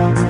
Thank 0.00 0.18
you. 0.18 0.29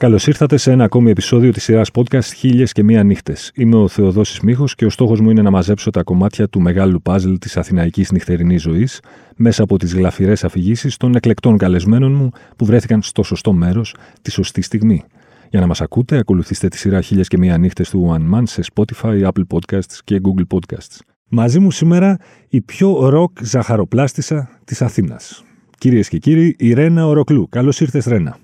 Καλώς 0.00 0.26
ήρθατε 0.26 0.56
σε 0.56 0.72
ένα 0.72 0.84
ακόμη 0.84 1.10
επεισόδιο 1.10 1.52
της 1.52 1.62
σειράς 1.62 1.90
podcast 1.94 2.32
Χίλιες 2.36 2.72
και 2.72 2.82
Μία 2.82 3.02
Νύχτες. 3.02 3.50
Είμαι 3.54 3.76
ο 3.76 3.88
Θεοδόσης 3.88 4.40
Μίχο 4.40 4.64
και 4.76 4.84
ο 4.84 4.90
στόχος 4.90 5.20
μου 5.20 5.30
είναι 5.30 5.42
να 5.42 5.50
μαζέψω 5.50 5.90
τα 5.90 6.02
κομμάτια 6.02 6.48
του 6.48 6.60
μεγάλου 6.60 7.02
παζλ 7.02 7.34
της 7.34 7.56
αθηναϊκής 7.56 8.12
νυχτερινής 8.12 8.62
ζωής 8.62 9.00
μέσα 9.36 9.62
από 9.62 9.78
τις 9.78 9.94
γλαφυρές 9.94 10.44
αφηγήσεις 10.44 10.96
των 10.96 11.14
εκλεκτών 11.14 11.56
καλεσμένων 11.56 12.12
μου 12.12 12.30
που 12.56 12.64
βρέθηκαν 12.64 13.02
στο 13.02 13.22
σωστό 13.22 13.52
μέρος 13.52 13.94
τη 14.22 14.30
σωστή 14.30 14.62
στιγμή. 14.62 15.04
Για 15.50 15.60
να 15.60 15.66
μας 15.66 15.80
ακούτε, 15.80 16.18
ακολουθήστε 16.18 16.68
τη 16.68 16.78
σειρά 16.78 17.00
Χίλιες 17.00 17.28
και 17.28 17.38
Μία 17.38 17.58
Νύχτες 17.58 17.90
του 17.90 18.16
One 18.16 18.34
Man 18.34 18.42
σε 18.44 18.62
Spotify, 18.74 19.22
Apple 19.22 19.44
Podcasts 19.48 19.98
και 20.04 20.20
Google 20.22 20.56
Podcasts. 20.56 20.98
Μαζί 21.28 21.58
μου 21.58 21.70
σήμερα 21.70 22.16
η 22.48 22.60
πιο 22.60 23.08
ροκ 23.08 23.38
ζαχαροπλάστησα 23.42 24.60
της 24.64 24.82
Αθήνας. 24.82 25.44
Κυρίες 25.78 26.08
και 26.08 26.18
κύριοι, 26.18 26.54
η 26.58 26.72
Ρένα 26.72 27.06
Οροκλού. 27.06 27.48
Καλώς 27.48 27.80
ήρθες, 27.80 28.04
Ρένα. 28.04 28.38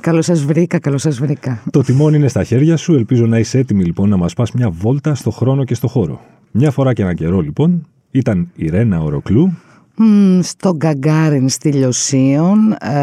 Καλώς 0.00 0.24
σας 0.24 0.44
βρήκα, 0.44 0.78
καλώς 0.78 1.02
σας 1.02 1.18
βρήκα. 1.18 1.62
Το 1.70 1.82
τιμόνι 1.82 2.16
είναι 2.16 2.28
στα 2.28 2.44
χέρια 2.44 2.76
σου. 2.76 2.94
Ελπίζω 2.94 3.26
να 3.26 3.38
είσαι 3.38 3.58
έτοιμη 3.58 3.84
λοιπόν 3.84 4.08
να 4.08 4.16
μας 4.16 4.34
πας 4.34 4.52
μια 4.52 4.70
βόλτα 4.70 5.14
στο 5.14 5.30
χρόνο 5.30 5.64
και 5.64 5.74
στο 5.74 5.88
χώρο. 5.88 6.20
Μια 6.50 6.70
φορά 6.70 6.92
και 6.92 7.02
ένα 7.02 7.14
καιρό 7.14 7.40
λοιπόν 7.40 7.86
ήταν 8.10 8.50
η 8.54 8.68
Ρένα 8.68 9.00
Οροκλού. 9.00 9.52
Μμμ, 9.96 10.40
στο 10.42 10.74
Γκαγκάριν 10.76 11.48
στη 11.48 11.72
Λιωσίων, 11.72 12.72
ε, 12.80 12.96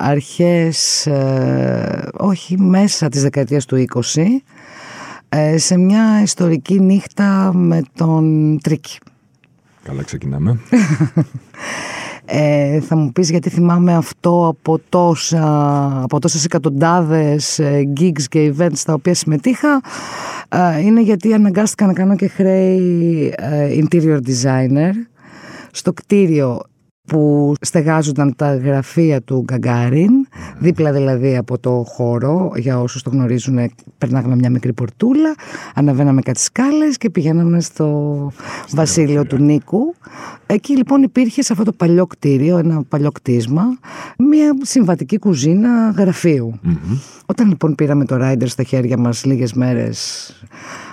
αρχές, 0.00 1.06
ε, 1.06 2.08
όχι 2.12 2.58
μέσα 2.60 3.08
της 3.08 3.22
δεκαετίας 3.22 3.64
του 3.64 3.76
20, 3.76 4.42
ε, 5.28 5.58
σε 5.58 5.78
μια 5.78 6.22
ιστορική 6.22 6.80
νύχτα 6.80 7.52
με 7.54 7.82
τον 7.94 8.58
Τρίκη. 8.62 8.98
Καλά, 9.82 10.02
ξεκινάμε. 10.02 10.58
Ε, 12.30 12.80
θα 12.80 12.96
μου 12.96 13.12
πεις 13.12 13.30
γιατί 13.30 13.50
θυμάμαι 13.50 13.94
αυτό 13.94 14.46
από, 14.46 14.80
τόσα, 14.88 16.02
από 16.02 16.18
τόσες 16.18 16.44
εκατοντάδες 16.44 17.58
ε, 17.58 17.92
gigs 18.00 18.22
και 18.28 18.54
events 18.56 18.80
τα 18.84 18.92
οποία 18.92 19.14
συμμετείχα. 19.14 19.80
Ε, 20.48 20.80
είναι 20.80 21.00
γιατί 21.00 21.32
αναγκάστηκα 21.32 21.86
να 21.86 21.92
κάνω 21.92 22.16
και 22.16 22.28
χρέη 22.28 23.34
ε, 23.36 23.78
interior 23.82 24.18
designer. 24.26 24.92
Στο 25.70 25.92
κτίριο 25.92 26.60
που 27.08 27.54
στεγάζονταν 27.60 28.34
τα 28.36 28.56
γραφεία 28.56 29.22
του 29.22 29.44
Γκαγκάριν, 29.44 30.10
δίπλα 30.58 30.92
δηλαδή 30.92 31.36
από 31.36 31.58
το 31.58 31.84
χώρο, 31.88 32.52
για 32.56 32.80
όσους 32.80 33.02
το 33.02 33.10
γνωρίζουν, 33.10 33.70
περνάγαμε 33.98 34.34
μια 34.34 34.50
μικρή 34.50 34.72
πορτούλα, 34.72 35.34
αναβαίναμε 35.74 36.20
κάτι 36.20 36.40
σκάλες 36.40 36.96
και 36.96 37.10
πηγαίναμε 37.10 37.60
στο 37.60 38.30
βασίλειο 38.70 39.24
του 39.24 39.36
Νίκου. 39.36 39.94
Εκεί 40.46 40.76
λοιπόν 40.76 41.02
υπήρχε 41.02 41.42
σε 41.42 41.52
αυτό 41.52 41.64
το 41.64 41.72
παλιό 41.72 42.06
κτίριο, 42.06 42.58
ένα 42.58 42.82
παλιό 42.88 43.10
κτίσμα, 43.10 43.62
μια 44.18 44.56
συμβατική 44.62 45.18
κουζίνα 45.18 45.90
γραφείου. 45.90 46.60
Όταν 47.26 47.48
λοιπόν 47.48 47.74
πήραμε 47.74 48.04
το 48.04 48.16
Ράιντερ 48.16 48.48
στα 48.48 48.62
χέρια 48.62 48.98
μας 48.98 49.24
λίγες 49.24 49.52
μέρες 49.52 50.32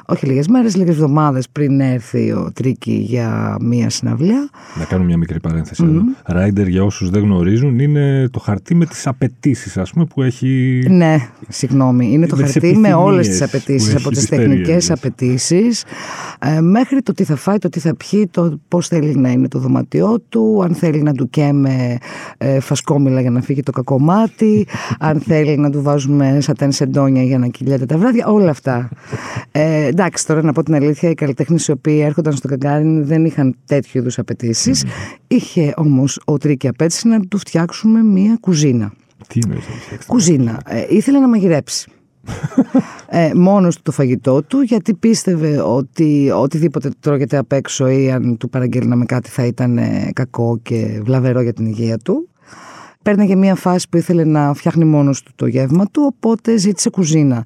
όχι 0.06 0.26
λίγες 0.26 0.48
μέρες, 0.48 0.76
λίγες 0.76 0.94
εβδομάδες 0.94 1.50
πριν 1.50 1.80
έρθει 1.80 2.32
ο 2.32 2.52
Τρίκη 2.54 2.92
για 2.92 3.58
μία 3.62 3.90
συναυλία. 3.90 4.50
να 4.80 4.86
κάνω 4.86 5.04
μια 5.04 5.18
μικρή 5.18 5.40
παρένθεση 5.40 5.84
εδώ. 5.84 6.02
Ράιντερ, 6.26 6.68
για 6.68 6.84
όσους 6.84 7.10
δεν 7.10 7.22
γνωρίζουν, 7.22 7.80
είναι 7.80 8.28
το 8.32 8.40
χαρτί 8.40 8.76
με 8.76 8.86
τις 8.86 9.08
απαιτήσεις, 9.08 9.78
ας 9.78 9.92
πούμε, 9.92 10.06
που 10.06 10.22
έχει. 10.22 10.84
Ναι, 10.90 11.18
συγγνώμη. 11.48 12.12
Είναι 12.12 12.28
το 12.28 12.36
Με 12.36 12.44
τις 12.44 12.52
χαρτί 12.52 12.78
με 12.78 12.94
όλες 12.94 13.28
τις 13.28 13.42
επιθυμίες 13.42 13.56
απαιτήσεις, 13.56 13.94
που 13.94 14.00
από 14.00 14.10
έχει 14.10 14.10
τις 14.10 14.20
τις 14.20 14.30
τεχνικές 14.30 14.58
περίεργες. 14.58 14.92
απαιτήσεις, 14.92 15.84
ε, 16.40 16.62
μέχρι 16.62 17.02
το 17.02 17.14
τι 17.14 17.24
θα 17.24 17.36
φάει, 17.36 17.58
το 17.58 17.70
τι 17.70 17.80
θα 17.80 17.96
πιει, 17.96 18.28
το 18.28 18.60
πώς 18.68 18.88
θέλει 18.88 19.16
να 19.16 19.30
είναι 19.30 19.48
το 19.48 19.60
δωμάτιό 19.60 20.20
του, 20.30 20.62
αν 20.64 20.76
θέλει 20.76 21.02
να 21.02 21.14
του 21.14 21.30
καίμε 21.30 21.98
ε, 22.38 22.60
φασκόμηλα 22.60 23.22
για 23.22 23.32
να 23.32 23.42
φύγει 23.42 23.64
το 23.64 23.72
κακομάτι, 23.72 24.68
αν 25.00 25.20
θέλει 25.20 25.58
να 25.58 25.70
του 25.70 25.82
βάζουμε 25.82 26.38
σατέν 26.42 26.72
σεντόνια 26.72 27.24
για 27.24 27.38
να 27.38 27.48
κυλιέται 27.48 27.86
τα 27.86 27.98
βράδια, 27.98 28.28
όλα 28.28 28.50
αυτά. 28.50 28.90
Ε, 29.52 29.92
εντάξει, 29.96 30.28
τώρα 30.28 30.42
να 30.44 30.54
πω 30.54 30.64
την 30.64 30.76
αλήθεια, 30.76 31.10
οι 31.10 31.14
καλλιτέχνες 31.14 31.68
οι 31.68 31.72
οποίοι 31.72 32.02
έρχονταν 32.04 32.34
στο 32.34 32.48
Καγκάριν 32.48 33.06
δεν 33.06 33.26
είχαν 33.26 33.56
τέτοιου 33.66 34.00
είδους 34.00 34.20
απαιτήσεις. 34.20 34.86
Είχε 35.28 35.74
όμως 35.76 36.20
ο 36.26 36.38
Τρίκη 36.38 36.68
απέτηση 36.68 37.08
να 37.08 37.20
του 37.20 37.38
φτιάξουμε 37.38 38.04
μία 38.04 38.38
κουζίνα. 38.40 38.94
Τι 39.28 39.40
εννοείς 39.44 39.68
να 39.68 39.76
φτιάξει. 39.76 40.08
Κουζίνα. 40.08 40.62
Ε, 40.66 40.86
ήθελε 40.90 41.20
να 41.20 41.28
μαγειρέψει. 41.28 41.90
ε, 43.10 43.32
μόνος 43.36 43.76
του 43.76 43.82
το 43.82 43.92
φαγητό 43.92 44.44
του 44.44 44.62
γιατί 44.62 44.94
πίστευε 44.94 45.62
ότι 45.62 46.32
οτιδήποτε 46.36 46.90
τρώγεται 47.00 47.38
απ' 47.38 47.52
έξω 47.52 47.88
ή 47.88 48.12
αν 48.12 48.38
του 48.38 48.50
παραγγέλναμε 48.50 49.06
κάτι 49.06 49.30
θα 49.30 49.46
ήταν 49.46 49.78
ε, 49.78 50.10
κακό 50.14 50.60
και 50.62 51.02
βλαβερό 51.04 51.42
για 51.42 51.54
την 51.54 51.66
υγεία 51.66 51.98
του. 51.98 52.30
Παίρναγε 53.02 53.36
μια 53.36 53.56
φάση 53.56 53.90
που 53.90 53.98
ήθελε 53.98 54.24
να 54.24 54.54
φτιάχνει 54.54 54.86
μόνος 54.86 55.24
του 55.24 55.32
το 55.36 55.46
γεύμα 55.46 55.86
του, 55.86 56.14
οπότε 56.16 56.58
ζήτησε 56.58 56.90
κουζίνα. 56.90 57.46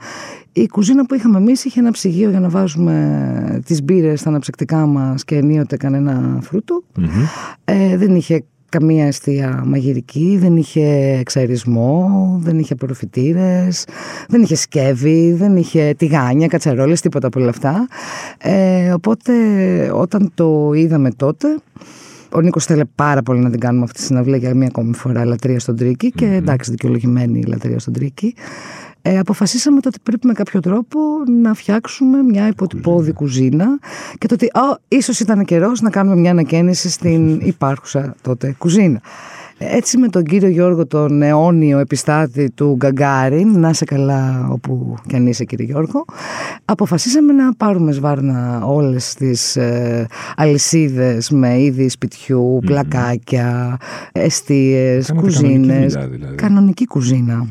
Η 0.62 0.68
κουζίνα 0.68 1.06
που 1.06 1.14
είχαμε 1.14 1.38
εμείς 1.38 1.66
είχε 1.66 1.80
ένα 1.80 1.92
ψυγείο 1.92 2.30
για 2.30 2.40
να 2.40 2.50
βάζουμε 2.50 3.62
τις 3.66 3.84
μπύρες 3.84 4.20
στα 4.20 4.30
αναψυκτικά 4.30 4.86
μας 4.86 5.24
και 5.24 5.36
ενίοτε 5.36 5.78
κανένα 5.78 6.40
φρούτο. 6.42 6.84
Ε, 7.66 7.98
δεν 7.98 8.16
είχε 8.16 8.44
καμία 8.70 9.06
αιστεία 9.06 9.64
μαγειρική, 9.66 10.38
δεν 10.40 10.58
είχε 10.58 11.18
εξαερισμό, 11.20 12.10
δεν 12.42 12.60
είχε 12.60 12.74
απορροφητήρες, 12.74 13.86
δεν 14.28 14.42
είχε 14.42 14.56
σκεύη, 14.56 15.34
δεν 15.34 15.56
είχε 15.56 15.94
τηγάνια, 15.98 16.48
κατσαρόλες, 16.48 17.02
τίποτα 17.02 17.28
από 17.28 17.40
όλα 17.40 17.50
αυτά. 17.50 17.88
Ε, 18.38 18.92
οπότε 18.92 19.34
όταν 19.94 20.32
το 20.34 20.72
είδαμε 20.74 21.12
τότε, 21.12 21.48
ο 22.32 22.42
Νίκος 22.42 22.66
θέλει 22.66 22.84
πάρα 22.96 23.22
πολύ 23.22 23.40
να 23.40 23.50
την 23.50 23.60
κάνουμε 23.60 23.84
αυτή 23.84 24.00
τη 24.00 24.06
συναυλία 24.06 24.38
για 24.38 24.56
μία 24.56 24.68
ακόμη 24.68 24.94
φορά 24.94 25.26
λατρεία 25.26 25.60
στον 25.60 25.76
Τρίκη 25.76 26.12
και 26.12 26.26
εντάξει 26.26 26.72
δικαιολογημένη 26.72 27.40
η 27.40 27.44
λατρεία 27.44 27.80
στον 27.80 27.94
Τρίκη. 27.94 28.36
Ε, 29.02 29.18
αποφασίσαμε 29.20 29.80
το 29.82 29.88
ότι 29.88 30.00
πρέπει 30.04 30.28
με 30.28 30.34
κάποιο 30.34 30.60
τρόπο 30.60 31.00
να 31.42 31.54
φτιάξουμε 31.54 32.22
μια 32.24 32.48
υποτυπώδη 32.48 33.12
κουζίνα 33.14 33.80
και 34.18 34.28
το 34.28 34.34
ότι 34.34 34.46
«Α, 34.46 34.62
ίσως 34.88 35.20
ήταν 35.20 35.46
καιρός 35.46 35.82
να 35.82 35.90
κάνουμε 35.90 36.16
μια 36.16 36.32
ανακαίνιση 36.32 36.90
στην 36.90 37.40
υπάρχουσα 37.54 38.16
τότε 38.22 38.56
κουζίνα. 38.58 39.02
Έτσι 39.62 39.98
με 39.98 40.08
τον 40.08 40.24
κύριο 40.24 40.50
Γιώργο 40.50 40.88
τον 40.88 41.22
αιώνιο 41.22 41.80
επιστάτη 41.80 42.50
του 42.52 42.76
Γκαγκάριν, 42.76 43.60
να 43.60 43.70
είσαι 43.70 43.86
καλά 43.86 44.48
όπου 44.52 44.96
κι 45.08 45.16
αν 45.16 45.28
είσαι 45.28 45.44
κύριε 45.44 45.66
Γιώργο, 45.66 46.06
αποφασίσαμε 46.66 47.34
να 47.34 47.54
πάρουμε 47.54 47.92
σβάρνα 47.92 48.62
όλες 48.66 49.14
τις 49.14 49.56
ε, 49.56 50.08
αλυσίδες 50.36 51.30
με 51.30 51.62
είδη 51.62 51.90
σπιτιού, 51.90 52.60
πλακάκια, 52.66 53.78
εστίες, 54.12 55.08
Κάνατε 55.08 55.28
κανονική 55.32 55.46
κουζίνες. 55.48 55.94
δουλειά, 55.94 56.08
δηλαδή. 56.08 56.36
Κανονική 56.36 56.86
κουζίνα. 56.86 57.48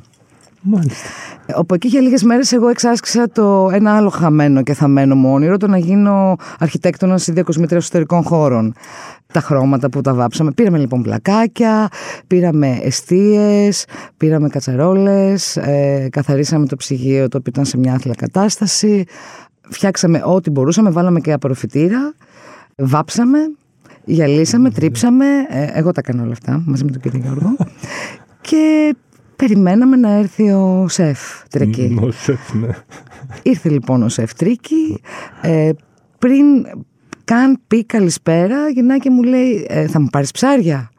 Μάλιστα. 0.62 1.08
Όπου 1.54 1.74
εκεί 1.74 1.88
για 1.88 2.00
λίγες 2.00 2.22
μέρες 2.22 2.52
εγώ 2.52 2.68
εξάσκησα 2.68 3.28
το 3.30 3.70
ένα 3.72 3.96
άλλο 3.96 4.08
χαμένο 4.08 4.62
και 4.62 4.74
θαμένο 4.74 5.14
μου 5.14 5.32
όνειρο, 5.32 5.56
το 5.56 5.66
να 5.66 5.78
γίνω 5.78 6.36
αρχιτέκτονας 6.58 7.26
ή 7.26 7.32
διακοσμήτρια 7.32 7.76
εσωτερικών 7.76 8.22
χώρων. 8.22 8.74
Τα 9.32 9.40
χρώματα 9.40 9.88
που 9.88 10.00
τα 10.00 10.14
βάψαμε. 10.14 10.52
Πήραμε 10.52 10.78
λοιπόν 10.78 11.02
πλακάκια, 11.02 11.88
πήραμε 12.26 12.78
εστίες, 12.82 13.84
πήραμε 14.16 14.48
κατσαρόλες, 14.48 15.56
ε, 15.56 16.08
καθαρίσαμε 16.12 16.66
το 16.66 16.76
ψυγείο 16.76 17.28
το 17.28 17.36
οποίο 17.36 17.52
ήταν 17.52 17.64
σε 17.64 17.78
μια 17.78 17.94
άθλια 17.94 18.14
κατάσταση. 18.16 19.04
Φτιάξαμε 19.68 20.22
ό,τι 20.24 20.50
μπορούσαμε, 20.50 20.90
βάλαμε 20.90 21.20
και 21.20 21.32
απορροφητήρα, 21.32 22.14
βάψαμε, 22.76 23.38
γυαλίσαμε, 24.04 24.70
τρίψαμε. 24.70 25.26
Ε, 25.48 25.66
εγώ 25.72 25.92
τα 25.92 26.00
έκανα 26.04 26.22
όλα 26.22 26.32
αυτά 26.32 26.62
μαζί 26.66 26.84
με 26.84 26.90
τον 26.90 27.00
κύριο 27.00 27.20
Γιώργο. 27.22 27.56
και 28.48 28.94
περιμέναμε 29.38 29.96
να 29.96 30.10
έρθει 30.10 30.50
ο 30.50 30.86
σεφ 30.88 31.18
Τρεκή. 31.50 31.98
Ο 32.00 32.10
σεφ, 32.10 32.52
ναι. 32.54 32.68
Ήρθε 33.42 33.68
λοιπόν 33.68 34.02
ο 34.02 34.08
σεφ 34.08 34.34
Τρίκη, 34.34 35.00
ε, 35.40 35.70
πριν 36.18 36.44
καν 37.24 37.60
πει 37.66 37.84
καλησπέρα, 37.84 38.68
γυρνάει 38.68 38.98
και 38.98 39.10
μου 39.10 39.22
λέει 39.22 39.66
«Ε, 39.68 39.86
θα 39.86 40.00
μου 40.00 40.06
πάρεις 40.12 40.30
ψάρια; 40.30 40.90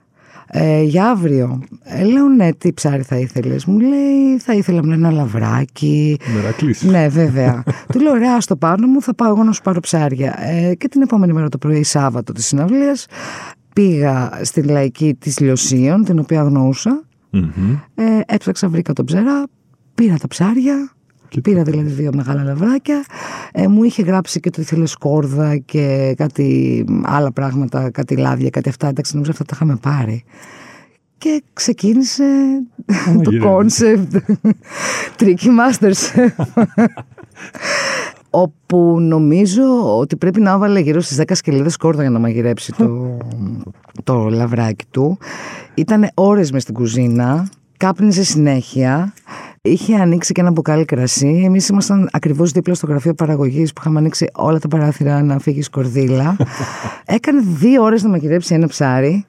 Ε, 0.47 0.81
για 0.81 1.09
αύριο. 1.09 1.63
Ε, 1.83 2.03
λέω 2.03 2.27
ναι, 2.27 2.53
τι 2.53 2.73
ψάρι 2.73 3.01
θα 3.01 3.17
ήθελες; 3.17 3.65
Μου 3.65 3.79
λέει 3.79 4.37
θα 4.39 4.53
ήθελα 4.53 4.81
μου 4.81 4.87
λέει, 4.87 4.97
ένα 4.97 5.11
λαβράκι. 5.11 6.17
Μερακλής. 6.35 6.83
ναι, 6.83 7.07
βέβαια. 7.07 7.63
Του 7.93 7.99
λέω 7.99 8.11
ωραία, 8.11 8.41
στο 8.41 8.55
πάνω 8.55 8.87
μου 8.87 9.01
θα 9.01 9.15
πάω 9.15 9.29
εγώ 9.29 9.43
να 9.43 9.51
σου 9.51 9.61
πάρω 9.61 9.79
ψάρια. 9.79 10.35
Ε, 10.39 10.75
και 10.75 10.87
την 10.87 11.01
επόμενη 11.01 11.33
μέρα 11.33 11.49
το 11.49 11.57
πρωί, 11.57 11.83
Σάββατο 11.83 12.33
της 12.33 12.45
συναυλίας, 12.45 13.05
πήγα 13.73 14.39
στην 14.41 14.69
λαϊκή 14.69 15.13
της 15.19 15.39
Λιωσίων, 15.39 16.03
την 16.03 16.19
οποία 16.19 16.39
αγνοούσα. 16.39 17.03
Μμμ. 17.29 17.77
Ε, 17.95 18.19
έψαξα, 18.25 18.69
βρήκα 18.69 18.93
τον 18.93 19.05
ψαρά, 19.05 19.43
πήρα 19.95 20.17
τα 20.17 20.27
ψάρια, 20.27 20.91
Και 21.27 21.41
πήρα 21.41 21.63
δηλαδή 21.63 21.89
δύο 21.89 22.11
μεγάλα 22.13 22.43
λαβράκια. 22.43 23.05
Ε, 23.51 23.67
μου 23.67 23.83
είχε 23.83 24.01
γράψει 24.01 24.39
και 24.39 24.49
το 24.49 24.61
ήθελε 24.61 24.85
σκόρδα 24.85 25.57
και 25.57 26.13
κάτι 26.17 26.85
άλλα 27.03 27.31
πράγματα, 27.31 27.91
κάτι 27.91 28.15
λάδια, 28.15 28.49
κάτι 28.49 28.69
αυτά. 28.69 28.87
Εντάξει, 28.87 29.13
νομίζω 29.13 29.31
αυτά 29.31 29.43
τα 29.43 29.51
είχαμε 29.55 29.75
πάρει. 29.75 30.23
Και 31.17 31.43
ξεκίνησε 31.53 32.23
να 32.85 33.13
μαγειρεύει. 33.13 33.39
concept 33.39 34.15
Tricky 35.19 35.49
Masterchef. 35.59 36.29
όπου 38.29 38.97
νομίζω 38.99 39.97
ότι 39.97 40.15
πρέπει 40.15 40.41
να 40.41 40.51
έβαλε 40.51 40.79
γύρω 40.79 41.01
στις 41.01 41.17
10 41.19 41.23
σκελίδες 41.33 41.77
σκόρδο 41.77 42.01
για 42.01 42.09
να 42.09 42.19
μαγειρέψει 42.19 42.73
το, 42.73 43.17
το 44.03 44.29
λαβράκι 44.29 44.85
του. 44.91 45.17
Ήταν 45.73 46.09
ώρες 46.13 46.51
μες 46.51 46.61
στην 46.61 46.73
κουζίνα, 46.73 47.49
κάπνιζε 47.77 48.23
συνέχεια, 48.23 49.13
είχε 49.61 49.95
ανοίξει 49.95 50.33
και 50.33 50.41
ένα 50.41 50.51
μπουκάλι 50.51 50.85
κρασί. 50.85 51.41
Εμείς 51.45 51.67
ήμασταν 51.67 52.09
ακριβώς 52.11 52.51
δίπλα 52.51 52.73
στο 52.73 52.87
γραφείο 52.87 53.13
παραγωγής 53.13 53.73
που 53.73 53.81
είχαμε 53.81 53.99
ανοίξει 53.99 54.29
όλα 54.33 54.59
τα 54.59 54.67
παράθυρα 54.67 55.23
να 55.23 55.39
φύγει 55.39 55.59
η 55.59 55.61
σκορδίλα. 55.61 56.35
Έκανε 57.05 57.41
δύο 57.45 57.83
ώρες 57.83 58.03
να 58.03 58.09
μαγειρέψει 58.09 58.53
ένα 58.53 58.67
ψάρι. 58.67 59.25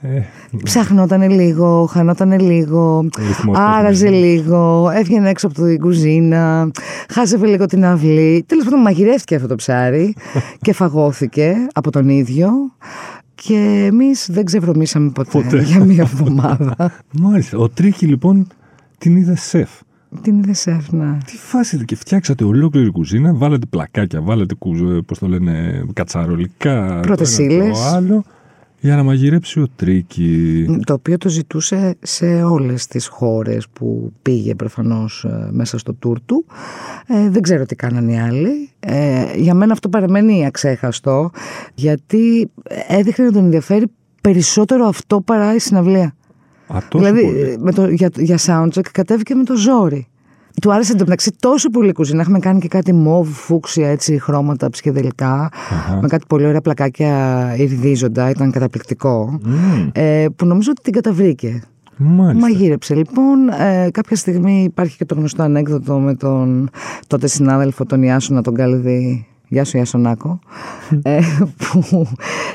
Ε, 0.00 0.20
Ψάχνονταν 0.62 1.30
λίγο, 1.30 1.86
χανόταν 1.90 2.40
λίγο, 2.40 3.08
Ρυθμός 3.18 3.58
άραζε 3.58 4.04
παίζουμε. 4.08 4.26
λίγο, 4.26 4.90
έβγαινε 4.94 5.28
έξω 5.30 5.46
από 5.46 5.62
την 5.62 5.78
κουζίνα, 5.80 6.70
χάζευε 7.08 7.46
λίγο 7.46 7.66
την 7.66 7.84
αυλή. 7.84 8.44
Τέλος 8.46 8.64
πάντων, 8.64 8.80
μαγειρεύτηκε 8.80 9.34
αυτό 9.34 9.46
το 9.48 9.54
ψάρι 9.54 10.14
και 10.64 10.72
φαγώθηκε 10.72 11.54
από 11.74 11.90
τον 11.90 12.08
ίδιο. 12.08 12.48
Και 13.34 13.84
εμείς 13.92 14.28
δεν 14.30 14.44
ξεβρωμήσαμε 14.44 15.10
ποτέ, 15.10 15.30
Ποτέ. 15.42 15.62
για 15.62 15.84
μία 15.84 16.02
εβδομάδα. 16.02 16.74
Μάλιστα. 17.22 17.58
Ο 17.58 17.68
Τρίκη 17.68 18.06
λοιπόν 18.06 18.46
την 18.98 19.16
είδε 19.16 19.36
σεφ. 19.36 19.70
την 20.22 20.38
είδε 20.38 20.52
σέφνα. 20.52 21.18
Τι 21.26 21.36
φάση 21.36 21.84
και 21.84 21.96
φτιάξατε 21.96 22.44
ολόκληρη 22.44 22.90
κουζίνα, 22.90 23.34
βάλατε 23.34 23.66
πλακάκια, 23.66 24.20
βάλατε 24.22 24.54
κουζ- 24.54 24.98
πώς 25.06 25.18
το 25.18 25.26
λένε, 25.28 25.84
κατσαρολικά. 25.92 27.00
Πρώτες 27.02 27.36
το 27.36 27.42
ένα, 27.42 27.50
το 27.58 27.64
ύλες. 27.64 27.80
άλλο, 27.80 28.24
για 28.80 28.96
να 28.96 29.02
μαγειρέψει 29.02 29.60
ο 29.60 29.66
Τρίκη. 29.76 30.66
Το 30.84 30.92
οποίο 30.92 31.18
το 31.18 31.28
ζητούσε 31.28 31.96
σε 32.02 32.42
όλες 32.42 32.86
τις 32.86 33.06
χώρες 33.06 33.68
που 33.72 34.12
πήγε 34.22 34.54
προφανώς 34.54 35.24
ε, 35.24 35.48
μέσα 35.52 35.78
στο 35.78 35.94
τουρ 35.94 36.18
του. 36.26 36.44
Ε, 37.06 37.30
δεν 37.30 37.42
ξέρω 37.42 37.66
τι 37.66 37.74
κάνανε 37.74 38.12
οι 38.12 38.18
άλλοι. 38.18 38.70
Ε, 38.80 39.24
για 39.36 39.54
μένα 39.54 39.72
αυτό 39.72 39.88
παραμένει 39.88 40.46
αξέχαστο 40.46 41.30
γιατί 41.74 42.50
έδειχνε 42.88 43.24
να 43.24 43.32
τον 43.32 43.44
ενδιαφέρει 43.44 43.86
περισσότερο 44.20 44.86
αυτό 44.86 45.20
παρά 45.20 45.54
η 45.54 45.58
συναυλία. 45.58 46.16
Α, 46.66 46.78
τόσο 46.88 47.04
δηλαδή 47.04 47.24
πολύ. 47.26 47.40
ε, 47.40 47.56
με 47.58 47.72
το, 47.72 47.88
για, 47.88 48.10
για 48.16 48.38
soundcheck 48.46 48.88
κατέβηκε 48.92 49.34
με 49.34 49.44
το 49.44 49.56
ζόρι. 49.56 50.06
Του 50.62 50.72
άρεσε 50.72 50.92
εντωμεταξύ 50.92 51.30
τόσο 51.40 51.70
πολύ 51.70 51.88
η 51.88 51.92
κουζίνα. 51.92 52.20
Έχουμε 52.20 52.38
κάνει 52.38 52.60
και 52.60 52.68
κάτι 52.68 52.92
μοβ, 52.92 53.28
φούξια, 53.28 53.88
έτσι, 53.88 54.18
χρώματα 54.20 54.70
ψυχεδελικά. 54.70 55.48
Με 56.00 56.08
κάτι 56.08 56.24
πολύ 56.28 56.46
ωραία 56.46 56.60
πλακάκια 56.60 57.54
ηρδίζοντα. 57.56 58.30
Ήταν 58.30 58.50
καταπληκτικό. 58.50 59.38
Μμμ, 59.44 59.88
Ε, 59.92 60.26
που 60.36 60.46
νομίζω 60.46 60.70
ότι 60.70 60.82
την 60.82 60.92
καταβρήκε. 60.92 61.62
Μάλιστα. 61.96 62.48
Μαγείρεψε 62.48 62.94
λοιπόν. 62.94 63.48
Ε, 63.48 63.88
κάποια 63.90 64.16
στιγμή 64.16 64.62
υπάρχει 64.62 64.96
και 64.96 65.04
το 65.04 65.14
γνωστό 65.14 65.42
ανέκδοτο 65.42 65.98
με 65.98 66.14
τον 66.14 66.70
τότε 67.06 67.26
συνάδελφο 67.26 67.84
τον 67.84 68.02
Ιάσονα 68.02 68.42
τον 68.42 68.54
Καλδί. 68.54 69.26
Γεια 69.48 69.64
σου 69.64 69.76
Ιάσονάκο. 69.76 70.38
ε, 71.02 71.20
που 71.56 72.06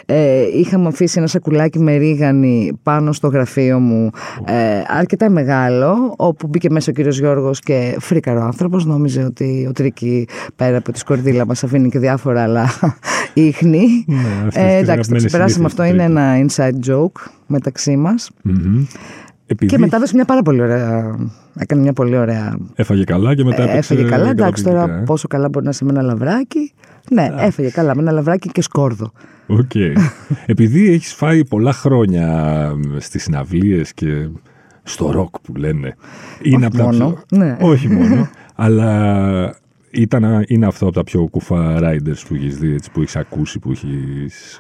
ε, 0.05 0.43
είχαμε 0.57 0.88
αφήσει 0.88 1.17
ένα 1.17 1.27
σακουλάκι 1.27 1.79
με 1.79 1.95
ρίγανη 1.95 2.79
πάνω 2.83 3.11
στο 3.11 3.27
γραφείο 3.27 3.79
μου 3.79 4.09
ε, 4.45 4.81
αρκετά 4.88 5.29
μεγάλο 5.29 6.13
όπου 6.17 6.47
μπήκε 6.47 6.69
μέσα 6.69 6.91
ο 6.91 6.93
κύριος 6.93 7.19
Γιώργος 7.19 7.59
και 7.59 7.97
φρίκαρε 7.99 8.39
ο 8.39 8.43
άνθρωπος. 8.43 8.85
Νόμιζε 8.85 9.23
ότι 9.23 9.65
ο 9.69 9.71
Τρίκη 9.71 10.27
πέρα 10.55 10.77
από 10.77 10.91
τη 10.91 10.99
σκορδίλα 10.99 11.45
μας 11.45 11.63
αφήνει 11.63 11.89
και 11.89 11.99
διάφορα 11.99 12.43
άλλα 12.43 12.69
ίχνη. 13.33 14.05
Ναι, 14.07 14.17
αυτές 14.47 14.63
ε, 14.63 14.65
τις 14.65 14.81
εντάξει 14.81 14.85
το 14.85 14.91
αγαπημένες 14.91 15.25
ξεπεράσαμε. 15.25 15.65
αυτό 15.65 15.83
συνήθειες 15.83 16.07
είναι 16.07 16.15
του 16.15 16.19
ένα 16.19 16.47
inside 16.47 16.91
joke 16.91 17.31
μεταξύ 17.47 17.97
μας. 17.97 18.29
Μμμ. 18.43 18.85
Επειδή 19.51 19.71
και 19.71 19.77
μετά 19.77 19.95
έδωσε 19.95 20.15
μια 20.15 20.25
πάρα 20.25 20.42
πολύ 20.42 20.62
ωραία. 20.62 21.15
Έκανε 21.56 21.81
μια 21.81 21.94
πολύ 21.94 22.18
ωραία. 22.18 22.57
έφαγε 22.75 23.03
καλά 23.03 23.36
και 23.36 23.44
μετά 23.44 23.62
ε, 23.62 23.69
έπαιξε 23.69 23.94
έφαγε 23.94 24.09
καλά. 24.09 24.30
Εντάξει, 24.30 24.63
τώρα 24.63 24.75
καταπληκτικά, 24.75 25.01
ε. 25.01 25.06
πόσο 25.06 25.27
καλά 25.27 25.50
μπορεί 25.50 25.65
να 25.65 25.71
είσαι 25.71 25.86
με 25.86 25.92
ένα 25.92 26.01
λαβράκι. 26.01 26.74
Ναι, 27.12 27.30
έφαγε 27.38 27.69
καλά 27.69 27.95
με 27.95 28.01
ένα 28.01 28.12
λαβράκι 28.12 28.50
και 28.50 28.62
σκόρδο. 28.62 29.12
Οκ. 29.48 29.71
Επειδή 30.45 30.92
έχεις 30.92 31.13
φάει 31.13 31.45
πολλά 31.45 31.74
χρόνια 31.74 32.27
στις 32.98 33.24
συναυλίες 33.24 33.94
και 33.94 34.27
στο 34.83 35.12
ροκ 35.12 35.36
που 35.42 35.56
λένε. 35.56 35.95
Είναι 36.42 36.65
από 36.65 36.77
τα 36.77 36.83
μόνο, 36.83 37.09
πιο- 37.27 37.38
ναι. 37.38 37.57
Όχι 37.62 37.88
μόνο. 37.88 38.30
αλλά 38.56 39.56
ήταν, 39.91 40.43
είναι 40.47 40.65
αυτό 40.65 40.85
από 40.85 40.93
τα 40.95 41.03
πιο 41.03 41.27
κουφά 41.27 41.77
riders 41.81 42.23
που 42.27 42.33
έχεις 42.35 42.57
δει, 42.57 42.73
έτσι, 42.73 42.91
που 42.91 43.01
έχεις 43.01 43.15
ακούσει, 43.15 43.59
που 43.59 43.71
έχεις... 43.71 44.59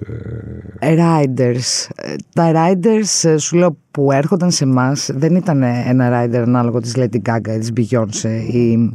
ε, 0.79 0.95
Riders. 0.95 1.89
Ε, 1.95 2.15
Τα 2.33 2.51
riders, 2.55 3.29
ε, 3.29 3.37
σου 3.37 3.57
λέω, 3.57 3.77
που 3.91 4.11
έρχονταν 4.11 4.51
σε 4.51 4.63
εμάς 4.63 5.09
δεν 5.13 5.35
ήταν 5.35 5.63
ένα 5.63 6.23
rider 6.23 6.41
ανάλογο 6.45 6.79
της 6.79 6.93
Lady 6.97 7.17
Gaga 7.29 7.49
ή 7.55 7.59
της 7.59 7.71
Beyoncé 7.75 8.51
ή 8.51 8.93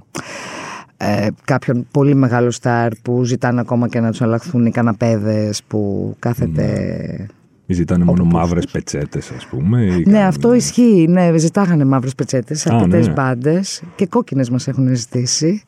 ε, 0.96 1.26
κάποιον 1.44 1.86
πολύ 1.90 2.14
μεγάλο 2.14 2.50
στάρ 2.50 2.94
που 3.02 3.24
ζητάνε 3.24 3.60
ακόμα 3.60 3.88
και 3.88 4.00
να 4.00 4.10
τους 4.10 4.22
αλλαχθούν 4.22 4.66
οι 4.66 4.70
καναπέδες 4.70 5.62
που 5.66 6.14
κάθεται 6.18 7.26
ή 7.66 7.74
ζητάνε 7.74 8.04
μόνο 8.04 8.24
μαύρες 8.24 8.66
πετσέτες, 8.66 9.30
ας 9.36 9.46
πούμε. 9.46 9.82
ή 9.82 9.88
Ναι, 9.96 10.02
κάνουν- 10.02 10.16
αυτό 10.28 10.54
ισχύει. 10.54 11.06
Ναι, 11.08 11.38
ζητάγανε 11.38 11.84
μαύρες 11.84 12.14
πετσέτες, 12.14 12.66
Α, 12.66 12.74
αρκετές 12.74 13.06
ναι. 13.06 13.12
μπάντες 13.12 13.82
και 13.94 14.06
κόκκινες 14.06 14.50
μας 14.50 14.68
έχουν 14.68 14.94
ζητήσει. 14.94 15.62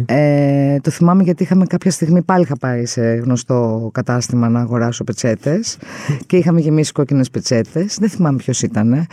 Οκ. 0.00 0.04
Ε, 0.06 0.78
το 0.82 0.90
θυμάμαι 0.90 1.22
γιατί 1.22 1.42
είχαμε 1.42 1.64
κάποια 1.66 1.90
στιγμή 1.90 2.22
πάλι 2.22 2.42
είχα 2.42 2.56
πάει 2.56 2.86
σε 2.86 3.02
γνωστό 3.14 3.90
κατάστημα 3.94 4.48
να 4.48 4.60
αγοράσω 4.60 5.04
πετσέτες 5.04 5.76
και 6.26 6.36
είχαμε 6.36 6.60
γεμίσει 6.60 6.92
κόκκινες 6.92 7.30
πετσέτες. 7.30 7.96
Δεν 8.00 8.08
θυμάμαι 8.08 8.36
ποιος 8.36 8.62
ήταν. 8.62 9.06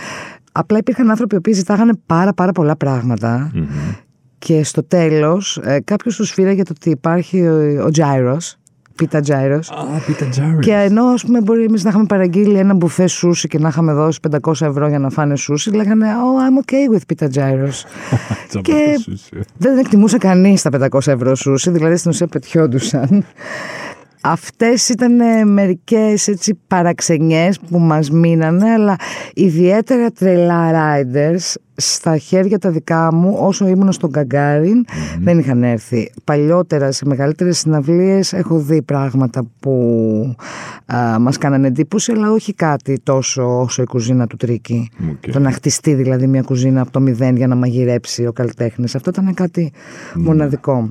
Απλά 0.52 0.78
υπήρχαν 0.78 1.10
άνθρωποι 1.10 1.36
οι 1.36 1.38
οποίοι 1.38 1.54
ζητάγανε 1.54 1.92
πάρα, 2.06 2.34
πάρα 2.34 2.52
πολλά 2.52 2.76
πράγματα. 2.76 3.52
Μμμ. 3.54 3.66
Και 4.40 4.64
στο 4.64 4.84
τέλος, 4.84 5.58
ε, 5.64 5.80
κάποιος 5.84 6.16
τους 6.16 6.32
φύραγε 6.32 6.64
το 6.64 6.74
ότι 6.76 6.90
υπάρχει 6.90 7.48
ο, 7.48 7.84
ο 7.86 7.90
Τζάιρος, 7.90 8.58
Πίτα 9.02 9.20
Τζάιρος, 9.20 9.70
Α, 9.70 9.76
Πίτα 10.06 10.26
Τζάρι. 10.30 10.60
και 10.60 10.74
ενώ 10.74 11.04
ας 11.04 11.26
πούμε, 11.26 11.42
μπορεί 11.42 11.64
εμείς 11.64 11.84
να 11.84 11.90
είχαμε 11.90 12.06
παραγγείλει 12.06 12.58
ένα 12.58 12.74
μπουφέ 12.74 13.08
σούσι 13.08 13.48
και 13.48 13.60
να 13.60 13.68
είχαμε 13.68 13.94
δώσει 13.94 14.20
500 14.42 14.62
ευρώ 14.62 14.88
για 14.88 15.00
να 15.00 15.10
φάνε 15.10 15.36
σούσι, 15.36 15.72
λέγανε 15.72 16.08
Oh, 16.12 16.40
I'm 16.46 16.64
okay 16.66 16.96
with 16.96 17.02
pita 17.14 17.28
gyros. 17.38 17.84
και 18.62 19.00
δεν 19.58 19.78
εκτιμούσε 19.78 20.18
κανείς 20.18 20.62
τα 20.62 20.70
500 20.92 21.08
ευρώ 21.08 21.36
σούσι, 21.36 21.70
δηλαδή 21.72 21.96
στην 21.96 22.12
ουσία 22.12 22.28
πετιόντουσαν. 22.28 23.26
Αυτές 24.24 24.90
ήταν 24.90 25.20
ε, 25.20 25.46
μερικές 25.46 26.28
έτσι 26.28 26.60
παραξενιές 26.68 27.60
που 27.70 27.80
μας 27.80 28.10
μείνανε, 28.10 28.72
αλλά 28.72 28.96
ιδιαίτερα 29.34 30.12
τρελά 30.12 30.72
riders 30.72 31.54
στα 31.82 32.18
χέρια 32.18 32.60
τα 32.60 32.70
δικά 32.70 33.14
μου 33.14 33.38
όσο 33.40 33.68
ήμουν 33.68 33.92
στο 33.92 34.12
Gagarin 34.12 34.86
δεν 35.20 35.40
είχαν 35.40 35.64
έρθει. 35.64 36.12
Παλιότερα 36.24 36.92
σε 36.92 37.06
μεγαλύτερες 37.06 37.58
συναυλίες 37.58 38.34
έχω 38.34 38.60
δει 38.60 38.82
πράγματα 38.82 39.44
που 39.60 40.36
α, 40.86 41.20
μας 41.20 41.38
κάνανε 41.38 41.68
εντύπωση, 41.68 42.12
αλλά 42.12 42.32
όχι 42.32 42.54
κάτι 42.54 43.00
τόσο 43.04 43.60
όσο 43.60 43.82
η 43.82 43.86
κουζίνα 43.86 44.28
του 44.28 44.38
Tricky. 44.38 44.90
OK. 45.12 45.32
Το 45.32 45.40
να 45.40 45.52
χτιστεί 45.52 45.94
δηλαδή 45.94 46.28
μια 46.28 46.42
κουζίνα 46.42 46.82
από 46.82 46.92
το 46.92 47.00
μηδέν 47.00 47.36
για 47.36 47.48
να 47.48 47.56
μαγειρέψει 47.56 48.26
ο 48.26 48.32
καλλιτέχνης. 48.32 48.96
Αυτό 48.96 49.10
ήταν 49.10 49.34
κάτι 49.34 49.72
μοναδικό. 50.16 50.90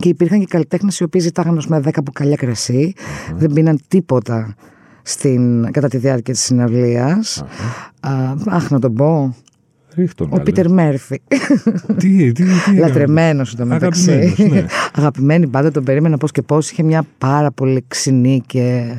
Και 0.00 0.08
υπήρχαν 0.08 0.40
και 0.40 0.46
καλλιτέχνες 0.46 0.98
οι 0.98 1.04
οποίοι 1.04 1.20
ζητάγαν 1.20 1.56
ας 1.56 1.66
πούμε 1.66 1.80
10 1.84 1.90
μπουκάλια 2.02 2.36
κρασί, 2.36 2.94
δεν 3.36 3.52
πίναν 3.52 3.80
τίποτα 3.88 4.54
στην, 5.02 5.70
κατά 5.70 5.88
τη 5.88 5.96
διάρκεια 5.96 6.34
της 6.34 6.42
συναυλίας. 6.42 7.44
Α, 8.00 8.34
αχ, 8.46 8.70
να 8.70 8.78
τον 8.78 8.94
πω. 8.94 9.34
Ρίχτον, 9.96 10.26
Ο 10.26 10.30
καλέ. 10.30 10.42
Πίτερ 10.42 10.70
Μέρφυ. 10.70 11.20
Τι, 11.96 12.32
τι, 12.32 12.32
τι. 12.32 12.42
έκανε; 12.60 12.78
Λατρεμένος 12.78 13.50
στο 13.50 13.66
μεταξύ. 13.66 14.10
Αγαπημένος, 14.10 14.52
ναι. 14.52 14.66
Αγαπημένη 14.98 15.46
πάντα, 15.46 15.70
τον 15.70 15.84
περίμενα 15.84 16.16
πώς 16.16 16.30
και 16.30 16.42
πώς. 16.42 16.70
Είχε 16.70 16.82
μια 16.82 17.04
πάρα 17.18 17.50
πολύ 17.50 17.84
ξινή 17.88 18.42
και 18.46 18.98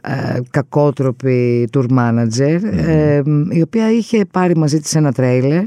ε, 0.00 0.40
κακότροπη 0.50 1.68
tour 1.72 1.86
manager, 1.98 2.60
ε, 2.86 3.22
η 3.50 3.62
οποία 3.62 3.90
είχε 3.90 4.24
πάρει 4.30 4.56
μαζί 4.56 4.80
της 4.80 4.94
ένα 4.94 5.12
τρέιλερ. 5.12 5.62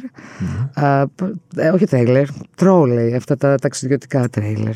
Ε, 0.75 1.03
ε, 1.55 1.69
όχι 1.69 1.85
τρέιλερ, 1.85 2.25
τρόλεϊ, 2.55 3.13
αυτά 3.15 3.37
τα 3.37 3.55
ταξιδιωτικά 3.55 4.29
τρέιλερ. 4.29 4.75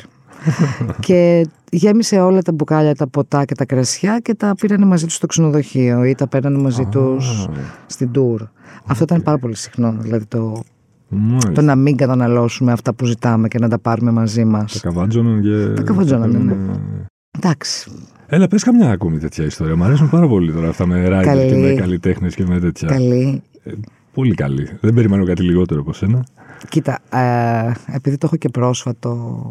και 1.05 1.47
γέμισε 1.71 2.19
όλα 2.19 2.41
τα 2.41 2.51
μπουκάλια, 2.51 2.95
τα 2.95 3.07
ποτά 3.07 3.45
και 3.45 3.55
τα 3.55 3.65
κρασιά 3.65 4.19
και 4.19 4.35
τα 4.35 4.55
πήρανε 4.59 4.85
μαζί 4.85 5.05
τους 5.05 5.15
στο 5.15 5.25
ξενοδοχείο 5.25 6.03
ή 6.03 6.15
τα 6.15 6.27
παίρνανε 6.27 6.57
μαζί 6.57 6.85
τους 6.85 7.47
στην 7.85 8.12
tour. 8.15 8.47
Αυτό 8.85 9.03
ήταν 9.03 9.21
πάρα 9.21 9.38
πολύ 9.38 9.55
συχνό, 9.55 9.95
δηλαδή 10.00 10.25
το 10.25 10.63
Μάλιστα. 11.09 11.51
το 11.51 11.62
να 11.62 11.75
μην 11.75 11.95
καταναλώσουμε 11.95 12.71
αυτά 12.71 12.93
που 12.93 13.05
ζητάμε 13.05 13.47
και 13.47 13.59
να 13.59 13.69
τα 13.69 13.79
πάρουμε 13.79 14.12
μαζί 14.12 14.41
Τα 14.41 14.45
μας. 14.47 14.79
καβάτζωναν 14.81 15.41
και... 15.41 15.73
Τα 15.75 15.81
καβάτζωναν, 15.81 16.31
ναι. 16.31 16.38
Ναι. 16.38 16.55
Εντάξει. 17.39 17.91
Έλα, 18.27 18.47
πες 18.47 18.63
καμιά 18.63 18.91
ακόμη 18.91 19.17
τέτοια 19.17 19.45
ιστορία. 19.45 19.75
Μ' 19.75 19.83
αρέσουν 19.83 20.09
πάρα 20.09 20.27
πολύ 20.27 20.53
τώρα 20.53 20.69
αυτά 20.69 20.85
με 20.85 21.05
riders 21.07 21.23
Καλή. 21.23 21.47
και 21.50 21.55
με 21.57 21.73
καλλιτέχνες 21.73 22.35
και 22.35 22.45
με 22.45 22.59
τέτοια. 22.59 22.88
Καλή. 22.88 23.41
Ε, 23.63 23.71
πολύ 24.13 24.33
καλή. 24.33 24.69
Δεν 24.81 24.93
περιμένω 24.93 25.25
κάτι 25.25 25.43
λιγότερο 25.43 25.79
από 25.81 25.93
σένα. 25.93 26.25
Κοίτα, 26.69 27.00
ε, 27.09 27.71
επειδή 27.95 28.17
το 28.17 28.25
έχω 28.25 28.35
και 28.35 28.50
πρόσφατο 28.50 29.41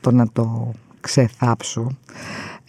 το 0.00 0.10
να 0.10 0.28
το 0.32 0.72
ξεθάψω, 1.00 1.96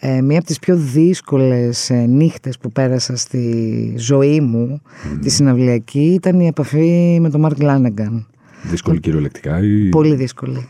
Ε, 0.01 0.21
μία 0.21 0.37
από 0.37 0.47
τις 0.47 0.59
πιο 0.59 0.75
δύσκολες 0.75 1.89
ε, 1.89 2.05
νύχτες 2.05 2.57
που 2.57 2.71
πέρασα 2.71 3.15
στη 3.15 3.93
ζωή 3.97 4.41
μου, 4.41 4.81
τη 5.21 5.29
συναυλιακή, 5.29 6.13
ήταν 6.13 6.39
η 6.39 6.47
επαφή 6.47 7.17
με 7.21 7.29
τον 7.29 7.39
Μαρκ 7.41 7.61
Λάνεγκαν. 7.61 8.27
Δύσκολη 8.63 8.99
κυριολεκτικά 8.99 9.63
ή... 9.63 9.89
Πολύ 9.89 10.15
δύσκολη. 10.15 10.67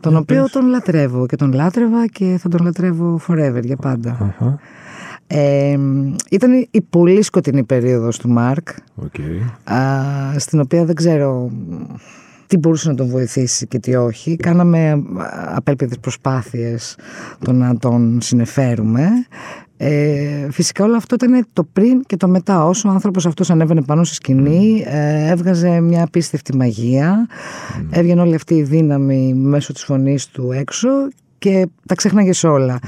Τον 0.00 0.16
οποίο 0.16 0.48
τον 0.50 0.66
λατρεύω 0.66 1.26
και 1.26 1.36
τον 1.36 1.52
λάτρευα 1.52 2.06
και 2.06 2.36
θα 2.40 2.48
τον 2.48 2.64
λατρεύω 2.64 3.20
forever 3.28 3.60
για 3.64 3.76
πάντα. 3.76 4.10
Αχα, 4.10 4.58
Ε, 5.26 5.78
ήταν 6.30 6.66
η 6.70 6.80
πολύ 6.90 7.22
σκοτεινή 7.22 7.62
περίοδος 7.64 8.18
του 8.18 8.28
Μάρκ, 8.28 8.68
οκ. 8.94 9.14
α, 9.72 9.78
στην 10.38 10.60
οποία 10.60 10.84
δεν 10.84 10.94
ξέρω 10.94 11.50
τι 12.46 12.56
μπορούσε 12.56 12.88
να 12.88 12.94
τον 12.94 13.08
βοηθήσει 13.08 13.66
και 13.66 13.78
τι 13.78 13.94
όχι. 13.94 14.36
Κάναμε 14.36 14.90
α, 14.90 15.02
απέλπιδες 15.54 15.98
προσπάθειες 15.98 16.96
το 17.44 17.52
να 17.52 17.76
τον 17.76 18.18
συνεφέρουμε. 18.20 19.08
Ε, 19.78 20.50
φυσικά 20.50 20.84
όλο 20.84 20.96
αυτό 20.96 21.14
ήταν 21.14 21.46
το 21.52 21.64
πριν 21.72 22.02
και 22.06 22.16
το 22.16 22.28
μετά. 22.28 22.64
Όσο 22.66 22.88
ο 22.88 22.92
άνθρωπος 22.92 23.26
αυτός 23.26 23.50
ανέβαινε 23.50 23.82
πάνω 23.82 24.04
στη 24.04 24.14
σκηνή, 24.14 24.84
ε, 24.86 25.30
έβγαζε 25.30 25.80
μια 25.80 26.02
απίστευτη 26.02 26.56
μαγεία. 26.56 27.28
Έβγαινε 27.90 28.20
όλη 28.20 28.34
αυτή 28.34 28.54
η 28.54 28.62
δύναμη 28.62 29.34
μέσω 29.34 29.72
της 29.72 29.84
φωνής 29.84 30.26
του 30.26 30.52
έξω 30.52 30.88
και 31.38 31.66
τα 31.86 31.94
ξέχναγε 31.94 32.46
όλα. 32.46 32.78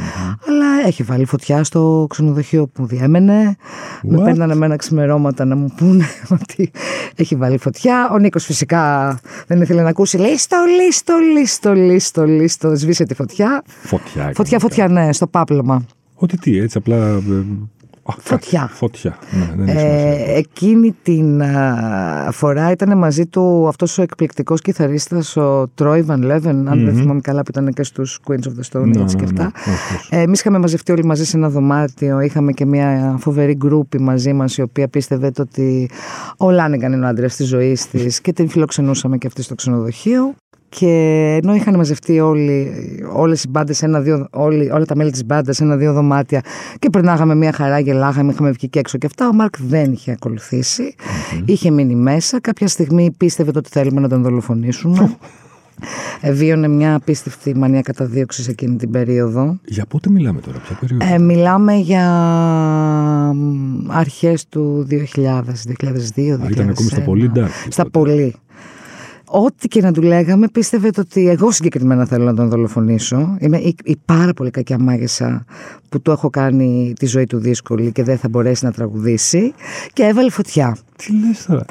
Αλλά 0.46 0.86
έχει 0.86 1.02
βάλει 1.02 1.24
φωτιά 1.24 1.64
στο 1.64 2.06
ξενοδοχείο 2.08 2.66
που 2.66 2.86
διέμενε. 2.86 3.56
Με 4.02 4.18
What? 4.18 4.24
παίρνανε 4.24 4.54
με 4.54 4.66
ένα 4.66 4.76
ξημερώματα 4.76 5.44
να 5.44 5.56
μου 5.56 5.72
πούνε 5.76 6.04
ότι 6.40 6.70
έχει 7.16 7.36
βάλει 7.36 7.58
φωτιά. 7.58 8.10
Ο 8.12 8.18
Νίκος 8.18 8.44
φυσικά 8.44 9.18
δεν 9.46 9.60
ήθελε 9.60 9.82
να 9.82 9.88
ακούσει. 9.88 10.16
Λέει 10.18 10.36
στο 10.36 10.56
λίστο, 10.84 11.14
λίστο, 11.16 11.72
λίστο, 11.72 12.24
λίστο. 12.24 12.74
Σβήσε 12.74 13.04
τη 13.04 13.14
φωτιά. 13.14 13.62
Φωτιά. 13.66 14.10
έκανε 14.14 14.32
Φωτιά, 14.34 14.58
μετά. 14.62 14.68
φωτιά, 14.68 14.88
ναι, 14.88 15.12
στο 15.12 15.26
πάπλωμα. 15.26 15.84
Ότι 16.14 16.38
τι, 16.38 16.58
έτσι 16.58 16.78
απλά... 16.78 17.22
ε, 18.08 18.12
α, 18.12 18.20
Φωτιά. 18.20 18.60
κάτι, 18.60 18.72
Φωτιά. 18.72 19.18
Ναι, 19.30 19.44
δεν 19.56 19.68
έχει 19.68 19.78
σημασία. 19.78 20.34
Ε, 20.34 20.38
εκείνη 20.38 20.96
την 21.02 21.42
α, 21.42 22.28
φορά 22.32 22.70
ήταν 22.70 22.98
μαζί 22.98 23.26
του 23.26 23.68
αυτός 23.68 23.98
ο 23.98 24.02
εκπληκτικός 24.02 24.60
κιθαρίστας 24.60 25.36
ο 25.36 25.68
Τρόι 25.74 26.02
Βαν 26.02 26.22
Λέβεν, 26.22 26.68
αν 26.68 26.84
δεν 26.84 26.94
θυμάμαι 26.94 27.20
καλά 27.20 27.42
που 27.42 27.50
ήταν 27.50 27.72
και 27.72 27.82
στους 27.82 28.18
Queens 28.28 28.32
of 28.32 28.36
the 28.60 28.80
Stone 28.80 28.84
Ναι, 28.86 29.02
Age 29.02 29.10
και 29.10 29.16
ναι, 29.16 29.24
αυτά. 29.24 29.42
ναι, 29.42 29.50
όχι, 29.72 29.94
όχι. 29.94 30.08
Ε, 30.14 30.20
Εμείς 30.20 30.40
είχαμε 30.40 30.58
μαζευτεί 30.58 30.92
όλοι 30.92 31.04
μαζί 31.04 31.24
σε 31.24 31.36
ένα 31.36 31.48
δωμάτιο. 31.48 32.20
Είχαμε 32.20 32.52
και 32.52 32.66
μια 32.66 33.16
φοβερή 33.20 33.54
γκρούπη 33.54 34.00
μαζί 34.00 34.32
μας, 34.32 34.56
η 34.56 34.62
οποία 34.62 34.88
πίστευε 34.88 35.30
το 35.30 35.42
ότι 35.42 35.90
ο 36.36 36.50
Λάνεγκαν 36.50 36.92
είναι 36.92 37.04
ο 37.04 37.08
άντρα 37.08 37.28
τη 37.28 37.44
ζωή 37.44 37.78
της 37.90 38.20
και 38.20 38.32
την 38.32 38.48
φιλοξενούσαμε 38.48 39.18
και 39.18 39.26
αυτή 39.26 39.42
στο 39.42 39.54
ξενοδοχείο. 39.54 40.34
Και 40.68 40.86
ενώ 41.42 41.54
είχαν 41.54 41.76
μαζευτεί 41.76 42.20
όλοι, 42.20 42.72
όλες 43.12 43.42
οι 43.42 43.48
μπάντες, 43.48 43.82
ένα-δύο, 43.82 44.26
όλοι, 44.30 44.70
όλα 44.70 44.84
τα 44.84 44.96
μέλη 44.96 45.10
της 45.10 45.24
μπάντας 45.24 45.56
σε 45.56 45.64
ένα-δύο 45.64 45.92
δωμάτια 45.92 46.42
και 46.78 46.90
περνάγαμε 46.90 47.34
μια 47.34 47.52
χαρά, 47.52 47.78
γελάγαμε, 47.78 48.32
είχαμε 48.32 48.50
βγει 48.50 48.68
και 48.68 48.78
έξω 48.78 48.98
και 48.98 49.06
αυτά, 49.06 49.28
ο 49.28 49.32
Μάρκ 49.32 49.54
δεν 49.58 49.92
είχε 49.92 50.10
ακολουθήσει, 50.10 50.94
είχε 51.44 51.70
μείνει 51.70 51.94
μέσα. 51.94 52.40
Κάποια 52.40 52.68
στιγμή 52.68 53.10
πίστευε 53.16 53.50
το 53.50 53.58
ότι 53.58 53.68
θέλουμε 53.68 54.00
να 54.00 54.08
τον 54.08 54.22
δολοφονήσουμε. 54.22 55.16
Ε, 56.20 56.32
Βίωνε 56.32 56.68
μια 56.68 56.94
απίστευτη 56.94 57.56
μανία 57.56 57.80
καταδίωξης 57.80 58.48
εκείνη 58.48 58.76
την 58.76 58.90
περίοδο. 58.90 59.58
Για 59.64 59.86
πότε 59.86 60.10
μιλάμε 60.10 60.40
τώρα, 60.40 60.58
ποια 60.58 60.76
περίοδο. 60.80 61.14
Ε, 61.14 61.18
μιλάμε 61.18 61.74
για 61.74 62.04
μ, 63.34 63.90
αρχές 63.90 64.48
του 64.48 64.86
2000, 64.90 64.94
2002, 65.66 66.36
2001. 66.36 66.44
Α, 66.44 66.48
ήταν 66.50 66.68
ακόμη 66.68 66.88
στα 66.88 67.00
πολύ 67.00 67.30
dark. 67.34 67.48
Στα 67.68 67.82
τότε. 67.82 67.98
πολύ. 67.98 68.34
Ό,τι 69.30 69.68
και 69.68 69.80
να 69.80 69.92
του 69.92 70.02
λέγαμε, 70.02 70.48
πίστευε 70.48 70.90
το 70.90 71.00
ότι 71.00 71.28
εγώ 71.28 71.50
συγκεκριμένα 71.50 72.04
θέλω 72.04 72.24
να 72.24 72.34
τον 72.34 72.48
δολοφονήσω. 72.48 73.36
Είμαι 73.38 73.56
η, 73.56 73.74
η 73.84 73.96
πάρα 74.04 74.32
πολύ 74.32 74.50
κακιά 74.50 74.78
μάγισσα 74.78 75.44
που 75.88 76.00
του 76.00 76.10
έχω 76.10 76.30
κάνει 76.30 76.92
τη 76.98 77.06
ζωή 77.06 77.26
του 77.26 77.38
δύσκολη 77.38 77.92
και 77.92 78.02
δεν 78.02 78.18
θα 78.18 78.28
μπορέσει 78.28 78.64
να 78.64 78.72
τραγουδήσει. 78.72 79.54
Και 79.92 80.02
έβαλε 80.02 80.30
φωτιά. 80.30 80.76
Τι 80.96 81.12
λες 81.26 81.44
τώρα; 81.46 81.64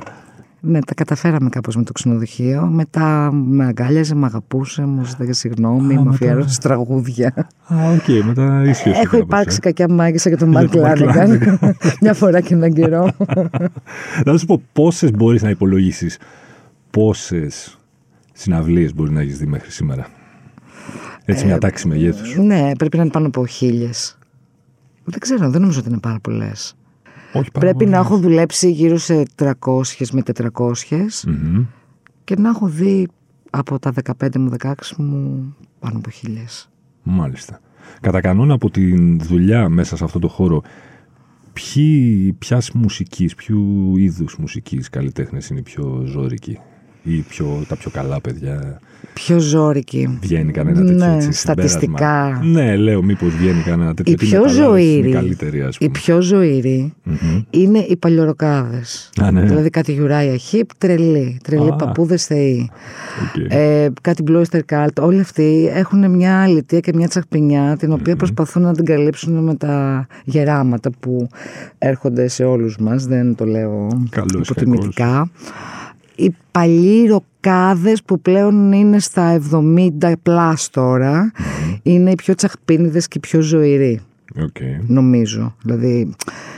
Ναι, 0.60 0.80
τα 0.80 0.94
καταφέραμε 0.94 1.50
κάπως 1.50 1.76
με 1.76 1.84
το 1.84 1.92
ξενοδοχείο. 1.92 2.66
Μετά 2.66 3.32
με 3.34 3.66
αγκάλιαζε, 3.66 4.16
με 4.16 4.26
αγαπούσε, 4.26 4.82
μου 4.82 5.06
ζήταγε 5.06 5.34
συγγνώμη, 5.34 5.94
Α, 5.94 5.98
μου 5.98 6.04
μετά, 6.04 6.10
αφιέρωσε 6.10 6.60
τραγούδια. 6.60 7.34
Α, 7.68 7.76
οκ, 7.94 8.26
μετά 8.26 8.64
ίσιο. 8.66 8.92
Έχω 9.04 9.18
υπάρξει 9.18 9.60
κακιά 9.60 9.90
μάγισσα 9.90 10.30
για 10.30 10.38
τον 10.38 10.50
Μαρκ 10.50 10.72
τον 10.72 10.82
Mark 10.82 10.98
Lanegan 10.98 11.60
μια 12.02 12.14
φορά 12.14 12.42
και 12.42 12.54
έναν 12.54 12.74
καιρό. 12.74 13.10
Να 14.26 14.38
σου 14.38 14.46
πω 14.46 14.62
πόσες 14.74 15.12
μπορείς 15.12 15.42
να 15.42 15.50
υπολογίσεις 15.50 16.18
πόσες 16.98 17.78
συναυλίες 18.34 18.94
μπορεί 18.94 19.12
να 19.12 19.22
έχεις 19.22 19.38
δει 19.38 19.46
μέχρι 19.46 19.72
σήμερα; 19.72 20.08
Έτσι 21.26 21.44
Ε, 21.44 21.48
μια 21.48 21.58
τάξη 21.58 21.88
μεγέθους. 21.88 22.36
ναι, 22.36 22.72
πρέπει 22.78 22.98
να 22.98 23.04
είναι 23.04 23.12
πάνω 23.12 23.28
από 23.28 23.46
χίλιες. 23.46 24.18
Δεν 25.04 25.20
ξέρω, 25.20 25.50
δεν 25.50 25.62
νομίζω 25.62 25.80
ότι 25.80 25.90
είναι 25.90 26.00
πάρα 26.00 26.20
πολλές. 26.20 26.76
Όχι 27.34 27.52
πάρα 27.52 27.60
Πρέπει 27.60 27.78
πολύ. 27.78 27.90
να 27.90 27.98
έχω 27.98 28.18
δουλέψει 28.18 28.72
γύρω 28.72 28.98
σε 28.98 29.24
300 29.36 30.10
με 30.12 30.22
400 30.22 31.24
Μμμ. 31.28 31.66
και 32.24 32.36
να 32.38 32.50
έχω 32.50 32.68
δει 32.68 33.08
από 33.50 33.80
τα 33.80 33.92
15 33.92 34.38
μου, 34.38 34.50
16 34.50 34.74
μου 34.98 35.56
πάνω 35.80 35.98
από 35.98 36.10
χίλιες. 36.10 36.70
Μάλιστα. 37.04 37.60
Κατά 38.02 38.22
κανόνα 38.22 38.54
από 38.54 38.70
τη 38.70 38.94
δουλειά 39.18 39.70
μέσα 39.70 39.98
σε 39.98 40.04
αυτό 40.04 40.20
το 40.20 40.28
χώρο, 40.28 40.62
ποιοι, 41.54 42.34
ποιας 42.34 42.72
μουσικής, 42.72 43.36
ποιου 43.36 43.94
είδους 43.98 44.38
μουσικής 44.38 44.90
καλλιτέχνες 44.90 45.48
είναι 45.50 45.60
οι 45.60 45.64
πιο 45.64 46.04
ζώρικοι; 46.06 46.60
Ή 47.08 47.26
πιο, 47.30 47.64
τα 47.68 47.76
πιο 47.76 47.90
καλά 47.90 48.22
παιδιά. 48.22 48.80
Πιο 49.14 49.40
ζώρικη. 49.40 50.18
Βγαίνει 50.22 50.52
κανένα 50.52 50.80
τέτοιο 50.86 50.96
Ναι, 51.06 51.16
έτσι, 51.16 51.32
στατιστικά. 51.32 52.26
συμπέρασμα. 52.26 52.62
Ναι, 52.62 52.76
λέω 52.76 53.04
μήπως 53.04 53.36
βγαίνει 53.36 53.62
κανένα 53.62 53.94
τέτοιο. 53.94 54.14
Η 54.14 54.16
τι 54.16 54.26
πιο 54.26 54.40
μεταλλάδες 54.42 54.58
είναι 54.58 54.92
ζωήρη, 54.94 55.12
καλύτεροι, 55.12 55.62
ας 55.62 55.76
η 55.76 55.78
πούμε. 55.80 55.92
πιο 55.92 56.22
ζωήρη 56.22 56.94
Μμμ. 57.04 57.44
είναι 57.50 57.80
οι 57.80 57.96
παλιωροκάδες. 57.96 59.10
Α, 59.22 59.32
ναι. 59.32 59.42
Δηλαδή 59.42 59.70
κάτι 59.70 59.92
Γιουράια 59.92 60.38
Χιπ, 60.38 60.70
τρελή. 60.78 61.40
Τρελή 61.44 61.70
Α. 61.70 61.76
παππούδες 61.76 62.26
θεοί. 62.26 62.70
Οκ. 63.24 63.52
Ε, 63.54 63.90
κάτι 64.02 64.24
Blue 64.28 64.41
Öyster 64.41 64.60
Cult, 64.72 65.02
όλοι 65.02 65.20
αυτοί 65.20 65.70
έχουν 65.74 66.12
μια 66.12 66.42
αλητία 66.42 66.80
και 66.80 66.92
μια 66.96 67.08
τσαχπινιά 67.08 67.76
την 67.80 67.92
οποία 67.92 68.16
προσπαθούν 68.16 68.62
να 68.62 68.74
την 68.74 68.86
καλύψουν 68.86 69.34
με 69.44 69.56
τα 69.56 70.08
γεράματα 70.24 70.90
που 71.00 71.28
έρχονται 71.78 72.28
σε 72.28 72.44
όλους 72.44 72.78
μας, 72.78 73.06
δεν 73.06 73.36
το 73.36 73.46
λέω 73.46 73.88
Καλώς, 74.10 74.50
υποτιμητικά. 74.50 75.30
Οι 76.20 76.36
παλιοί 76.52 77.08
ροκάδες 77.08 78.04
που 78.04 78.20
πλέον 78.20 78.72
είναι 78.72 79.00
στα 79.00 79.42
70 79.52 80.12
plus 80.24 80.70
τώρα 80.70 81.32
είναι 81.84 82.12
οι 82.12 82.16
πιο 82.16 82.36
τσαχπίνιδες 82.36 83.08
και 83.08 83.18
οι 83.18 83.20
πιο 83.20 83.42
ζωηροί 83.42 84.02
Οκ. 84.42 84.56
νομίζω. 84.88 85.56
Δηλαδή 85.64 86.16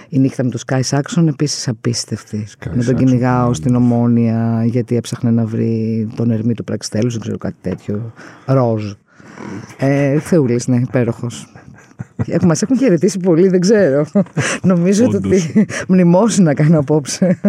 η 0.09 0.19
νύχτα 0.19 0.43
με 0.43 0.49
το 0.49 0.59
Sky 0.67 0.81
Saxon 0.89 1.27
επίσης 1.27 1.67
απίστευτη. 1.67 2.47
Sky 2.47 2.67
με 2.75 2.83
τον 2.83 2.95
Saxon, 2.95 2.97
κυνηγάω 2.97 3.47
ναι. 3.47 3.53
στην 3.53 3.75
Ομόνια 3.75 4.63
γιατί 4.65 4.95
έψαχνε 4.95 5.31
να 5.31 5.45
βρει 5.45 6.07
τον 6.15 6.31
Ερμή 6.31 6.53
του 6.53 6.63
Πραξιτέλους, 6.63 7.13
δεν 7.13 7.21
ξέρω 7.21 7.37
κάτι 7.37 7.55
τέτοιο. 7.61 8.13
Ροζ. 8.45 8.91
Ε, 9.77 10.19
θεούλης, 10.19 10.67
ναι, 10.67 10.75
υπέροχος. 10.75 11.53
Έχουν, 12.25 12.47
μας 12.47 12.61
έχουν 12.61 12.77
χαιρετήσει 12.77 13.19
πολύ, 13.19 13.47
δεν 13.47 13.59
ξέρω. 13.59 14.05
Νομίζω 14.63 15.05
Όντως. 15.05 15.21
ότι 15.25 15.65
μνημόσυνα 15.89 16.45
να 16.45 16.53
κάνω 16.53 16.79
απόψε. 16.79 17.39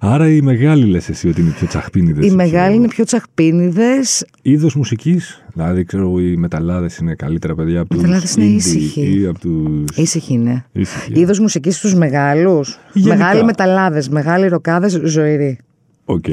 Άρα 0.00 0.28
η 0.28 0.40
μεγάλη 0.40 0.84
λες 0.84 1.08
εσύ 1.08 1.28
ότι 1.28 1.40
είναι 1.40 1.50
οι 1.50 1.52
πιο 1.52 1.66
τσαχπίνιδες. 1.66 2.26
Οι 2.26 2.34
μεγάλοι 2.34 2.74
είναι 2.74 2.88
πιο 2.88 3.04
τσαχπίνιδες. 3.04 4.26
Είδος 4.42 4.74
μουσικής, 4.74 5.44
δηλαδή 5.52 5.84
ξέρω 5.84 6.18
οι 6.20 6.36
μεταλλάδες 6.36 6.96
είναι 6.98 7.14
καλύτερα 7.14 7.54
παιδιά 7.54 7.80
από 7.80 7.88
τους 7.88 7.98
μεταλλάδες 7.98 8.34
είναι 8.34 8.46
indie 8.46 8.54
ήσυχοι. 8.54 9.20
ή 9.20 9.26
από 9.26 9.38
τους... 9.38 9.96
Ήσυχοι 9.96 10.32
είναι. 10.32 10.64
Ήσυχοι. 10.72 11.20
Είδος 11.20 11.38
μουσικής 11.38 11.76
στους 11.76 11.94
μεγάλους. 11.94 12.78
Γενικά. 12.92 13.16
Μεγάλοι 13.16 13.44
μεταλλάδες, 13.44 14.08
μεγάλοι 14.08 14.48
ροκάδες, 14.48 15.00
ζωηροί. 15.04 15.58
Οκ. 16.04 16.24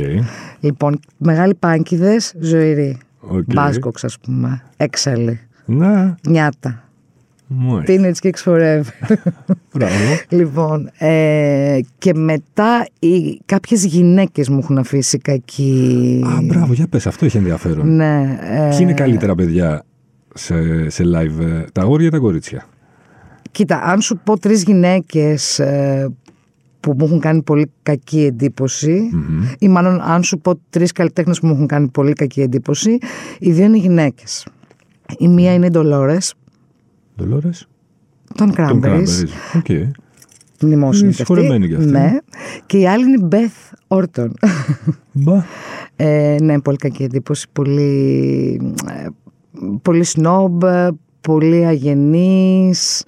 Λοιπόν, 0.59 0.99
μεγάλοι 1.17 1.53
πάνκιδες, 1.55 2.33
ζωηροί. 2.39 2.97
OK. 3.19 3.43
Buzzcocks, 3.53 4.03
ας 4.03 4.19
πούμε. 4.19 4.63
Έξαλλοι. 4.77 5.39
Να, 5.65 6.15
Νιάτα. 6.27 6.84
Μάλιστα. 7.57 7.93
Teenage 7.93 8.27
Kicks 8.27 8.43
Forever. 8.43 9.15
Μπράβο. 9.73 10.19
λοιπόν, 10.37 10.89
ε, 10.97 11.79
και 11.97 12.13
μετά 12.13 12.87
οι, 12.99 13.39
κάποιες 13.45 13.85
γυναίκες 13.85 14.49
μου 14.49 14.59
έχουν 14.61 14.77
αφήσει 14.77 15.17
κακή... 15.17 16.21
Α, 16.25 16.41
μπράβο, 16.41 16.73
για 16.73 16.87
πες, 16.87 17.07
αυτό 17.07 17.25
έχει 17.25 17.37
ενδιαφέρον. 17.37 17.95
Ναι. 17.95 18.37
ε, 18.41 18.69
Ποιοι 18.69 18.77
είναι 18.81 18.93
καλύτερα 18.93 19.35
παιδιά 19.35 19.83
σε, 20.33 20.89
σε 20.89 21.03
live, 21.03 21.39
ε, 21.41 21.63
τα 21.73 21.81
αγόρια 21.81 22.07
ή 22.07 22.09
τα 22.09 22.17
κορίτσια; 22.17 22.65
Κοίτα, 23.51 23.81
αν 23.83 24.01
σου 24.01 24.19
πω 24.23 24.39
τρεις 24.39 24.63
γυναίκες 24.63 25.59
ε, 25.59 26.13
που 26.79 26.95
μου 26.97 27.05
έχουν 27.05 27.19
κάνει 27.19 27.41
πολύ 27.41 27.71
κακή 27.83 28.23
εντύπωση, 28.23 29.09
ή 29.59 29.67
μάλλον 29.67 30.01
αν 30.01 30.23
σου 30.23 30.37
πω 30.37 30.59
τρεις 30.69 30.91
καλλιτέχνες 30.91 31.39
που 31.39 31.47
μου 31.47 31.53
έχουν 31.53 31.67
κάνει 31.67 31.87
πολύ 31.87 32.13
κακή 32.13 32.41
εντύπωση, 32.41 32.97
οι 33.39 33.51
δύο 33.51 33.65
είναι 33.65 33.77
γυναίκες. 33.77 34.47
Η 35.17 35.27
μία 35.27 35.53
είναι 35.53 35.65
η 35.65 35.69
Dolores, 35.69 36.33
Dolores, 37.17 37.67
των 38.35 38.55
τον 38.55 38.81
Cranberries, 38.81 38.83
Cranberries. 38.83 39.27
OK. 39.55 39.69
μνημόσυνη 40.61 41.05
Είναι 41.05 41.15
κι 41.15 41.21
αυτή. 41.21 41.33
συγχωρεμένη 41.33 41.67
κι 41.67 41.75
αυτή. 41.75 41.89
Ναι. 41.91 42.17
Και 42.65 42.77
η 42.77 42.87
άλλη 42.87 43.05
είναι 43.05 43.25
η 43.25 43.27
Beth 43.31 43.97
Orton. 43.97 44.29
Μπα. 45.11 45.43
Ε, 45.95 46.37
ναι, 46.41 46.61
πολύ 46.61 46.77
κακή 46.77 47.03
εντύπωση. 47.03 47.47
Πολύ, 47.51 48.61
ε, 48.89 49.07
πολύ 49.81 50.03
σνομπ, 50.03 50.63
ε, 50.63 50.89
πολύ 51.21 51.65
αγενής, 51.65 53.05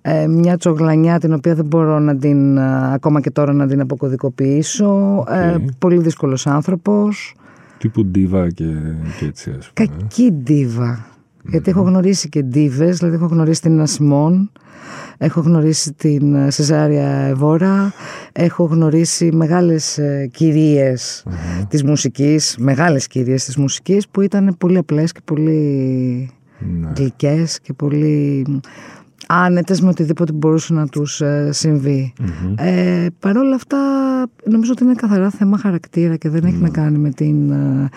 ε, 0.00 0.26
μια 0.26 0.56
τσογλανιά 0.56 1.18
την 1.18 1.32
οποία 1.32 1.54
δεν 1.54 1.64
μπορώ 1.64 1.98
να 1.98 2.16
την, 2.16 2.56
ε, 2.56 2.92
ακόμα 2.92 3.20
και 3.20 3.30
τώρα 3.30 3.52
να 3.52 3.66
την 3.66 3.80
αποκωδικοποιήσω. 3.80 5.24
Ε, 5.28 5.56
πολύ 5.78 5.98
δύσκολος 5.98 6.46
άνθρωπος. 6.46 7.34
Τύπου 7.78 8.04
ντίβα 8.04 8.48
και, 8.50 8.64
και 9.18 9.24
έτσι 9.26 9.54
ας 9.58 9.70
πούμε. 9.72 9.88
Κακή 9.88 10.32
ντίβα. 10.32 11.06
Γιατί 11.48 11.70
έχω 11.70 11.80
γνωρίσει 11.82 12.28
και 12.28 12.42
ντίβες, 12.42 12.98
δηλαδή 12.98 13.16
έχω 13.16 13.26
γνωρίσει 13.26 13.60
την 13.60 13.80
Ασμόν, 13.80 14.52
έχω 15.18 15.40
γνωρίσει 15.40 15.92
την 15.92 16.34
ε, 16.34 16.50
Σεζάρια 16.50 17.08
Εβόρα, 17.08 17.92
έχω 18.32 18.64
γνωρίσει 18.64 19.30
μεγάλες 19.32 19.98
ε, 19.98 20.30
κυρίες 20.32 21.24
mm-hmm. 21.26 21.66
της 21.68 21.84
μουσικής, 21.84 22.56
μεγάλες 22.58 23.06
κυρίες 23.06 23.44
της 23.44 23.56
μουσικής 23.56 24.08
που 24.08 24.20
ήταν 24.20 24.56
πολύ 24.58 24.78
απλές 24.78 25.12
και 25.12 25.20
πολύ 25.24 26.30
ναι. 26.58 26.92
γλυκές 26.96 27.60
και 27.60 27.72
πολύ 27.72 28.44
άνετες 29.30 29.80
με 29.80 29.88
οτιδήποτε 29.88 30.32
μπορούσε 30.32 30.72
να 30.72 30.88
τους 30.88 31.20
ε, 31.20 31.48
συμβεί. 31.52 32.12
Mm-hmm. 32.20 32.54
Ε, 32.56 33.06
Παρ' 33.18 33.36
όλα 33.36 33.54
αυτά 33.54 33.78
νομίζω 34.44 34.72
ότι 34.72 34.84
είναι 34.84 34.94
καθαρά 34.94 35.30
θέμα 35.30 35.58
χαρακτήρα 35.58 36.16
και 36.16 36.28
δεν 36.28 36.44
έχει 36.44 36.56
να 36.56 36.68
κάνει 36.68 36.98
με 36.98 37.10
την 37.10 37.50
ε, 37.50 37.88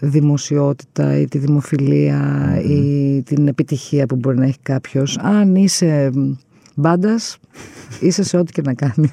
δημοσιότητα 0.00 1.18
ή 1.18 1.24
τη 1.24 1.38
δημοφιλία 1.38 2.52
ή 2.64 3.22
την 3.22 3.48
επιτυχία 3.48 4.06
που 4.06 4.16
μπορεί 4.16 4.38
να 4.38 4.44
έχει 4.44 4.58
κάποιος. 4.62 5.18
Αν 5.18 5.54
είσαι 5.54 6.10
μπάντας, 6.74 7.38
είσαι 8.00 8.22
σε 8.22 8.36
ό,τι 8.36 8.52
και 8.52 8.62
να 8.62 8.74
κάνεις. 8.74 9.12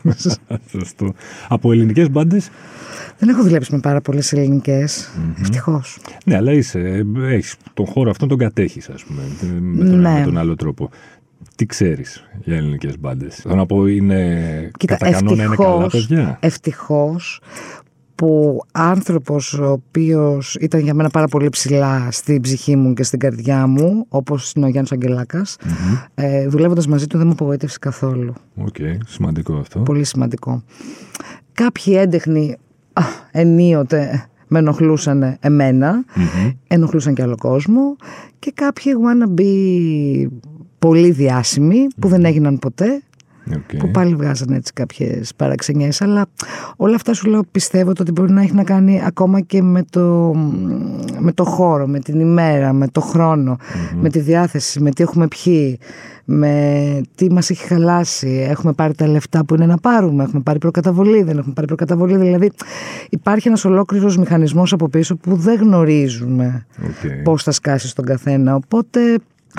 Σωστό. 0.72 1.14
Από 1.48 1.72
ελληνικές 1.72 2.10
μπάντες; 2.10 2.50
Δεν 3.20 3.30
έχω 3.30 3.44
δουλέψει 3.44 3.74
με 3.74 3.80
πάρα 3.80 4.02
πολλές 4.02 4.34
ελληνικές. 4.34 5.10
Mm-hmm. 5.10 5.42
Ευτυχώς. 5.42 6.00
Ναι, 6.26 6.36
αλλά 6.36 6.52
είσαι, 6.52 7.06
έχεις, 7.22 7.56
τον 7.74 7.86
χώρο 7.86 8.10
αυτό 8.10 8.26
τον 8.26 8.38
κατέχεις, 8.38 8.90
ας 8.90 9.04
πούμε. 9.04 9.22
Με 9.60 9.86
τον, 9.86 10.00
ναι. 10.00 10.14
με 10.14 10.22
τον 10.24 10.38
άλλο 10.38 10.56
τρόπο. 10.56 10.90
Τι 11.56 11.66
ξέρεις 11.66 12.28
για 12.44 12.56
ελληνικές 12.56 13.00
μπάντες; 13.00 13.36
Θέλω 13.36 13.56
να 13.56 13.66
πω, 13.66 13.88
είναι. 13.88 14.72
Κοίτα, 14.78 14.98
κατά 14.98 15.12
κανόνα 15.12 15.44
είναι 15.44 15.56
καλά 15.56 15.88
παιδιά; 15.88 16.38
Ευτυχώς 16.42 17.42
που 18.18 18.62
άνθρωπος 18.72 19.54
ο 19.54 19.72
οποίος 19.72 20.56
ήταν 20.56 20.80
για 20.80 20.94
μένα 20.94 21.10
πάρα 21.10 21.28
πολύ 21.28 21.50
ψηλά 21.50 22.08
στην 22.12 22.42
ψυχή 22.42 22.76
μου 22.76 22.94
και 22.94 23.04
στην 23.04 23.20
καρδιά 23.20 23.68
μου, 23.68 24.06
όπως 24.10 24.52
είναι 24.52 24.66
ο 24.66 24.70
Γιάννης 24.70 24.92
Αγγελάκας, 24.92 25.58
mm-hmm. 25.60 26.06
ε, 26.16 26.48
δουλεύοντας 26.48 26.88
μαζί 26.88 27.08
του 27.08 27.18
δεν 27.18 27.28
με 27.28 27.32
απογοήτευσε 27.32 27.78
καθόλου. 27.82 28.34
OK, 28.56 28.68
okay, 28.80 28.98
σημαντικό 29.06 29.54
αυτό. 29.54 29.80
Πολύ 29.80 30.04
σημαντικό. 30.04 30.64
Κάποιοι 31.54 31.94
έντεχνοι 31.98 32.58
α, 32.94 33.02
ενίοτε 33.32 34.28
με 34.48 34.60
ενοχλούσαν 34.60 35.38
εμένα, 35.40 36.06
mm-hmm. 36.06 36.54
ενοχλούσαν 36.68 37.14
και 37.14 37.22
άλλο 37.22 37.36
κόσμο 37.36 37.96
και 38.40 38.52
κάποιοι 38.56 38.94
wannabe 39.06 39.44
πολύ 40.80 41.12
διάσημοι 41.12 41.88
που 42.00 42.08
δεν 42.08 42.26
έγιναν 42.26 42.60
ποτέ 42.60 43.02
Okay. 43.52 43.78
Που 43.80 43.92
πάλι 43.92 44.16
βγάζανε 44.16 44.56
έτσι 44.56 44.74
κάποιες 44.74 45.32
παραξενιές. 45.36 46.02
Αλλά 46.02 46.26
όλα 46.76 46.96
αυτά 46.96 47.14
σου 47.14 47.30
λέω 47.30 47.44
πιστεύω 47.52 47.90
ότι 47.90 48.12
μπορεί 48.12 48.32
να 48.32 48.42
έχει 48.42 48.54
να 48.54 48.64
κάνει 48.64 49.02
ακόμα 49.06 49.42
και 49.42 49.62
με 49.62 49.84
το, 49.90 50.34
με 51.20 51.32
το 51.32 51.44
χώρο, 51.44 51.88
με 51.88 52.00
την 52.00 52.20
ημέρα, 52.20 52.74
με 52.74 52.88
το 52.88 53.02
χρόνο, 53.02 53.58
με 54.02 54.10
τη 54.10 54.20
διάθεση, 54.20 54.82
με 54.82 54.92
τι 54.92 55.04
έχουμε 55.04 55.28
πιει, 55.28 55.80
με 56.26 57.02
τι 57.16 57.32
μας 57.32 57.50
έχει 57.50 57.68
χαλάσει. 57.68 58.46
Έχουμε 58.50 58.74
πάρει 58.74 58.94
τα 58.94 59.08
λεφτά 59.08 59.46
που 59.46 59.56
είναι 59.56 59.66
να 59.66 59.78
πάρουμε, 59.78 60.24
έχουμε 60.24 60.42
πάρει 60.42 60.60
προκαταβολή, 60.60 61.24
δεν 61.24 61.38
έχουμε 61.38 61.54
πάρει 61.54 61.68
προκαταβολή. 61.68 62.18
Δηλαδή 62.18 62.52
υπάρχει 63.10 63.48
ένας 63.48 63.66
ολόκληρος 63.66 64.18
μηχανισμός 64.18 64.74
από 64.74 64.90
πίσω 64.90 65.16
που 65.16 65.36
δεν 65.36 65.60
γνωρίζουμε 65.60 66.66
okay. 66.82 67.24
πώς 67.24 67.44
θα 67.44 67.52
σκάσει 67.52 67.88
στον 67.88 68.06
καθένα. 68.06 68.56
Οπότε 68.56 69.00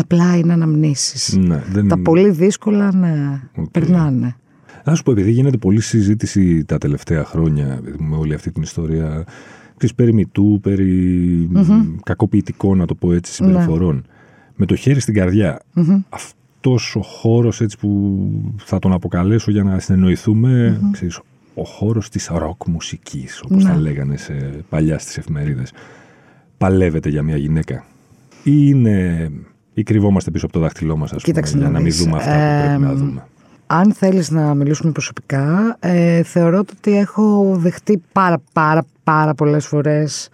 Απλά 0.01 0.37
είναι 0.37 0.53
αναμνήσεις. 0.53 1.37
Ναι, 1.37 1.63
δεν... 1.71 1.89
Τα 1.89 1.99
πολύ 1.99 2.31
δύσκολα 2.31 2.95
ναι, 2.95 3.41
okay. 3.57 3.71
περνάνε. 3.71 4.37
Να 4.85 4.95
σου 4.95 5.03
πω, 5.03 5.11
επειδή 5.11 5.31
γίνεται 5.31 5.57
πολλή 5.57 5.81
συζήτηση 5.81 6.65
τα 6.65 6.79
τελευταία 6.79 7.25
χρόνια 7.25 7.81
με 7.99 8.17
όλη 8.17 8.35
αυτή 8.35 8.53
την 8.53 8.63
ιστορία 8.63 9.25
της 9.77 9.95
περί 9.95 10.13
μητού, 10.13 10.59
περί 10.63 11.51
mm-hmm. 11.55 11.95
κακοποιητικών, 12.03 12.79
να 12.79 12.87
το 12.87 12.95
πω 12.95 13.13
έτσι, 13.13 13.33
συμπεριφορών. 13.33 13.95
Ναι. 13.95 14.01
Με 14.57 14.67
το 14.67 14.75
χέρι 14.75 15.01
στην 15.01 15.15
καρδιά, 15.15 15.61
mm-hmm. 15.75 16.03
αυτός 16.09 16.97
ο 16.97 17.01
χώρος 17.01 17.61
έτσι 17.61 17.79
που 17.79 18.21
θα 18.57 18.79
τον 18.79 18.93
αποκαλέσω 18.93 19.51
για 19.51 19.63
να 19.63 19.79
συνεννοηθούμε, 19.79 20.81
mm-hmm. 20.81 20.91
ξέρεις, 20.93 21.21
ο 21.55 21.65
χώρος 21.65 22.09
της 22.09 22.31
ροκ 22.33 22.67
μουσικής, 22.67 23.43
όπως 23.45 23.65
ναι. 23.65 23.71
τα 23.71 23.77
λέγανε 23.77 24.17
σε, 24.17 24.65
παλιά 24.69 24.99
στις 24.99 25.19
εφημερίδες, 25.19 25.73
παλεύεται 26.59 27.09
για 27.09 27.23
μια 27.23 27.37
γυναίκα. 27.37 27.85
Ή 28.43 28.53
είναι 28.55 29.31
ή 29.79 29.83
κρυβόμαστε 29.83 30.31
πίσω 30.31 30.45
από 30.45 30.55
το 30.55 30.61
δάχτυλό 30.61 30.97
μας, 30.97 31.13
ας 31.13 31.23
πούμε, 31.23 31.41
για 31.45 31.69
να 31.69 31.81
μην 31.81 31.93
δούμε 31.93 32.17
αυτά 32.17 32.31
που 32.31 32.67
πρέπει 32.67 32.83
να 32.83 32.95
δούμε. 32.95 33.27
Αν 33.67 33.93
θέλεις 33.93 34.31
να 34.31 34.55
μιλήσουμε 34.55 34.93
προσωπικά, 34.93 35.77
ε, 35.81 36.23
θεωρώ 36.23 36.59
ότι 36.59 36.97
έχω 36.97 37.57
δεχτεί 37.57 38.03
πάρα 38.13 38.41
πάρα 38.53 38.85
πάρα 39.05 39.35
πολλές 39.35 39.67
φορές 39.67 40.29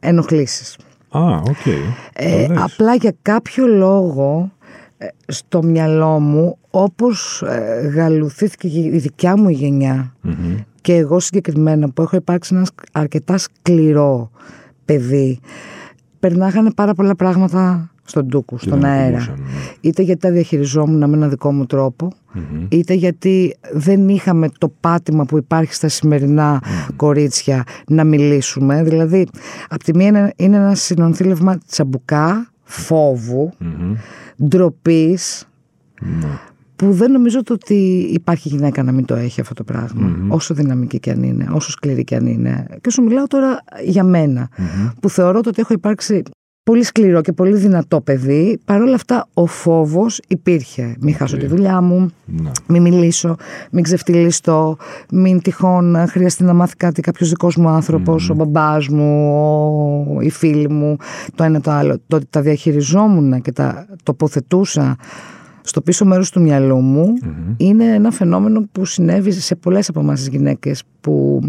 ενοχλήσεις. 0.00 0.78
Α, 1.08 1.20
OK. 1.20 1.44
Okay. 1.44 1.94
Ε, 2.12 2.46
απλά 2.58 2.94
για 2.94 3.14
κάποιο 3.22 3.66
λόγο 3.66 4.52
ε, 4.98 5.06
στο 5.26 5.62
μυαλό 5.62 6.20
μου, 6.20 6.58
όπως 6.70 7.42
ε, 7.42 7.90
γαλουθήθηκε 7.94 8.68
η 8.68 8.98
δικιά 8.98 9.36
μου 9.36 9.48
γενια 9.48 10.14
και 10.80 10.94
εγώ 10.94 11.20
συγκεκριμένα 11.20 11.90
που 11.90 12.02
έχω 12.02 12.16
υπάρξει 12.16 12.54
ένα 12.54 12.66
αρκετά 12.92 13.38
σκληρό 13.38 14.30
παιδί, 14.84 15.40
περνάγανε 16.20 16.70
πάρα 16.72 16.94
πολλά 16.94 17.14
πράγματα 17.14 17.90
στον 18.06 18.28
τούκου, 18.28 18.58
στον 18.58 18.84
αέρα. 18.84 19.18
Ναι. 19.18 19.34
Είτε 19.80 20.02
γιατί 20.02 20.20
τα 20.20 20.30
διαχειριζόμουν 20.30 21.10
με 21.10 21.16
ένα 21.16 21.28
δικό 21.28 21.52
μου 21.52 21.66
τροπο 21.66 22.12
είτε 22.68 22.94
γιατί 22.94 23.56
δεν 23.72 24.08
είχαμε 24.08 24.48
το 24.58 24.72
πάτημα 24.80 25.24
που 25.24 25.36
υπάρχει 25.36 25.74
στα 25.74 25.88
σημερινά 25.88 26.62
κορίτσια 26.96 27.64
να 27.86 28.04
μιλήσουμε. 28.04 28.82
Δηλαδή, 28.82 29.26
από 29.68 29.84
τη 29.84 29.94
μία 29.94 30.32
είναι 30.36 30.56
ένα 30.56 30.74
συνονθήλευμα 30.74 31.58
τσαμπουκά, 31.66 32.50
φόβου, 32.62 33.52
ντροπής. 34.44 35.48
Ναι. 36.00 36.38
Που 36.76 36.92
δεν 36.92 37.10
νομίζω 37.10 37.40
ότι 37.50 37.74
υπάρχει 38.12 38.48
γυναίκα 38.48 38.82
να 38.82 38.92
μην 38.92 39.04
το 39.04 39.14
έχει 39.14 39.40
αυτό 39.40 39.54
το 39.54 39.64
πραγμα 39.64 40.16
Όσο 40.28 40.54
δυναμική 40.54 40.98
και 40.98 41.10
αν 41.10 41.22
είναι, 41.22 41.48
όσο 41.52 41.70
σκληρή 41.70 42.04
και 42.04 42.16
αν 42.16 42.26
είναι. 42.26 42.66
Και 42.80 42.90
σου 42.90 43.02
μιλάω 43.02 43.26
τώρα 43.26 43.64
για 43.84 44.04
μένα. 44.04 44.48
Που 45.00 45.08
θεωρώ 45.08 45.40
ότι 45.46 45.60
έχω 45.60 45.72
υπάρξει 45.72 46.22
πολύ 46.70 46.82
σκληρό 46.82 47.20
και 47.20 47.32
πολύ 47.32 47.56
δυνατό 47.56 48.00
παιδί. 48.00 48.60
Παρ' 48.64 48.80
όλα 48.80 48.94
αυτά 48.94 49.28
ο 49.34 49.46
φόβος 49.46 50.20
υπήρχε. 50.28 50.96
Μην 51.00 51.14
χάσω 51.14 51.36
τη 51.36 51.46
δουλειά 51.46 51.80
μου, 51.80 52.10
να. 52.24 52.50
μην 52.66 52.82
μιλήσω, 52.82 53.36
μην 53.70 53.82
ξεφτυλιστώ, 53.82 54.76
μην 55.10 55.40
τυχόν 55.40 55.96
χρειαστεί 56.08 56.44
να 56.44 56.52
μάθει 56.52 56.76
κάτι 56.76 57.00
κάποιος 57.00 57.28
δικός 57.28 57.56
μου 57.56 57.68
άνθρωπος, 57.68 58.30
ο 58.30 58.34
μπαμπάς 58.34 58.88
μου, 58.88 59.32
ο, 60.16 60.20
οι 60.20 60.30
φίλοι 60.30 60.68
μου, 60.68 60.96
το 61.34 61.44
ένα 61.44 61.60
το 61.60 61.70
άλλο. 61.70 62.00
Το 62.06 62.16
ότι 62.16 62.26
τα 62.30 62.40
διαχειριζόμουν 62.40 63.42
και 63.42 63.52
τα 63.52 63.86
τοποθετούσα 64.02 64.96
στο 65.66 65.80
πίσω 65.80 66.04
μέρος 66.04 66.30
του 66.30 66.40
μυαλού 66.40 66.76
μου 66.76 67.14
είναι 67.56 67.84
ένα 67.84 68.10
φαινόμενο 68.10 68.68
που 68.72 68.84
συνέβη 68.84 69.30
σε 69.30 69.54
πολλές 69.54 69.88
από 69.88 70.00
εμάς 70.00 70.18
τις 70.18 70.28
γυναίκες 70.28 70.82
που 71.00 71.40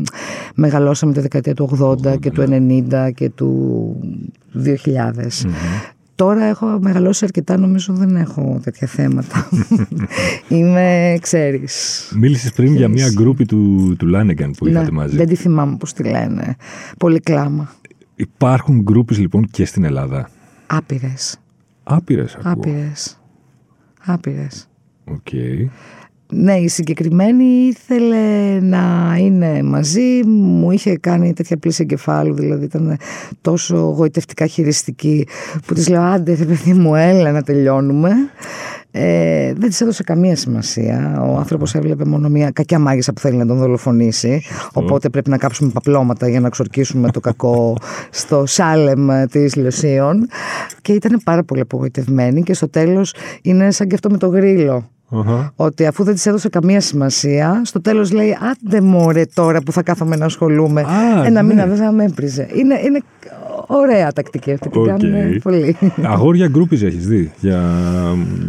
μεγαλώσαμε 0.55 1.13
τη 1.13 1.19
δεκαετία 1.19 1.53
του 1.53 1.95
80 2.05 2.19
και 2.19 2.31
του 2.31 2.45
90 2.49 3.09
και 3.13 3.29
του 3.29 3.99
2000. 4.65 4.71
Τώρα 6.15 6.43
έχω 6.43 6.77
μεγαλώσει 6.81 7.25
αρκετά, 7.25 7.57
νομίζω 7.57 7.93
δεν 7.93 8.15
έχω 8.15 8.59
τέτοια 8.63 8.87
θέματα. 8.87 9.49
Είμαι, 10.47 11.17
ξέρεις. 11.21 12.03
Μίλησες 12.15 12.51
πριν 12.51 12.75
για 12.75 12.87
μια 12.87 13.09
γκρούπη 13.09 13.45
του, 13.45 13.95
του 13.97 14.07
Lanegan 14.07 14.51
που 14.51 14.67
είχατε 14.67 14.85
ναι, 14.85 14.91
μαζί. 14.91 15.15
Δεν 15.15 15.27
τη 15.27 15.35
θυμάμαι 15.35 15.77
πώς 15.77 15.93
τη 15.93 16.03
λένε. 16.03 16.55
Πολύ 16.97 17.19
κλάμα. 17.19 17.71
Υπάρχουν 18.15 18.81
groupies 18.81 19.17
λοιπόν 19.17 19.47
και 19.51 19.65
στην 19.65 19.83
Ελλάδα. 19.83 20.29
Άπειρες. 20.67 21.37
Άπειρες 21.83 22.35
ακούω. 22.35 22.51
Άπειρες. 22.51 23.19
Άπειρες. 24.07 24.69
Οκ. 25.05 25.27
Ναι, 26.33 26.55
η 26.55 26.67
συγκεκριμένη 26.67 27.43
ήθελε 27.43 28.59
να 28.59 29.15
είναι 29.19 29.63
μαζί, 29.63 30.23
μου 30.25 30.71
είχε 30.71 30.97
κάνει 30.97 31.33
τέτοια 31.33 31.57
πλύση 31.57 31.81
εγκεφάλου, 31.81 32.33
δηλαδή 32.33 32.65
ήταν 32.65 32.97
τόσο 33.41 33.77
γοητευτικά 33.77 34.45
χειριστική 34.45 35.27
που 35.65 35.73
της 35.73 35.89
λέω 35.89 36.01
άντε 36.01 36.35
παιδί 36.35 36.73
μου 36.73 36.95
έλα 36.95 37.31
να 37.31 37.41
τελειώνουμε. 37.41 38.09
Ε, 38.91 39.53
δεν 39.53 39.69
της 39.69 39.81
έδωσε 39.81 40.03
καμία 40.03 40.35
σημασία. 40.35 41.21
Ο 41.21 41.37
άνθρωπος 41.37 41.75
έβλεπε 41.75 42.05
μόνο 42.05 42.29
μια 42.29 42.51
κακιά 42.51 42.79
μάγισσα 42.79 43.13
που 43.13 43.19
θέλει 43.19 43.37
να 43.37 43.45
τον 43.45 43.57
δολοφονήσει. 43.57 44.41
Οπότε 44.73 45.09
πρέπει 45.09 45.29
να 45.29 45.37
κάψουμε 45.37 45.71
παπλώματα 45.73 46.27
για 46.29 46.39
να 46.39 46.49
ξορκίσουμε 46.49 47.11
το 47.11 47.19
κακό 47.19 47.77
στο 48.09 48.45
Σάλεμ 48.45 49.07
της 49.31 49.55
Λιωσίων. 49.55 50.27
Και 50.81 50.93
ήταν 50.93 51.21
πάρα 51.23 51.43
πολύ 51.43 51.61
απογοητευμένη. 51.61 52.43
Και 52.43 52.53
στο 52.53 52.69
τέλος 52.69 53.13
είναι 53.41 53.71
σαν 53.71 53.87
και 53.87 53.95
αυτό 53.95 54.09
με 54.09 54.17
το 54.17 54.27
γρύλο. 54.27 54.89
Uh-huh. 55.11 55.49
Ότι 55.55 55.85
αφού 55.85 56.03
δεν 56.03 56.13
της 56.13 56.25
έδωσε 56.25 56.49
καμία 56.49 56.81
σημασία, 56.81 57.61
στο 57.65 57.81
τέλος 57.81 58.11
λέει: 58.11 58.37
Άντε 58.51 58.81
μωρέ 58.81 59.25
τώρα 59.33 59.61
που 59.61 59.71
θα 59.71 59.83
κάθομαι 59.83 60.15
να 60.15 60.25
ασχολούμαι. 60.25 60.85
Ah, 60.85 61.25
Ένα 61.25 61.41
ναι. 61.41 61.47
μήνα 61.47 61.65
βέβαια 61.67 61.91
με 61.91 62.03
έπρηζε. 62.03 62.47
Είναι, 62.53 62.79
είναι 62.85 63.01
ωραία 63.67 64.11
τακτική 64.11 64.51
αυτή. 64.51 64.69
Την 64.69 64.81
Οκ. 64.81 64.87
κάνουν 64.87 65.39
πολύ. 65.41 65.77
Αγόρια 66.13 66.47
groupies 66.47 66.83
έχεις 66.83 67.07
δει 67.07 67.31
για 67.39 67.61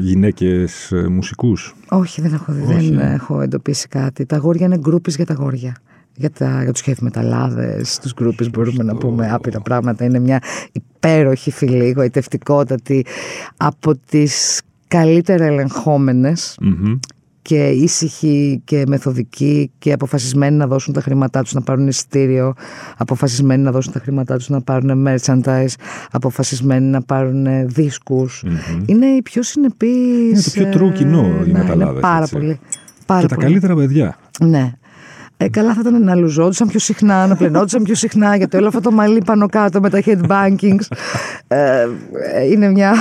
γυναίκες 0.00 0.92
ε, 0.92 1.08
μουσικούς; 1.08 1.74
Όχι, 1.88 2.20
δεν 2.20 2.34
έχω, 2.34 2.52
δει, 2.52 2.74
Όχι. 2.74 2.94
δεν 2.94 3.12
έχω 3.12 3.40
εντοπίσει 3.40 3.88
κάτι. 3.88 4.26
Τα 4.26 4.36
αγόρια 4.36 4.66
είναι 4.66 4.78
γκρούπις 4.78 5.16
για 5.16 5.26
τα 5.26 5.32
αγόρια. 5.32 5.76
Για, 6.14 6.30
τα, 6.30 6.62
για 6.62 6.72
τους 6.72 6.82
heavy 6.86 7.00
μεταλλάδες, 7.00 7.98
τους 7.98 8.14
γκρούπις 8.14 8.50
μπορούμε 8.50 8.82
να 8.82 8.96
πούμε 8.96 9.30
άπειρα 9.32 9.60
πράγματα. 9.60 10.04
Είναι 10.04 10.18
μια 10.18 10.42
υπέροχη 10.72 11.50
φυλή, 11.50 11.90
γοητευτικότατη, 11.96 13.04
από 13.56 13.96
τις 14.10 14.62
καλύτερα 14.88 15.44
ελεγχόμενες 15.44 16.56
Μμμ. 16.60 16.98
Και 17.48 17.68
ήσυχοι 17.68 18.62
και 18.64 18.84
μεθοδικοί 18.86 19.70
και 19.78 19.92
αποφασισμένοι 19.92 20.56
να 20.56 20.66
δώσουν 20.66 20.92
τα 20.94 21.00
χρήματά 21.00 21.42
τους 21.42 21.52
να 21.54 21.60
πάρουν 21.60 21.86
εισιτήριο, 21.86 22.54
αποφασισμένοι 22.96 23.62
να 23.62 23.70
δώσουν 23.70 23.92
τα 23.92 23.98
χρήματά 23.98 24.36
τους 24.36 24.48
να 24.48 24.60
πάρουν 24.60 25.06
merchandise, 25.08 25.72
αποφασισμένοι 26.10 26.86
να 26.86 27.02
πάρουν 27.02 27.46
δίσκους. 27.68 28.44
Είναι 28.86 29.06
οι 29.06 29.22
πιο 29.22 29.42
συνεπείς... 29.42 29.90
Είναι 30.28 30.40
το 30.40 30.50
πιο 30.50 30.66
ε, 30.66 30.90
true 30.90 30.92
κοινό 30.94 31.26
οι 31.46 31.50
ναι, 31.50 31.58
μεταλλάδες, 31.58 31.92
Είναι 31.92 32.00
πάρα 32.00 32.22
έτσι. 32.22 32.34
πολύ. 32.34 32.58
Πάρα 33.06 33.20
Και 33.20 33.26
τα 33.26 33.34
πολύ. 33.34 33.46
καλύτερα 33.46 33.74
παιδιά. 33.74 34.18
Ναι. 34.40 34.72
Ε, 35.36 35.48
καλά 35.48 35.74
θα 35.74 35.80
ήταν 35.80 36.04
να 36.04 36.14
λουζόντουσαν 36.14 36.68
πιο 36.68 36.78
συχνά, 36.78 37.26
να 37.26 37.36
πλενόντουσαν 37.36 37.82
πιο 37.82 37.94
συχνά, 37.94 38.36
γιατί 38.36 38.56
όλο 38.56 38.66
αυτό 38.66 38.80
το 38.80 38.90
μαλλί 38.90 39.22
πάνω 39.24 39.46
κάτω 39.46 39.80
με 39.80 39.90
τα 39.90 40.02
headbankings 40.04 40.96
ε, 41.46 41.86
ε, 42.34 42.44
είναι 42.50 42.70
μια... 42.70 42.94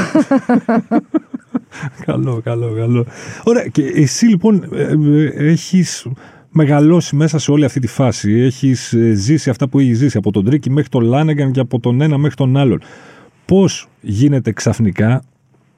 καλό, 2.06 2.42
καλό, 2.44 2.74
καλό. 2.76 3.06
Ωραία. 3.44 3.68
Και 3.68 3.84
εσύ 3.84 4.26
λοιπόν 4.26 4.64
ε, 4.74 4.82
ε, 4.82 5.50
έχεις 5.50 6.08
μεγαλώσει 6.52 7.16
μέσα 7.16 7.40
σε 7.40 7.52
όλη 7.52 7.66
αυτή 7.66 7.80
τη 7.80 7.88
φάση. 7.88 8.32
Έχεις 8.32 8.94
ε, 8.94 9.14
ζήσει 9.14 9.50
αυτά 9.50 9.68
που 9.68 9.80
έχεις 9.80 9.98
ζήσει 9.98 10.18
από 10.18 10.32
τον 10.32 10.46
Τρίκη 10.46 10.70
μέχρι 10.70 10.90
τον 10.90 11.04
Λάνεγκαν 11.04 11.52
και 11.52 11.60
από 11.60 11.80
τον 11.80 12.02
ένα 12.02 12.18
μέχρι 12.18 12.36
τον 12.36 12.58
άλλον. 12.58 12.82
Πώς 13.46 13.88
γίνεται 14.02 14.52
ξαφνικά 14.52 15.24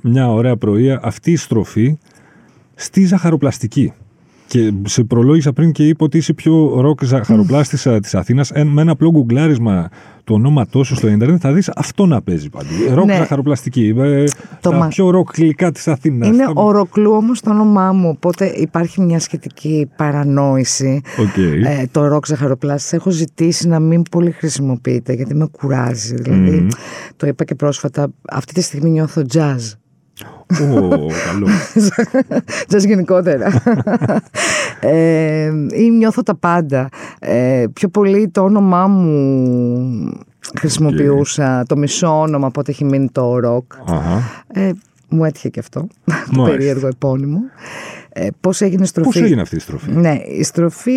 μια 0.02 0.32
ωραία 0.32 0.58
πρωία 0.58 1.00
αυτή 1.04 1.32
η 1.32 1.36
στροφή 1.36 1.98
στη 2.76 3.06
ζαχαροπλαστική; 3.06 3.94
Και 4.50 4.74
σε 4.86 5.04
προλόγησα 5.04 5.54
πριν 5.54 5.72
και 5.72 5.88
είπα 5.88 6.06
ότι 6.06 6.18
είσαι 6.18 6.31
η 6.31 6.34
πιο 6.34 6.82
ροκ 6.82 7.04
ζαχαροπλάστισσα 7.06 8.00
της 8.00 8.16
Αθήνας. 8.16 8.52
Με 8.66 8.82
ένα 8.82 8.92
απλό 8.92 9.12
γκουγκλάρισμα 9.12 9.90
του 10.24 10.36
ονόματό 10.36 10.84
σου 10.84 10.96
στο 10.96 11.08
Ίντερνετ 11.10 11.40
θα 11.42 11.54
δεις 11.54 11.70
αυτό 11.76 12.06
να 12.06 12.22
παίζει 12.22 12.50
παντού. 12.50 12.68
Ροκ 12.94 13.06
Ναι. 13.06 13.16
ζαχαροπλαστική. 13.16 13.94
Ε, 13.98 14.24
Το 14.62 14.70
τα 14.70 14.78
μα- 14.78 14.88
πιο 14.88 15.10
ροκ 15.10 15.30
γλυκά 15.38 15.72
της 15.72 15.88
Αθήνας. 15.88 16.28
Είναι 16.28 16.44
Οροκλού 16.54 17.12
όμως 17.12 17.42
το 17.42 17.50
όνομά 17.52 17.92
μου, 17.94 18.10
οπότε 18.10 18.46
υπάρχει 18.56 19.02
μια 19.02 19.20
σχετική 19.20 19.90
παρανόηση. 19.96 21.02
Οκ. 21.20 21.38
Ε, 21.66 21.88
το 21.92 22.08
ροκ 22.08 22.26
ζαχαροπλάστης 22.26 22.94
έχω 22.94 23.10
ζητήσει 23.10 23.68
να 23.68 23.80
μην 23.80 24.02
πολύ 24.12 24.32
χρησιμοποιείται 24.32 25.14
γιατί 25.14 25.36
με 25.36 25.48
κουράζει. 25.52 26.16
Δηλαδή, 26.16 26.68
το 27.16 27.28
είπα 27.28 27.44
και 27.44 27.56
πρόσφατα, 27.56 28.08
αυτή 28.30 28.54
τη 28.54 28.62
στιγμή 28.62 28.90
νιώθω 28.90 29.22
jazz. 29.34 29.74
Ω, 30.54 31.08
καλό. 31.26 31.48
Jazz 32.72 32.86
γενικότερα. 32.86 33.62
ε, 34.80 35.52
ή 35.72 35.90
νιώθω 35.92 36.24
τα 36.24 36.36
πάντα. 36.36 36.90
Ε, 37.20 37.66
πιο 37.74 37.90
πολύ 37.90 38.30
το 38.30 38.42
όνομά 38.42 38.88
μου 38.88 40.12
χρησιμοποιούσα, 40.58 41.64
το 41.68 41.78
μισό 41.78 42.20
όνομα 42.20 42.48
από 42.48 42.60
ό,τι 42.60 42.72
έχει 42.72 42.86
μείνει 42.86 43.10
το 43.12 43.40
ροκ. 43.40 43.72
Αχα. 43.88 44.24
Ε, 44.48 44.72
μου 45.10 45.26
έτυχε 45.26 45.50
και 45.50 45.60
αυτό, 45.60 45.88
το 46.06 46.14
Μάλιστα. 46.32 46.58
περίεργο 46.58 46.88
επώνυμο. 46.88 47.40
Ε, 48.10 48.28
πώς 48.42 48.62
έγινε 48.62 48.84
η 48.84 48.86
στροφή; 48.86 49.20
Πώ 49.20 49.26
έγινε 49.26 49.42
αυτή 49.42 49.56
η 49.56 49.60
στροφή, 49.60 49.92
Ναι, 49.92 50.18
η 50.38 50.44
στροφή 50.44 50.92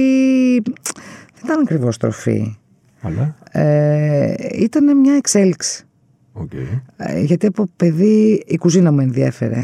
δεν 1.34 1.44
ήταν 1.44 1.60
ακριβώς 1.62 1.94
στροφή. 1.94 2.56
Αλλά. 3.02 3.34
Ε, 3.50 4.34
ήταν 4.54 4.98
μια 4.98 5.14
εξέλιξη. 5.14 5.86
Οκ. 6.32 6.52
Ε, 6.96 7.20
γιατί 7.20 7.46
από 7.46 7.68
παιδί 7.76 8.42
η 8.46 8.56
κουζίνα 8.56 8.92
μ' 8.92 9.00
ενδιέφερε. 9.00 9.62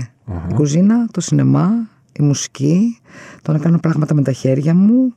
Η 0.50 0.54
κουζίνα, 0.54 1.06
το 1.10 1.20
σινεμά, 1.20 1.88
η 2.18 2.22
μουσική, 2.22 2.98
το 3.42 3.52
να 3.52 3.58
κάνω 3.58 3.78
πράγματα 3.78 4.14
με 4.14 4.22
τα 4.22 4.32
χέρια 4.32 4.74
μου, 4.74 5.14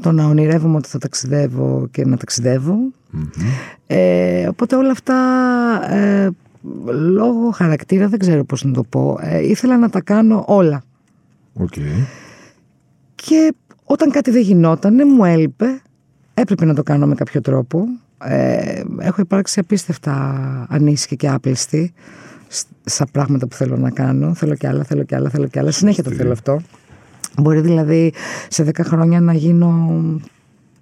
το 0.00 0.12
να 0.12 0.26
ονειρεύομαι 0.26 0.76
ότι 0.76 0.88
θα 0.88 0.98
ταξιδεύω 0.98 1.88
και 1.90 2.04
να 2.04 2.16
ταξιδεύω. 2.16 2.76
Ε, 3.86 4.48
οπότε 4.48 4.76
όλα 4.76 4.90
αυτά 4.90 5.16
ε, 5.90 6.30
λόγω 6.92 7.50
χαρακτήρα, 7.50 8.08
δεν 8.08 8.18
ξέρω 8.18 8.44
πώς 8.44 8.64
να 8.64 8.72
το 8.72 8.82
πω, 8.82 9.18
ε, 9.20 9.46
ήθελα 9.46 9.78
να 9.78 9.90
τα 9.90 10.00
κάνω 10.00 10.44
όλα. 10.46 10.82
Οκ. 11.54 11.74
Και 13.14 13.54
όταν 13.84 14.10
κάτι 14.10 14.30
δεν 14.30 14.42
γινόταν, 14.42 15.00
μου 15.08 15.24
έλειπε. 15.24 15.82
Έπρεπε 16.34 16.64
να 16.64 16.74
το 16.74 16.82
κάνω 16.82 17.06
με 17.06 17.14
κάποιο 17.14 17.40
τρόπο. 17.40 17.86
Ε, 18.24 18.82
έχω 18.98 19.20
υπάρξει 19.20 19.60
απίστευτα 19.60 20.16
ανήσυχη 20.68 21.16
και 21.16 21.28
άπληστη 21.28 21.92
σ- 22.48 22.66
στα 22.84 23.06
πράγματα 23.12 23.46
που 23.46 23.54
θέλω 23.56 23.76
να 23.76 23.90
κάνω. 23.90 24.34
Θέλω 24.34 24.54
κι 24.54 24.66
άλλα, 24.66 24.84
θέλω 24.84 25.02
κι 25.02 25.14
άλλα, 25.14 25.28
θέλω 25.30 25.46
κι 25.46 25.58
άλλα. 25.58 25.70
Συνέχεια 25.70 26.02
το 26.02 26.10
θέλω 26.10 26.32
αυτό. 26.32 26.60
Μπορεί 27.38 27.60
δηλαδή 27.60 28.12
σε 28.48 28.64
10 28.64 28.80
χρόνια 28.84 29.20
να 29.20 29.32
γίνω 29.32 29.90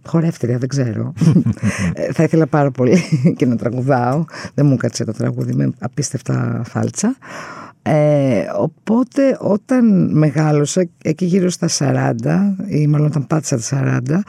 χορεύτρια, 0.06 0.58
δεν 0.58 0.68
ξέρω. 0.68 1.12
Ε, 1.92 2.12
θα 2.12 2.22
ήθελα 2.22 2.46
πάρα 2.46 2.70
πολύ 2.70 3.02
και 3.36 3.46
να 3.46 3.56
τραγουδάω. 3.56 4.24
Δεν 4.54 4.66
μου 4.66 4.76
κάτσε 4.76 5.04
το 5.04 5.12
τραγούδι 5.12 5.54
είμαι 5.54 5.70
απίστευτα 5.78 6.62
φάλτσα. 6.64 7.16
Ε, 7.82 8.42
οπότε 8.58 9.36
όταν 9.40 10.10
μεγάλωσα, 10.18 10.88
εκεί 11.02 11.24
γύρω 11.24 11.48
στα 11.50 11.68
40 11.78 12.12
ή 12.68 12.86
μάλλον 12.86 13.06
όταν 13.06 13.26
πάτησα 13.26 13.58
τα 13.58 14.02
40, 14.06 14.20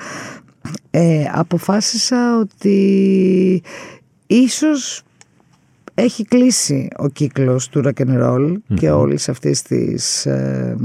ε, 0.91 1.23
αποφάσισα 1.31 2.37
ότι 2.39 3.61
ίσως 4.27 5.03
έχει 5.93 6.25
κλείσει 6.25 6.87
ο 6.97 7.07
κύκλος 7.07 7.69
του 7.69 7.81
rock 7.85 8.07
and 8.07 8.21
roll 8.23 8.55
και 8.73 8.91
όλης 8.91 9.29
αυτής 9.29 9.61
της 9.61 10.25
ε, 10.25 10.75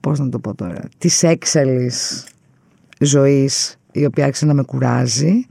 πώς 0.00 0.18
να 0.18 0.28
το 0.28 0.38
πω 0.38 0.54
τώρα 0.54 0.80
της 0.98 1.22
έξαλλης 1.22 2.26
ζωής 3.00 3.76
η 3.92 4.04
οποία 4.04 4.24
άρχισε 4.24 4.46
να 4.46 4.54
με 4.54 4.62
κουράζει. 4.62 5.46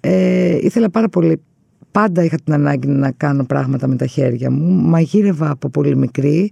Ε, 0.00 0.56
ήθελα 0.60 0.90
πάρα 0.90 1.08
πολύ 1.08 1.40
πάντα 1.90 2.24
είχα 2.24 2.36
την 2.44 2.52
ανάγκη 2.52 2.88
να 2.88 3.10
κάνω 3.10 3.44
πράγματα 3.44 3.86
με 3.86 3.96
τα 3.96 4.06
χέρια 4.06 4.50
μου. 4.50 4.72
Μαγείρευα 4.72 5.50
από 5.50 5.68
πολύ 5.68 5.96
μικρή. 5.96 6.50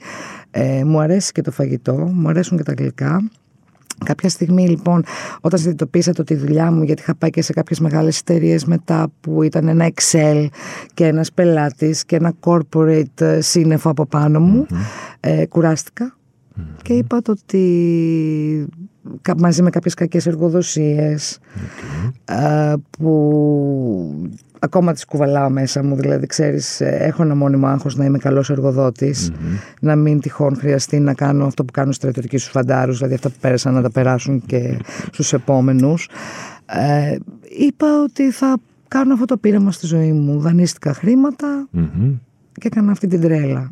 Ε, 0.50 0.84
μου 0.84 1.00
αρέσει 1.00 1.32
και 1.32 1.42
το 1.42 1.50
φαγητό 1.50 1.94
μου 1.94 2.28
αρέσουν 2.28 2.56
και 2.56 2.62
τα 2.62 2.72
γλυκά 2.72 3.30
Κάποια 4.04 4.28
στιγμή 4.28 4.68
λοιπόν 4.68 5.04
όταν 5.40 5.58
συνειδητοποίησα 5.58 6.12
το 6.12 6.24
τη 6.24 6.34
δουλειά 6.34 6.70
μου 6.70 6.82
γιατί 6.82 7.02
είχα 7.02 7.14
πάει 7.14 7.30
και 7.30 7.42
σε 7.42 7.52
κάποιες 7.52 7.80
μεγάλες 7.80 8.18
εταιρείες 8.18 8.64
μετά 8.64 9.08
που 9.20 9.42
ήταν 9.42 9.68
ένα 9.68 9.90
Excel 9.94 10.46
και 10.94 11.06
ένας 11.06 11.32
πελάτης 11.32 12.04
και 12.04 12.16
ένα 12.16 12.32
corporate 12.40 13.20
ε, 13.20 13.40
σύννεφο 13.40 13.90
από 13.90 14.06
πάνω 14.06 14.40
μου 14.40 14.66
ε, 15.20 15.46
κουράστηκα 15.46 16.14
και 16.82 16.92
είπα 16.92 17.22
το 17.22 17.32
ότι 17.32 18.66
κα- 19.22 19.38
μαζί 19.38 19.62
με 19.62 19.70
κάποιες 19.70 19.94
κακές 19.94 20.26
εργοδοσίες 20.26 21.38
ε, 22.24 22.72
που 22.98 24.30
ακόμα 24.62 24.92
τις 24.92 25.04
κουβαλάω 25.04 25.50
μέσα 25.50 25.82
μου 25.82 25.96
δηλαδή 25.96 26.26
ξέρεις 26.26 26.80
ε, 26.80 26.96
έχω 27.00 27.22
ένα 27.22 27.34
μόνιμο 27.34 27.66
άγχος 27.66 27.96
να 27.96 28.04
είμαι 28.04 28.18
καλός 28.18 28.50
εργοδότης, 28.50 29.30
να 29.80 29.96
μην 29.96 30.20
τυχόν 30.20 30.56
χρειαστεί 30.56 30.98
να 30.98 31.14
κάνω 31.14 31.44
αυτό 31.46 31.64
που 31.64 31.72
κάνουν 31.72 31.90
οι 31.90 31.94
στρατιωτικοί 31.94 32.38
στους 32.38 32.50
φαντάρους 32.52 32.96
δηλαδή 32.96 33.14
αυτά 33.14 33.28
που 33.28 33.34
πέρασαν 33.40 33.74
να 33.74 33.82
τα 33.82 33.90
περάσουν 33.90 34.42
και 34.46 34.78
στους 35.12 35.32
επόμενους 35.32 36.08
ε, 36.66 37.16
είπα 37.58 37.86
ότι 38.02 38.30
θα 38.30 38.56
κάνω 38.88 39.12
αυτό 39.12 39.24
το 39.24 39.36
πείραμα 39.36 39.72
στη 39.72 39.86
ζωή 39.86 40.12
μου 40.12 40.40
δανείστηκα 40.40 40.92
χρήματα 40.94 41.66
Μμμ. 41.70 42.14
και 42.52 42.66
έκανα 42.66 42.92
αυτή 42.92 43.06
την 43.06 43.20
τρέλα 43.20 43.70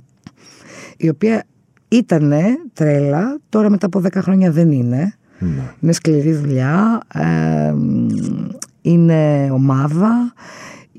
η 0.96 1.08
οποία 1.08 1.44
ήτανε 1.88 2.44
τρέλα 2.72 3.38
τώρα 3.48 3.70
μετά 3.70 3.86
από 3.86 4.02
10 4.04 4.08
χρόνια 4.14 4.50
δεν 4.50 4.70
είναι 4.70 5.12
Ναι. 5.40 5.62
είναι 5.80 5.92
σκληρή 5.92 6.32
δουλειά, 6.34 7.00
ε, 7.14 7.74
είναι 8.82 9.50
ομάδα, 9.52 10.32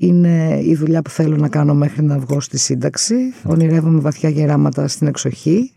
είναι 0.02 0.60
η 0.62 0.74
δουλειά 0.74 1.02
που 1.02 1.10
θέλω 1.10 1.36
να 1.36 1.48
κάνω 1.48 1.74
μέχρι 1.74 2.02
να 2.04 2.18
βγω 2.18 2.40
στη 2.40 2.58
σύνταξη. 2.58 3.14
Ονειρεύομαι 3.44 4.00
βαθιά 4.00 4.28
γεράματα 4.28 4.88
στην 4.88 5.06
εξοχή. 5.06 5.72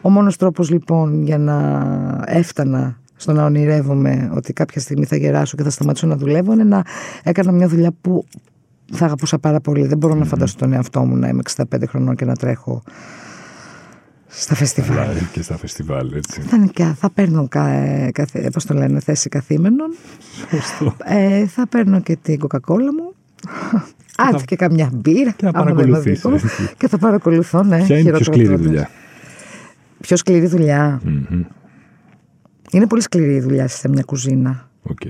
Ο 0.00 0.10
μόνος 0.10 0.36
τρόπος 0.36 0.70
λοιπόν 0.70 1.22
για 1.22 1.38
να 1.38 1.84
έφτανα 2.26 3.00
στο 3.16 3.32
να 3.32 3.44
ονειρεύομαι 3.44 4.30
ότι 4.34 4.52
κάποια 4.52 4.80
στιγμή 4.80 5.04
θα 5.04 5.16
γεράσω 5.16 5.56
και 5.56 5.62
θα 5.62 5.70
σταματήσω 5.70 6.06
να 6.06 6.16
δουλεύω 6.16 6.52
είναι 6.52 6.64
να 6.64 6.82
έκανα 7.22 7.52
μια 7.52 7.68
δουλειά 7.68 7.92
που 8.00 8.24
θα 8.92 9.04
αγαπούσα 9.04 9.38
πάρα 9.38 9.60
πολύ. 9.60 9.86
Δεν 9.86 9.98
μπορώ 9.98 10.14
να 10.14 10.24
φανταστώ 10.24 10.58
τον 10.58 10.72
εαυτό 10.72 11.00
μου 11.04 11.16
να 11.16 11.28
είμαι 11.28 11.42
65 11.56 11.62
χρονών 11.88 12.14
και 12.16 12.24
να 12.24 12.36
τρέχω 12.36 12.82
στα 14.26 14.54
φεστιβάλ. 14.54 14.98
Αλλά 14.98 15.12
και 15.32 15.42
στα 15.42 15.56
φεστιβάλ, 15.56 16.12
έτσι. 16.12 16.40
Θα, 16.40 16.56
είναι 16.56 16.66
και- 16.66 16.94
θα 16.98 17.10
παίρνω 17.10 17.48
κα, 17.48 17.68
ε, 17.68 18.10
καθε, 18.12 18.50
πώς 18.52 18.64
το 18.64 18.74
λένε, 18.74 19.00
θέση 19.00 19.28
καθήμενων. 19.28 19.88
Σωστό. 20.50 20.94
Ε, 21.04 21.46
θα 21.46 21.66
παίρνω 21.68 22.00
και 22.00 22.16
την 22.22 22.38
κοκακόλα 22.38 22.92
μου. 22.92 23.14
Άντε 24.16 24.42
και 24.44 24.56
καμιά 24.56 24.90
μπύρα. 24.94 25.30
Και 25.30 25.44
να 25.44 25.50
άμα 25.54 25.64
δεν 25.64 25.72
είναι 25.72 25.82
παρακολουθείς, 25.82 26.20
δικό. 26.20 26.34
έτσι. 26.34 26.74
Και 26.78 26.88
θα 26.88 26.98
παρακολουθώ, 26.98 27.62
ναι. 27.62 27.82
Ποια 27.84 27.98
είναι 27.98 28.08
η 28.08 28.12
πιο 28.12 28.32
χειροκροτώντας. 28.32 28.44
σκληρή 28.44 28.56
δουλειά; 28.62 28.90
Πιο 30.00 30.16
σκληρή 30.16 30.46
δουλειά. 30.46 31.00
Μμμ. 31.04 31.42
Είναι 32.70 32.86
πολύ 32.86 33.02
σκληρή 33.02 33.34
η 33.34 33.40
δουλειά 33.40 33.68
σε 33.68 33.88
μια 33.88 34.02
κουζίνα. 34.02 34.70
Οκ. 34.82 35.00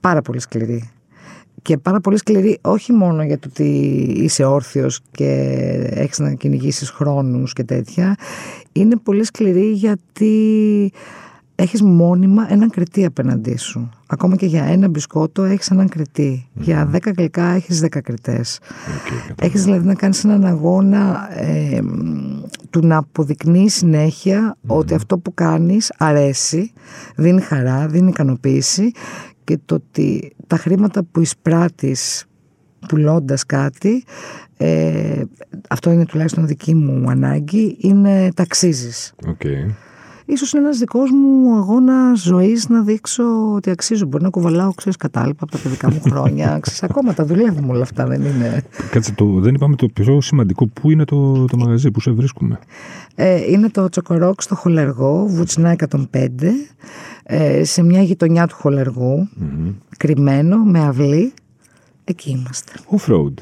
Πάρα 0.00 0.22
πολύ 0.22 0.40
σκληρή. 0.40 0.90
και 1.62 1.76
πάρα 1.76 2.00
πολύ 2.00 2.18
σκληρή 2.18 2.58
όχι 2.60 2.92
μόνο 2.92 3.22
για 3.22 3.38
το 3.38 3.48
ότι 3.50 3.68
είσαι 4.16 4.44
όρθιος 4.44 5.00
και 5.10 5.30
έχεις 5.90 6.18
να 6.18 6.34
κυνηγήσεις 6.34 6.90
χρόνους 6.90 7.52
και 7.52 7.64
τέτοια 7.64 8.16
είναι 8.72 8.96
πολύ 8.96 9.24
σκληρή 9.24 9.70
γιατί 9.70 10.92
έχεις 11.60 11.82
μόνιμα 11.82 12.52
έναν 12.52 12.70
κριτή 12.70 13.04
απέναντί 13.04 13.56
σου. 13.56 13.88
Ακόμα 14.06 14.36
και 14.36 14.46
για 14.46 14.64
ένα 14.64 14.88
μπισκότο 14.88 15.42
έχεις 15.42 15.70
έναν 15.70 15.88
κριτή. 15.88 16.48
Για 16.54 16.86
δέκα 16.86 17.10
γλυκά 17.16 17.44
έχεις 17.44 17.80
δέκα 17.80 18.00
κριτές. 18.00 18.58
Okay, 18.60 19.34
έχεις 19.40 19.64
δηλαδή 19.64 19.86
να 19.86 19.94
κάνεις 19.94 20.24
έναν 20.24 20.44
αγώνα 20.44 21.28
ε, 21.40 21.80
του 22.70 22.86
να 22.86 22.96
αποδεικνύεις 22.96 23.74
συνέχεια 23.74 24.56
ότι 24.66 24.94
αυτό 24.94 25.18
που 25.18 25.34
κάνεις 25.34 25.92
αρέσει, 25.98 26.72
δίνει 27.16 27.40
χαρά, 27.40 27.86
δίνει 27.86 28.08
ικανοποίηση 28.08 28.90
και 29.44 29.58
το 29.64 29.74
ότι 29.74 30.32
τα 30.46 30.56
χρήματα 30.56 31.02
που 31.02 31.20
εισπράττεις 31.20 32.24
πουλώντας 32.88 33.46
κάτι 33.46 34.04
ε, 34.56 35.22
αυτό 35.68 35.90
είναι 35.90 36.04
τουλάχιστον 36.04 36.46
δική 36.46 36.74
μου 36.74 37.10
ανάγκη 37.10 37.76
είναι 37.80 38.28
ταξίζεις. 38.34 39.14
Okay. 39.26 39.89
Ίσως 40.30 40.52
είναι 40.52 40.62
ένας 40.62 40.78
δικός 40.78 41.10
μου 41.10 41.56
αγώνας 41.56 42.20
ζωής 42.20 42.68
να 42.68 42.82
δείξω 42.82 43.52
ότι 43.54 43.70
αξίζω. 43.70 44.06
Μπορεί 44.06 44.22
να 44.22 44.30
κουβαλάω 44.30 44.72
ξέρεις 44.72 44.96
κατάλοιπα 44.96 45.38
από 45.42 45.52
τα 45.52 45.58
παιδικά 45.58 45.90
μου 45.90 46.00
χρόνια. 46.00 46.48
ξέρεις, 46.62 46.82
ακόμα 46.82 47.14
τα 47.14 47.24
δουλεύουμε 47.24 47.72
όλα 47.72 47.82
αυτά, 47.82 48.06
δεν 48.06 48.20
είναι. 48.22 48.64
Κάτσε, 48.90 49.12
το, 49.12 49.24
δεν 49.24 49.54
είπαμε 49.54 49.76
το 49.76 49.88
πιο 49.88 50.20
σημαντικό. 50.20 50.66
Πού 50.66 50.90
είναι 50.90 51.04
το, 51.04 51.44
το 51.44 51.56
μαγαζί, 51.56 51.90
πού 51.90 52.00
σε 52.00 52.10
βρίσκουμε; 52.10 52.58
Ε, 53.14 53.50
είναι 53.50 53.68
το 53.68 53.88
Τσοκορόκ 53.88 54.42
στο 54.42 54.54
Χολεργό, 54.54 55.26
Βουτσινά 55.26 55.76
105, 55.90 56.26
ε, 57.22 57.64
σε 57.64 57.82
μια 57.82 58.02
γειτονιά 58.02 58.46
του 58.46 58.54
χολεργου 58.54 59.28
κρυμμένο, 59.96 60.56
με 60.56 60.80
αυλή. 60.80 61.32
Εκεί 62.04 62.30
είμαστε. 62.30 62.72
Off-road. 62.90 63.34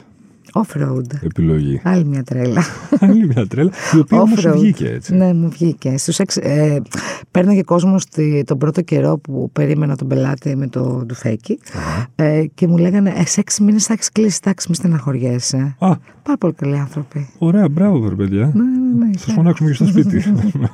Off-road. 0.53 1.23
Επιλογή. 1.23 1.81
Άλλη 1.85 2.05
μια 2.05 2.23
τρέλα. 2.23 2.65
Άλλη 3.01 3.27
μια 3.27 3.47
τρέλα. 3.47 3.71
Η 3.97 3.99
οποία 3.99 4.21
όμως 4.21 4.47
βγήκε 4.47 4.89
έτσι. 4.89 5.15
Ναι, 5.15 5.33
μου 5.33 5.49
βγήκε. 5.49 5.97
Στους 5.99 6.19
εξ, 6.19 6.37
ε, 6.37 6.83
πέρναγε 7.31 7.63
κόσμο 7.63 7.97
τον 8.45 8.59
πρώτο 8.59 8.83
καιρό 8.83 9.19
που 9.19 9.51
περίμενα 9.53 9.97
τον 9.97 10.09
πελάτη 10.09 10.57
με 10.57 10.67
το 10.67 11.03
ντουφεκι 11.07 11.59
ε, 12.15 12.45
και 12.55 12.67
μου 12.67 12.77
λέγανε 12.79 13.13
ε, 13.17 13.27
σε 13.27 13.41
έξι 13.41 13.63
μήνες 13.63 13.87
θα 13.87 13.93
έχεις 13.93 14.13
κλείσει 14.13 14.43
τάξη, 14.43 14.67
μη 14.69 14.75
στεναχωριέσαι. 14.75 15.77
Α. 15.79 15.97
Πάρα 16.23 16.39
πολύ 16.39 16.53
καλοί 16.53 16.79
άνθρωποι. 16.79 17.29
Ωραία, 17.39 17.69
μπράβο, 17.69 18.01
βρε 18.01 18.15
παιδιά. 18.15 18.51
Ναι, 18.55 18.63
ναι, 18.63 19.07
ναι. 19.07 19.19
Σας 19.19 19.33
φωνάξουμε 19.33 19.69
και 19.69 19.75
στο 19.75 19.87
σπίτι. 19.87 20.23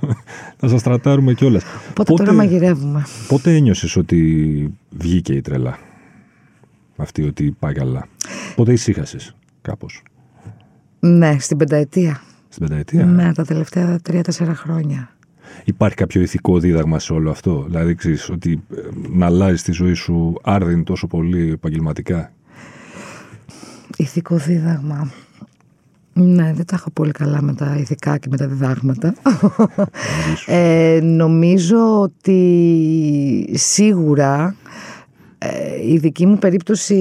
Θα 0.60 0.68
σας 0.68 0.82
τρατάρουμε 0.82 1.34
κιόλας. 1.34 1.64
Πότε, 1.94 2.14
τώρα 2.14 2.32
μαγειρεύουμε. 2.32 3.04
Πότε 3.28 3.54
ένιωσες 3.54 3.96
ότι 3.96 4.72
βγήκε 4.90 5.32
η 5.34 5.40
τρελά. 5.40 5.78
Αυτή 6.96 7.22
ότι 7.22 7.56
πάει 7.58 7.72
καλά. 7.72 8.06
Πότε 8.56 8.72
ησύχασες; 8.72 9.34
Κάπως. 9.64 10.03
Ναι, 11.00 11.37
στην 11.38 11.57
πενταετία. 11.57 12.20
Στην 12.48 12.66
πενταετία; 12.68 13.05
Ναι, 13.05 13.33
τα 13.33 13.44
τελευταία 13.44 13.98
τρία-τέσσερα 14.03 14.55
χρόνια. 14.55 15.09
Υπάρχει 15.64 15.96
κάποιο 15.96 16.20
ηθικό 16.20 16.59
δίδαγμα 16.59 16.98
σε 16.98 17.12
όλο 17.12 17.31
αυτό; 17.31 17.64
Δηλαδή, 17.66 17.94
ξέρεις, 17.94 18.31
ότι 18.31 18.62
ε, 18.77 18.81
να 19.11 19.27
αλλάζει 19.27 19.62
τη 19.62 19.72
ζωή 19.72 19.94
σου 19.94 20.35
άρδιν 20.42 20.85
τόσο 20.85 21.07
πολύ 21.07 21.50
επαγγελματικά; 21.50 22.33
Ηθικό 23.96 24.37
δίδαγμα. 24.37 25.11
Ναι, 26.12 26.53
δεν 26.55 26.66
τα 26.66 26.74
έχω 26.74 26.90
πολύ 26.90 27.12
καλά 27.12 27.42
με 27.42 27.55
τα 27.55 27.77
ηθικά 27.79 28.18
και 28.18 28.29
με 28.31 28.37
τα 28.37 28.46
διδάγματα. 28.46 29.14
ε, 30.46 31.00
νομίζω 31.03 32.00
ότι 32.00 33.50
σίγουρα 33.53 34.57
ε, 35.38 35.88
η 35.92 35.98
δική 35.98 36.27
μου 36.27 36.38
περίπτωση 36.38 36.94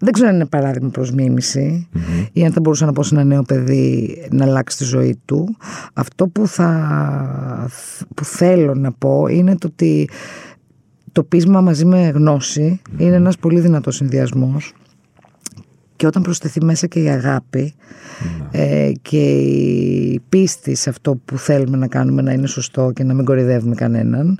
δεν 0.00 0.12
ξέρω 0.12 0.28
αν 0.28 0.34
είναι 0.34 0.46
παράδειγμα 0.46 0.88
προς 0.88 1.12
μιμηση 1.12 1.88
ή 2.32 2.44
αν 2.44 2.52
θα 2.52 2.60
μπορούσα 2.60 2.86
να 2.86 2.92
πω 2.92 3.02
σε 3.02 3.14
ένα 3.14 3.24
νέο 3.24 3.42
παιδί 3.42 4.16
να 4.30 4.44
αλλάξει 4.44 4.76
τη 4.76 4.84
ζωή 4.84 5.20
του. 5.24 5.56
Αυτό 5.92 6.28
που, 6.28 6.46
θα, 6.46 7.70
που 8.14 8.24
θέλω 8.24 8.74
να 8.74 8.92
πω 8.92 9.26
είναι 9.26 9.56
το 9.56 9.66
ότι 9.66 10.08
το 11.12 11.22
πείσμα 11.22 11.60
μαζί 11.60 11.84
με 11.84 12.08
γνωση 12.08 12.80
είναι 12.96 13.14
ένας 13.14 13.38
πολύ 13.38 13.60
δυνατός 13.60 13.96
συνδυασμός 13.96 14.72
και 15.96 16.06
όταν 16.06 16.22
προσθεθεί 16.22 16.64
μέσα 16.64 16.86
και 16.86 17.02
η 17.02 17.08
αγάπη 17.08 17.74
ε, 18.50 18.92
και 19.02 19.38
η 19.38 20.20
πίστη 20.28 20.74
σε 20.74 20.90
αυτό 20.90 21.20
που 21.24 21.38
θέλουμε 21.38 21.76
να 21.76 21.86
κάνουμε 21.86 22.22
να 22.22 22.32
είναι 22.32 22.46
σωστό 22.46 22.90
και 22.94 23.04
να 23.04 23.14
μην 23.14 23.24
κορυδεύουμε 23.24 23.74
κανέναν 23.74 24.38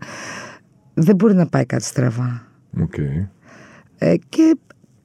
δεν 0.94 1.14
μπορεί 1.14 1.34
να 1.34 1.46
πάει 1.46 1.66
κάτι 1.66 1.84
στραβά. 1.84 2.42
Okay. 2.78 3.28
Ε, 3.98 4.14
και 4.28 4.56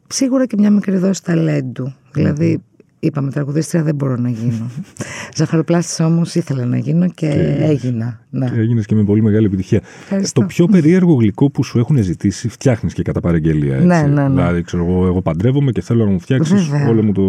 σίγουρα 0.08 0.46
και 0.46 0.56
μια 0.60 0.72
μικρή 0.72 0.98
δόση 0.98 1.24
ταλέντου. 1.24 1.94
Δηλαδή, 2.14 2.62
είπαμε, 3.00 3.32
τραγουδίστρια 3.32 3.84
δεν 3.84 3.96
μπορώ 3.96 4.16
να 4.16 4.30
γίνω. 4.30 4.72
Ζαχαροπλάστης 5.38 6.00
όμως 6.00 6.36
ήθελα 6.36 6.66
να 6.66 6.78
γίνω 6.78 7.10
και, 7.10 7.58
έγινα. 7.60 8.20
Ναι. 8.30 8.50
Και 8.50 8.60
έγινες 8.60 8.86
και 8.86 8.96
με 8.96 9.04
πολύ 9.04 9.22
μεγάλη 9.22 9.46
επιτυχία. 9.46 9.82
Ευχαριστώ. 10.02 10.42
Το 10.42 10.48
πιο 10.48 10.66
περίεργο 10.66 11.14
γλυκό 11.14 11.50
που 11.50 11.64
σου 11.64 11.80
έχουν 11.80 12.04
ζητήσει, 12.04 12.50
φτιάχνεις 12.50 12.94
και 12.94 13.02
κατά 13.02 13.20
παραγγελία. 13.20 13.76
Έτσι. 13.76 13.88
Ναι, 13.88 14.02
ναι, 14.02 14.22
ναι. 14.22 14.30
Δηλαδή, 14.30 14.62
ξέρω 14.62 14.86
εγώ, 14.86 15.06
εγώ 15.06 15.22
παντρεύομαι 15.22 15.72
και 15.72 15.82
θέλω 15.82 16.06
να 16.06 16.12
μου 16.12 16.20
φτιάξεις 16.20 16.70
όλο 16.88 17.04
μου 17.04 17.12
το. 17.12 17.22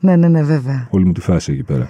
Ναι, 0.00 0.16
ναι, 0.16 0.28
ναι, 0.28 0.42
βέβαια. 0.42 0.88
Όλη 0.90 1.04
μου 1.04 1.12
τη 1.12 1.20
φάση 1.20 1.52
εκεί 1.52 1.62
πέρα. 1.62 1.88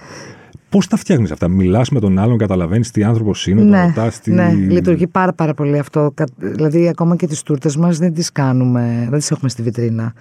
Πώς 0.68 0.86
τα 0.86 0.96
φτιάχνεις 0.96 1.30
αυτά, 1.30 1.48
Μιλάς 1.48 1.90
με 1.90 2.00
τον 2.00 2.18
άλλον, 2.18 2.38
καταλαβαίνεις 2.38 2.90
τι 2.90 3.02
άνθρωπος 3.02 3.46
είναι, 3.46 3.62
ναι, 3.62 3.76
τον 3.76 3.86
ρωτάς. 3.86 4.20
Τι... 4.20 4.30
Ναι, 4.30 4.52
λειτουργεί 4.52 5.06
πάρα, 5.06 5.32
πάρα 5.32 5.54
πολύ 5.54 5.78
αυτό. 5.78 6.14
Δηλαδή, 6.36 6.88
ακόμα 6.88 7.16
και 7.16 7.26
τις 7.26 7.42
τούρτες 7.42 7.76
μας 7.76 7.98
δεν 7.98 8.14
τις 8.14 8.32
κάνουμε, 8.32 9.06
δεν 9.10 9.18
τις 9.18 9.30
έχουμε 9.30 9.48
στη 9.48 9.62
βιτρίνα. 9.62 10.12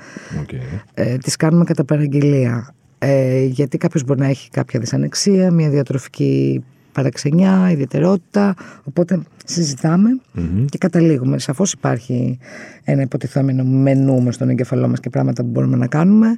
Okay. 0.44 0.82
Ε, 0.94 1.18
τις 1.18 1.36
κάνουμε 1.36 1.64
κατά 1.64 1.84
παραγγελία. 1.84 2.74
Ε, 3.00 3.44
γιατί 3.44 3.78
κάποιος 3.78 4.04
μπορεί 4.04 4.20
να 4.20 4.28
έχει 4.28 4.50
κάποια 4.50 4.80
δυσανεξία, 4.80 5.52
μια 5.52 5.70
διατροφική 5.70 6.64
παραξενιά, 6.98 7.70
ιδιαιτερότητα. 7.72 8.54
Οπότε 8.84 9.22
και 10.70 10.78
καταλήγουμε. 10.78 11.40
Σαφώς 11.40 11.72
υπάρχει 11.72 12.38
ένα 12.84 13.02
υποτιθόμενο 13.02 13.64
μενού 13.64 14.22
μες 14.22 14.36
στον 14.36 14.50
εγκεφαλό 14.50 14.88
μας 14.88 15.00
και 15.00 15.10
πράγματα 15.10 15.44
που 15.44 15.50
μπορούμε 15.50 15.78
να 15.78 15.88
κάνουμε. 15.88 16.38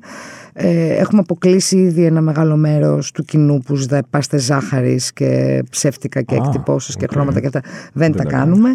Ε, 0.53 0.93
έχουμε 0.93 1.21
αποκλείσει 1.21 1.77
ήδη 1.77 2.03
ένα 2.03 2.21
μεγάλο 2.21 2.55
μέρος 2.55 3.11
του 3.11 3.23
κοινού 3.23 3.59
που 3.59 3.75
ζητάει 3.75 3.99
πάστε 4.09 4.37
ζάχαρης 4.37 5.13
και 5.13 5.63
ψεύτικα 5.69 6.21
και 6.21 6.35
εκτυπώσεις 6.35 6.95
και 6.95 7.07
χρώματα 7.09 7.39
και 7.39 7.45
αυτά. 7.45 7.61
Δεν, 7.93 8.15
τα 8.15 8.23
κάνουμε. 8.23 8.69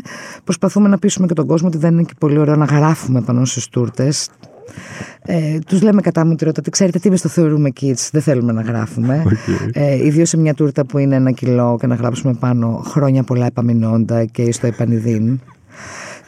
Προσπαθούμε 0.44 0.88
να 0.88 0.98
πείσουμε 0.98 1.26
και 1.26 1.34
τον 1.34 1.46
κόσμο 1.46 1.68
ότι 1.68 1.78
δεν 1.78 1.92
είναι 1.92 2.02
και 2.02 2.14
πολύ 2.18 2.38
ωραίο 2.38 2.56
να 2.56 2.64
γράφουμε 2.64 3.20
πάνω 3.20 3.44
στι 3.44 3.70
τούρτες. 3.70 4.28
Ε, 5.22 5.58
τους 5.66 5.82
λέμε 5.82 6.00
κατά 6.00 6.24
μου 6.26 6.34
ότι 6.46 6.70
ξέρετε 6.70 6.98
τι, 6.98 7.08
εμείς 7.08 7.20
το 7.22 7.28
θεωρούμε 7.28 7.70
kids, 7.80 8.08
δεν 8.12 8.22
θέλουμε 8.22 8.52
να 8.52 8.62
γράφουμε. 8.62 9.22
Okay. 9.44 9.70
Ε, 9.72 10.06
Ιδίως 10.06 10.28
σε 10.28 10.36
μια 10.36 10.54
τούρτα 10.54 10.84
που 10.86 10.98
είναι 10.98 11.14
ένα 11.14 11.30
κιλό 11.30 11.76
και 11.80 11.86
να 11.86 11.94
γράψουμε 11.94 12.34
πάνω 12.34 12.82
χρόνια 12.84 13.22
πολλά 13.22 13.46
επαμεινώντα 13.46 14.24
και 14.24 14.52
στο 14.52 14.66
επανειδήν. 14.66 15.40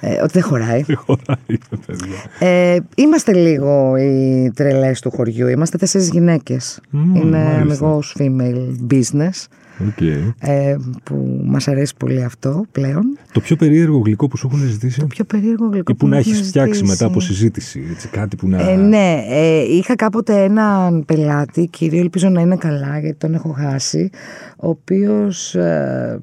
Ε, 0.01 0.21
ότι 0.23 0.33
δεν 0.33 0.43
χωράει. 0.43 0.83
Δεν 0.83 0.97
χωράει, 0.97 1.59
παιδιά. 1.87 2.49
Ε, 2.49 2.79
είμαστε 2.97 3.33
λίγο 3.33 3.97
οι 3.97 4.51
τρελές 4.55 5.01
του 5.01 5.11
χωριού. 5.11 5.49
Είμαστε 5.49 5.79
τέσσερις 5.79 6.09
γυναίκες. 6.09 6.81
είναι 7.15 7.39
αμυγό 7.39 8.03
female 8.19 8.75
business. 8.91 9.47
Okay. 9.79 10.33
Ε, 10.39 10.77
που 11.03 11.41
μας 11.45 11.69
αρέσει 11.69 11.95
πολύ 11.99 12.25
αυτό 12.25 12.65
πλέον. 12.73 13.19
Το 13.33 13.41
πιο 13.41 13.57
περίεργο 13.57 13.99
γλυκό 13.99 14.29
που 14.29 14.37
σου 14.37 14.47
έχουν 14.53 14.67
ζητήσει. 14.67 15.01
Το 15.01 15.07
πιο 15.07 15.25
περίεργο 15.25 15.67
γλυκό 15.67 15.93
ή 15.93 15.95
που, 15.95 15.97
που 15.97 16.09
να 16.09 16.17
έχεις 16.17 16.41
φτιάξει 16.41 16.85
μετά 16.85 17.07
από 17.07 17.21
συζήτηση. 17.21 17.87
Έτσι, 17.91 18.09
κάτι 18.09 18.37
που 18.37 18.49
να... 18.49 18.71
ε, 18.71 18.77
ναι, 18.77 19.25
ε, 19.29 19.63
είχα 19.63 19.95
κάποτε 19.95 20.43
έναν 20.43 21.05
πελάτη, 21.05 21.67
κύριο, 21.67 22.01
ελπίζω 22.01 22.29
να 22.29 22.41
είναι 22.41 22.57
καλά 22.57 22.99
γιατί 22.99 23.17
τον 23.19 23.35
έχω 23.35 23.53
χάσει, 23.53 24.11
ο 24.57 24.69
οποίος. 24.69 25.55
Ε, 25.55 26.19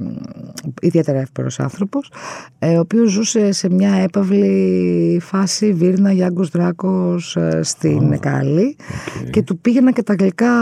ιδιαίτερα 0.82 1.20
εύπωρο 1.20 1.48
άνθρωπος, 1.58 2.12
ε, 2.60 2.76
ο 2.76 2.80
οποίος 2.80 3.12
ζούσε 3.12 3.52
σε 3.52 3.70
μια 3.70 3.94
έπαυλη 3.94 5.20
φάση 5.22 5.74
Βίρνα 5.74 6.12
Γιάνγκος 6.12 6.50
Δράκος 6.50 7.36
ε, 7.36 7.60
στην 7.64 8.10
oh, 8.10 8.14
Εκάλη 8.14 8.76
okay. 8.80 9.30
και 9.30 9.42
του 9.42 9.58
πήγαινα 9.58 9.92
και 9.92 10.04
τα 10.04 10.14
γλυκά 10.14 10.54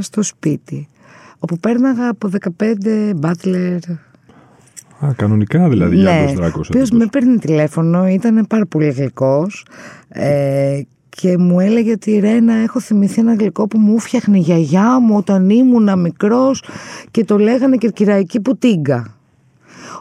στο 0.00 0.22
σπίτι 0.22 0.88
όπου 1.38 1.58
πέρναγα 1.58 2.08
από 2.08 2.30
15 2.60 3.12
μπάτλερ. 3.16 3.78
Α, 5.00 5.12
κανονικά 5.16 5.68
δηλαδή 5.68 5.96
ναι, 5.96 6.00
Γιάννος 6.02 6.32
Δράκος. 6.32 6.68
Ο 6.68 6.70
οποίος 6.72 6.90
με 6.90 7.06
παίρνει 7.06 7.38
τηλέφωνο, 7.38 8.08
ήταν 8.08 8.46
πάρα 8.46 8.66
πολύ 8.66 8.90
γλυκός 8.90 9.66
ε, 10.08 10.80
και 11.08 11.38
μου 11.38 11.60
έλεγε 11.60 11.92
ότι 11.92 12.10
η 12.10 12.18
Ρένα 12.18 12.54
έχω 12.54 12.80
θυμηθεί 12.80 13.20
ένα 13.20 13.34
γλυκό 13.34 13.66
που 13.66 13.78
μου 13.78 13.98
φτιάχνει 13.98 14.38
η 14.38 14.42
γιαγιά 14.42 14.98
μου 14.98 15.16
όταν 15.16 15.50
ήμουν 15.50 16.00
μικρός 16.00 16.64
και 17.10 17.24
το 17.24 17.38
λέγανε 17.38 17.76
και 17.76 17.88
κυραϊκή 17.88 18.40
πουτίγκα. 18.40 19.14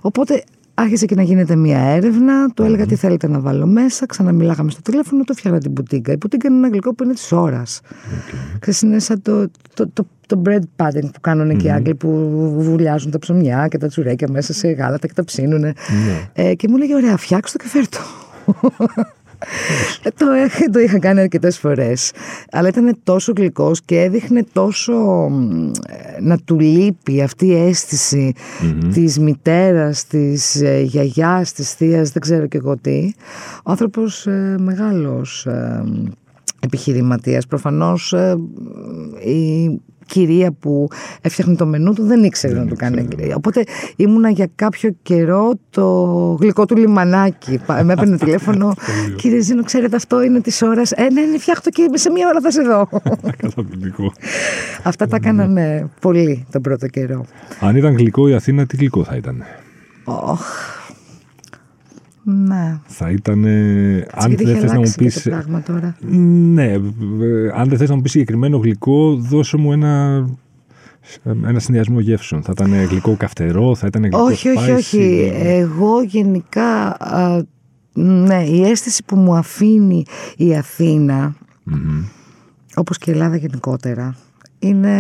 Οπότε 0.02 0.44
άρχισε 0.80 1.06
και 1.06 1.16
να 1.16 1.22
γίνεται 1.22 1.56
μια 1.56 1.80
έρευνα, 1.80 2.50
του 2.50 2.64
έλεγα 2.64 2.86
τι 2.86 2.96
θέλετε 2.96 3.28
να 3.28 3.40
βάλω 3.40 3.66
μέσα, 3.66 4.06
ξαναμιλάγαμε 4.06 4.72
στο 4.72 4.82
τηλέφωνο, 4.82 5.24
το 5.24 5.34
φτιάχνα 5.34 5.60
την 5.60 5.74
πουτίγκα. 5.74 6.12
Η 6.12 6.18
πουτίγκα 6.18 6.48
είναι 6.48 6.58
ένα 6.58 6.68
γλυκό 6.68 6.94
που 6.94 7.04
είναι 7.04 7.14
της 7.14 7.32
ώρας. 7.32 7.82
Okay. 8.60 8.82
είναι 8.84 9.00
σαν 9.00 9.22
το, 9.22 9.50
το, 9.74 9.90
το, 9.94 10.08
το 10.26 10.42
bread 10.46 10.62
pudding 10.76 11.10
που 11.14 11.20
κάνουν 11.22 11.52
mm-hmm. 11.52 11.58
και 11.58 11.68
οι 11.68 11.72
Άγγλοι 11.72 11.96
που 11.96 12.10
βουλιάζουν 12.58 13.12
τα 13.12 13.20
ψωμιά 13.20 13.68
και 13.68 13.78
τα 13.78 13.88
τσουρέκια 13.88 14.28
μέσα 14.32 14.54
σε 14.54 14.72
γάλατα 14.72 15.08
και 15.08 15.14
τα 15.14 15.24
ψήνουν. 15.24 15.64
Mm-hmm. 15.64 16.28
Ε, 16.34 16.54
και 16.54 16.68
μου 16.70 16.78
λέγε: 16.78 16.96
Ωραία, 16.96 17.18
φτιάξτε 17.18 17.58
το 17.58 17.64
και 17.64 17.70
φέρτο. 17.70 18.00
Ε, 20.04 20.10
το, 20.18 20.26
έχ- 20.32 20.70
το 20.72 20.80
είχα 20.80 21.00
κάνει 21.00 21.20
αρκετές 21.20 21.58
φορές. 21.60 22.12
Αλλά 22.52 22.68
ήταν 22.68 22.98
τόσο 23.04 23.34
γλυκός 23.38 23.82
και 23.86 24.02
έδειχνε 24.02 24.44
τόσο 24.54 24.94
μ, 25.32 25.72
ε, 25.88 26.22
να 26.22 26.38
του 26.38 26.60
λείπει 26.60 27.22
αυτή 27.22 27.46
η 27.46 27.56
αίσθηση 27.56 28.34
της 28.94 29.20
μητέρας, 29.20 30.06
της 30.08 30.62
ε, 30.62 30.80
γιαγιάς, 30.82 31.54
της 31.54 31.74
θείας, 31.74 32.10
δεν 32.12 32.22
ξέρω 32.22 32.48
και 32.48 32.58
εγώ 32.58 32.78
τι. 32.78 33.12
Ο 33.64 33.72
άνθρωπος 33.72 34.28
ε, 34.28 34.56
μεγάλος 34.60 35.46
ε, 35.46 35.84
επιχειρηματίας. 36.60 37.48
Προφανώς 37.48 38.14
ε, 38.14 38.36
η 39.26 39.70
κυρία 40.08 40.52
που 40.52 40.88
έφτιαχνε 41.22 41.56
το 41.56 41.66
μενού 41.66 41.94
του 41.94 42.04
δεν 42.04 42.24
ήξερε 42.24 42.54
να 42.54 42.66
του 42.66 42.76
κάνει 42.76 43.00
εγκρίνεια. 43.00 43.36
Οπότε 43.36 43.64
ήμουνα 43.96 44.30
για 44.30 44.50
κάποιο 44.56 44.96
καιρό 45.02 45.54
το 45.70 45.86
γλυκό 46.42 46.66
του 46.66 46.76
λιμανάκι. 46.78 47.60
Πα- 47.66 47.84
Με 47.84 47.94
έπαιρνε 47.94 48.18
τηλέφωνο. 48.26 48.74
Κύριε 49.18 49.40
Ζήνο, 49.42 49.64
ξέρετε 49.64 49.96
αυτό 49.96 50.22
είναι 50.24 50.42
της 50.42 50.62
ώρας. 50.62 50.92
Ε, 50.92 51.08
ναι, 51.14 51.22
ναι, 51.22 51.38
φτιάχτω 51.38 51.70
και 51.70 51.90
σε 51.94 52.12
μία 52.12 52.28
ώρα 52.28 52.42
θα 52.42 52.52
σε 52.52 52.62
δω. 52.62 52.90
Καταπληκτικό. 53.42 54.12
Αυτά 54.84 55.08
τα 55.08 55.16
έκανα 55.16 55.48
ναι, 55.48 55.84
πολύ 56.02 56.46
τον 56.52 56.62
πρώτο 56.62 56.88
καιρό. 56.88 57.26
Αν 57.60 57.76
ήταν 57.76 57.96
γλυκό 57.98 58.28
η 58.28 58.34
Αθήνα, 58.34 58.66
τι 58.66 58.76
γλυκό 58.78 59.04
θα 59.04 59.16
ήταν; 59.16 59.44
Οχ. 60.04 60.42
Ναι. 62.30 62.80
Θα 62.86 63.10
ήταν. 63.12 63.46
ε, 63.46 64.06
αν 64.12 64.28
Γιατί 64.28 64.44
δεν 64.44 64.54
έχει 64.54 64.62
θες 64.62 64.72
να 64.72 64.80
μου 64.80 64.84
αλλάξει 64.84 64.98
και 64.98 65.06
πει. 65.06 65.22
το 65.22 65.30
πράγμα 65.30 65.62
τώρα. 65.62 65.96
Ναι, 66.54 66.72
ε, 66.72 66.80
αν 67.54 67.70
δεν 67.70 67.78
θες 67.78 67.90
να 67.90 67.96
μου 67.96 68.02
πεις 68.02 68.12
συγκεκριμένο 68.12 68.58
γλυκό, 68.58 69.16
δώσε 69.16 69.58
μου 69.58 69.72
ένα. 69.72 70.26
Ένα 71.24 71.60
συνδυασμό 71.60 72.00
γεύσεων. 72.00 72.42
Θα 72.44 72.52
ήταν 72.52 72.74
γλυκό 72.86 73.16
καυτερό, 73.18 73.76
θα 73.76 73.88
ήταν 73.88 74.02
γλυκό 74.02 74.20
Όχι, 74.20 74.50
όχι, 74.50 74.70
spicy. 74.72 74.76
όχι. 74.76 75.32
Εγώ 75.44 76.02
γενικά, 76.02 77.02
α, 77.02 77.42
ναι, 77.94 78.44
η 78.44 78.64
αίσθηση 78.64 79.04
που 79.06 79.16
μου 79.16 79.36
αφήνει 79.36 80.06
η 80.38 80.56
αθηνα 80.56 81.36
Μμμ. 81.64 82.04
όπως 82.76 82.98
και 82.98 83.10
η 83.10 83.14
Ελλάδα 83.14 83.36
γενικότερα, 83.36 84.16
είναι 84.60 84.98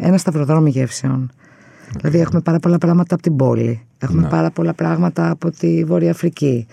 ένα 0.00 0.18
σταυροδρόμι 0.18 0.70
γεύσεων. 0.70 1.30
Δηλαδή 2.00 2.18
έχουμε 2.18 2.40
πάρα 2.40 2.58
πολλά 2.58 2.78
πράγματα 2.78 3.14
από 3.14 3.22
την 3.22 3.36
πόλη. 3.36 3.80
Έχουμε 3.98 4.22
Ναι. 4.22 4.28
πάρα 4.28 4.50
πολλά 4.50 4.74
πράγματα 4.74 5.30
από 5.30 5.50
τη 5.50 5.84
Βόρεια 5.84 6.10
Αφρική. 6.10 6.66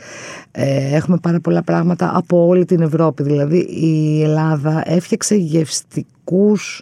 Ε, 0.52 0.96
έχουμε 0.96 1.18
πάρα 1.22 1.40
πολλά 1.40 1.64
πράγματα 1.64 2.12
από 2.16 2.48
όλη 2.48 2.66
την 2.66 2.82
Ευρώπη. 2.82 3.24
Δηλαδή 3.24 3.58
η 3.58 4.22
Ελλάδα 4.24 4.84
έφτιαξε 4.86 5.36
γευστικούς 5.36 6.82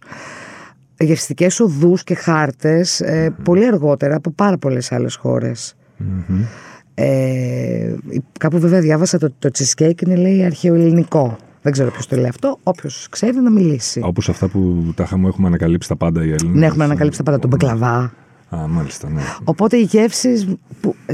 γευστικές 1.00 1.60
οδούς 1.60 2.04
και 2.04 2.14
χάρτες 2.16 3.02
ε, 3.02 3.36
πολύ 3.44 3.66
αργότερα 3.66 4.16
από 4.16 4.32
πάρα 4.32 4.58
πολλές 4.58 4.92
άλλες 4.92 5.16
χώρες. 5.16 5.76
Μμμ. 5.98 6.42
Ε, 6.94 7.96
κάπου 8.40 8.60
βέβαια 8.60 8.80
διάβασα 8.82 9.18
το, 9.18 9.34
το 9.40 9.50
cheesecake 9.58 10.02
είναι 10.06 10.16
λέει 10.16 10.44
αρχαιοελληνικό. 10.44 11.38
Δεν 11.62 11.72
ξέρω 11.72 11.92
ποιος 11.92 12.08
το 12.08 12.16
λέει 12.16 12.28
αυτό. 12.28 12.58
Όποιος 12.64 13.08
ξέρει 13.10 13.36
να 13.40 13.50
μιλήσει. 13.52 14.02
Όπως 14.04 14.30
αυτά 14.30 14.48
που 14.48 14.92
τα 14.96 15.04
είχαμε, 15.04 15.28
έχουμε 15.28 15.48
ανακαλύψει 15.48 15.88
τα 15.90 15.96
πάντα 15.96 16.26
οι 16.26 16.32
Έλληνες. 16.32 16.60
Ναι, 16.60 16.66
έχουμε 16.66 16.84
ανακαλύψει 16.84 17.18
τα 17.18 17.24
πάντα 17.24 17.40
τον 17.40 17.50
μπακλαβά. 17.50 18.14
Α, 18.56 18.68
μάλιστα, 18.68 19.10
ναι. 19.10 19.22
Οπότε 19.44 19.78
οι 19.78 19.82
γεύσεις, 19.82 20.48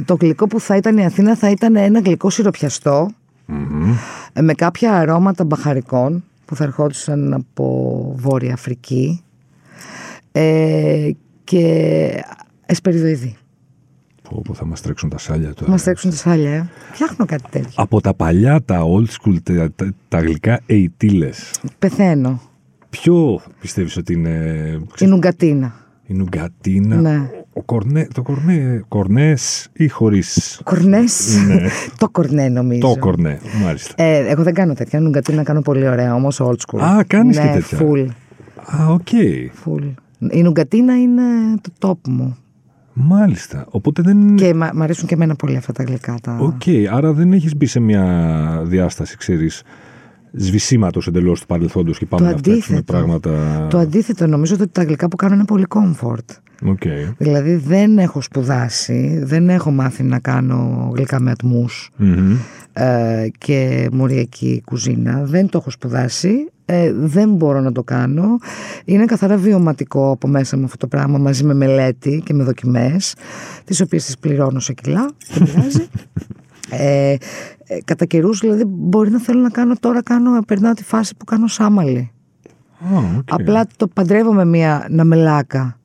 το 0.05 0.17
γλυκό 0.21 0.47
που 0.47 0.59
θα 0.59 0.75
ήταν 0.75 0.97
η 0.97 1.05
Αθήνα 1.05 1.35
θα 1.35 1.49
ήταν 1.49 1.75
ένα 1.75 1.99
γλυκό 1.99 2.29
σιροπιαστό 2.29 3.09
Μμμ. 3.45 3.93
ε, 4.33 4.41
με 4.41 4.53
κάποια 4.53 4.93
αρώματα 4.93 5.43
μπαχαρικών 5.45 6.23
που 6.45 6.55
θα 6.55 6.63
ερχόντουσαν 6.63 7.33
από 7.33 8.13
Βόρεια 8.17 8.53
Αφρική 8.53 9.21
ε, 10.31 11.09
και 11.43 12.23
εσπεριδοειδή. 12.65 13.35
Πω, 14.29 14.41
πω, 14.45 14.53
θα 14.53 14.65
μας 14.65 14.81
τρέξουν 14.81 15.09
τα 15.09 15.17
σάλια 15.17 15.53
τώρα. 15.53 15.71
Μας 15.71 15.83
τρέξουν 15.83 16.09
τα 16.09 16.15
σάλια, 16.15 16.51
ε. 16.53 16.69
Φτιάχνω 16.91 17.25
κάτι 17.25 17.43
τέτοιο. 17.49 17.71
Από 17.75 18.01
τα 18.01 18.13
παλιά, 18.13 18.61
τα 18.65 18.81
old 18.83 19.05
school, 19.07 19.35
τα, 19.43 19.71
τα, 19.75 19.93
τα 20.07 20.19
γλυκά 20.19 20.59
ειτήλες, 20.65 21.51
Πεθαίνω. 21.79 22.41
ποιο 22.89 23.41
πιστεύεις 23.59 23.97
ότι 23.97 24.13
είναι 24.13 24.79
Η 24.99 25.05
νουγκατίνα. 25.05 25.75
Η 26.13 26.17
νουγκατίνα, 26.17 26.95
Ναι. 26.95 27.29
ο 27.53 27.61
κορνέ, 27.63 28.07
το 28.13 28.21
κορνέ, 28.21 28.83
κορνές 28.87 29.67
ή 29.73 29.87
χωρίς; 29.87 30.61
Κορνές. 30.63 31.37
Ναι. 31.47 31.61
το 31.97 32.09
κορνέ 32.09 32.49
νομίζω. 32.49 32.79
το 32.79 32.95
κορνέ, 32.99 33.39
μάλιστα. 33.63 33.93
Ε, 34.03 34.17
εγώ 34.31 34.43
δεν 34.43 34.53
κάνω 34.53 34.73
τέτοια. 34.73 34.99
Νουγκατίνα 34.99 35.43
κάνω 35.43 35.61
πολύ 35.61 35.87
ωραία, 35.87 36.13
όμως 36.15 36.41
old 36.41 36.55
school. 36.67 36.79
Α, 36.81 37.03
κάνεις 37.07 37.37
ναι, 37.37 37.43
και 37.43 37.49
τέτοια. 37.53 37.77
Full, 37.81 38.07
Α, 38.81 38.87
OK, 38.87 39.07
full. 39.65 39.91
Η 40.31 40.41
νουγκατίνα 40.41 40.99
είναι 41.01 41.21
το 41.61 41.71
top 41.89 42.07
μου. 42.11 42.37
μάλιστα. 42.93 43.65
Οπότε 43.69 44.01
δεν... 44.01 44.35
Και 44.35 44.53
μ' 44.53 44.69
μ' 44.73 44.81
αρέσουν 44.81 45.07
και 45.07 45.13
εμένα 45.13 45.35
πολύ 45.35 45.55
αυτά 45.57 45.71
τα 45.73 45.83
γλυκά. 45.83 46.15
Τα... 46.21 46.37
Οκ, 46.39 46.61
άρα 46.91 47.13
δεν 47.13 47.33
έχεις 47.33 47.55
μπει 47.55 47.65
σε 47.65 47.79
μια 47.79 48.61
διάσταση, 48.65 49.17
ξέρεις, 49.17 49.63
σβησίματος 50.33 51.07
εντελώς 51.07 51.39
του 51.39 51.45
παρελθόντος 51.45 51.97
και 51.97 52.05
πάμε 52.05 52.25
Το 52.25 52.31
να 52.31 52.37
φτιάξουμε 52.37 52.77
αντίθετο. 52.77 52.93
πράγματα... 52.93 53.67
Το 53.69 53.77
αντίθετο, 53.77 54.27
νομίζω 54.27 54.55
ότι 54.59 54.67
τα 54.67 54.83
γλυκά 54.83 55.07
που 55.07 55.15
κάνω 55.15 55.33
είναι 55.35 55.45
πολύ 55.45 55.65
comfort. 55.69 56.35
OK. 56.65 56.81
Δηλαδή 57.17 57.55
δεν 57.55 57.97
έχω 57.97 58.21
σπουδάσει, 58.21 59.19
δεν 59.23 59.49
έχω 59.49 59.71
μάθει 59.71 60.03
να 60.03 60.19
κάνω 60.19 60.91
γλυκά 60.95 61.19
με 61.19 61.31
ατμούς 61.31 61.89
Μμμ. 61.95 62.35
ε, 62.73 63.27
και 63.37 63.89
μοριακή 63.91 64.61
κουζίνα. 64.65 65.23
Δεν 65.23 65.49
το 65.49 65.57
έχω 65.57 65.69
σπουδάσει, 65.69 66.47
ε, 66.65 66.91
δεν 66.93 67.29
μπορώ 67.33 67.59
να 67.61 67.71
το 67.71 67.83
κάνω. 67.83 68.25
Είναι 68.85 69.05
καθαρά 69.05 69.37
βιωματικό 69.37 70.11
από 70.11 70.27
μέσα 70.27 70.57
μου 70.57 70.63
αυτό 70.63 70.77
το 70.77 70.87
πράγμα 70.87 71.17
μαζί 71.17 71.43
με 71.43 71.53
μελέτη 71.53 72.21
και 72.25 72.33
με 72.33 72.43
δοκιμές, 72.43 73.15
τις 73.65 73.81
οποίες 73.81 74.05
τις 74.05 74.17
πληρώνω 74.17 74.59
σε 74.59 74.73
κιλά, 74.73 75.11
δεν 75.33 75.47
πειράζει. 75.53 75.87
Ε, 76.69 77.15
ε, 77.67 77.77
κατά 77.85 78.05
καιρούς 78.05 78.39
δηλαδή 78.39 78.63
μπορεί 78.67 79.11
να 79.11 79.19
θέλω 79.19 79.41
να 79.41 79.49
κάνω 79.49 79.75
τώρα 79.79 80.03
κάνω, 80.03 80.39
περνάω 80.47 80.73
τη 80.73 80.83
φάση 80.83 81.15
που 81.15 81.25
κάνω 81.25 81.47
σάμαλι. 81.47 82.11
Α, 82.79 82.97
οκ. 83.17 83.27
Απλά 83.31 83.67
το 83.77 83.87
παντρεύω 83.87 84.33
με 84.33 84.45
μια 84.45 84.87
ναμελάκα. 84.89 85.77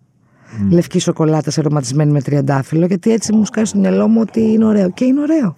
Λευκή 0.70 0.98
σοκολάτα 0.98 1.52
αρωματισμένη 1.56 2.12
με 2.12 2.20
τριαντάφυλλο, 2.20 2.86
γιατί 2.86 3.12
έτσι 3.12 3.32
μου 3.32 3.44
σκάει 3.44 3.64
στο 3.64 3.78
μυαλό 3.78 4.08
μου 4.08 4.20
ότι 4.20 4.40
είναι 4.40 4.64
ωραίο. 4.64 4.90
Και 4.90 5.04
είναι 5.04 5.20
ωραίο. 5.20 5.54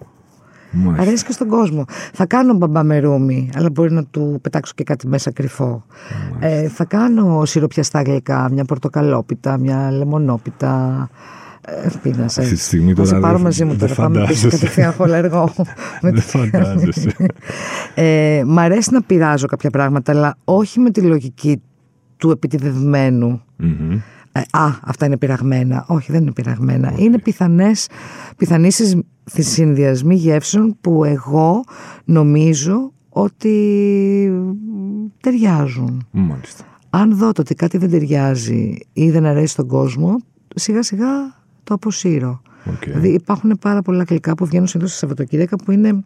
Μάλιστα. 0.71 1.01
Αρέσει 1.01 1.25
και 1.25 1.31
στον 1.31 1.47
κόσμο. 1.47 1.85
Θα 2.13 2.25
κάνω 2.25 2.53
μπαμπά 2.53 2.83
με 2.83 2.99
ρούμι, 2.99 3.49
αλλά 3.55 3.69
μπορεί 3.69 3.91
να 3.91 4.03
του 4.05 4.39
πετάξω 4.41 4.73
και 4.75 4.83
κάτι 4.83 5.07
μέσα 5.07 5.31
κρυφό. 5.31 5.85
Ε, 6.39 6.67
θα 6.67 6.85
κάνω 6.85 7.45
σιροπιαστά 7.45 8.01
γλυκά, 8.01 8.49
μια 8.51 8.65
πορτοκαλόπιτα, 8.65 9.57
μια 9.57 9.91
λεμονόπιτα. 9.91 11.09
Ε, 11.65 11.87
πείνασε. 12.01 12.41
Αυτή 12.41 12.53
τη 12.53 12.59
στιγμή 12.61 12.93
Θα 12.93 13.03
σε 13.05 13.09
τώρα 13.09 13.21
πάρω 13.21 13.33
δεν- 13.35 13.43
μαζί 13.43 13.65
μου 13.65 13.73
δεν 13.75 13.79
τώρα. 13.79 13.93
Πάμε 13.95 14.15
πίσω 14.19 14.25
φαντάζεσαι. 14.25 14.49
κατευθείαν 14.49 14.93
χολεργό. 14.93 15.53
Με 15.57 15.63
Δεν 16.11 16.13
τη- 16.13 16.21
φαντάζεσαι. 16.21 17.15
ε, 17.95 18.43
μ' 18.45 18.59
αρέσει 18.59 18.93
να 18.93 19.01
πειράζω 19.01 19.45
κάποια 19.47 19.69
πράγματα, 19.69 20.11
αλλά 20.11 20.37
όχι 20.43 20.79
με 20.79 20.89
τη 20.91 21.01
λογική 21.01 21.61
του 22.17 22.31
επιτιδευμένου. 22.31 23.41
Μμμ. 23.57 23.91
Ε, 24.33 24.39
α, 24.51 24.67
αυτά 24.83 25.05
είναι 25.05 25.17
πειραγμένα. 25.17 25.85
Όχι, 25.87 26.11
δεν 26.11 26.21
είναι 26.21 26.31
πειραγμένα. 26.31 26.93
Είναι 26.97 27.19
πιθανές, 27.19 27.87
πιθανοί 28.37 28.71
συσ- 28.71 29.05
συνδυασμοί 29.25 30.15
γεύσεων 30.15 30.77
που 30.81 31.03
εγώ 31.03 31.63
νομίζω 32.05 32.91
ότι 33.09 33.53
ταιριάζουν. 35.21 36.07
Μάλιστα. 36.11 36.63
Αν 36.89 37.17
δω 37.17 37.31
το 37.31 37.41
ότι 37.41 37.55
κάτι 37.55 37.77
δεν 37.77 37.89
ταιριάζει 37.89 38.77
ή 38.93 39.09
δεν 39.11 39.25
αρέσει 39.25 39.51
στον 39.53 39.67
κόσμο, 39.67 40.17
σιγά 40.55 40.83
σιγά 40.83 41.07
το 41.63 41.73
αποσύρω. 41.73 42.41
Οκ. 42.65 42.83
Δηλαδή 42.83 43.09
υπάρχουν 43.09 43.57
πάρα 43.59 43.81
πολλά 43.81 44.03
γλυκά 44.07 44.33
που 44.33 44.45
βγαίνουν 44.45 44.67
συνήθως 44.67 44.91
στα 44.91 44.99
Σαββατοκύριακα 44.99 45.55
που 45.55 45.71
είναι 45.71 46.03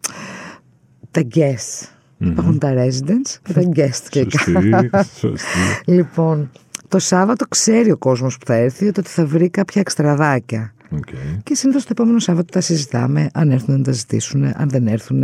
τα 1.10 1.22
guests. 1.34 1.88
Υπάρχουν 2.18 2.58
τα 2.58 2.74
residents 2.76 3.38
και 3.42 3.52
τα 3.52 3.62
guest 3.74 4.24
γλυκά. 4.44 5.02
Σωστή, 5.02 5.18
σωστή. 5.18 5.58
Λοιπόν, 5.84 6.50
το 6.88 6.98
Σάββατο 6.98 7.46
ξέρει 7.48 7.90
ο 7.90 7.96
κόσμος 7.96 8.38
που 8.38 8.46
θα 8.46 8.54
έρθει 8.54 8.86
ότι 8.86 9.02
θα 9.02 9.26
βρει 9.26 9.50
κάποια 9.50 9.80
εξτραδάκια. 9.80 10.74
Οκ. 10.90 11.08
Και 11.42 11.54
συνήθως 11.54 11.82
το 11.82 11.88
επόμενο 11.92 12.18
Σάββατο 12.18 12.52
τα 12.52 12.60
συζητάμε, 12.60 13.28
αν 13.32 13.50
έρθουν 13.50 13.76
να 13.76 13.82
τα 13.82 13.92
ζητήσουν, 13.92 14.44
αν 14.44 14.68
δεν 14.68 14.86
έρθουν. 14.86 15.22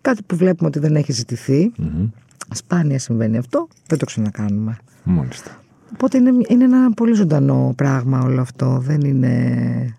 Κάτι 0.00 0.22
που 0.26 0.36
βλέπουμε 0.36 0.68
ότι 0.68 0.78
δεν 0.78 0.96
έχει 0.96 1.12
ζητηθεί. 1.12 1.72
Μμμ. 1.76 2.08
Σπάνια 2.50 2.98
συμβαίνει 2.98 3.38
αυτό, 3.38 3.68
δεν 3.86 3.98
το 3.98 4.04
ξανακάνουμε. 4.04 4.76
Μάλιστα. 5.04 5.62
Οπότε 5.94 6.18
είναι, 6.18 6.30
είναι 6.48 6.64
ένα 6.64 6.92
πολύ 6.92 7.14
ζωντανό 7.14 7.72
πράγμα 7.76 8.20
όλο 8.20 8.40
αυτό. 8.40 8.78
Δεν 8.80 9.00
είναι. 9.00 9.96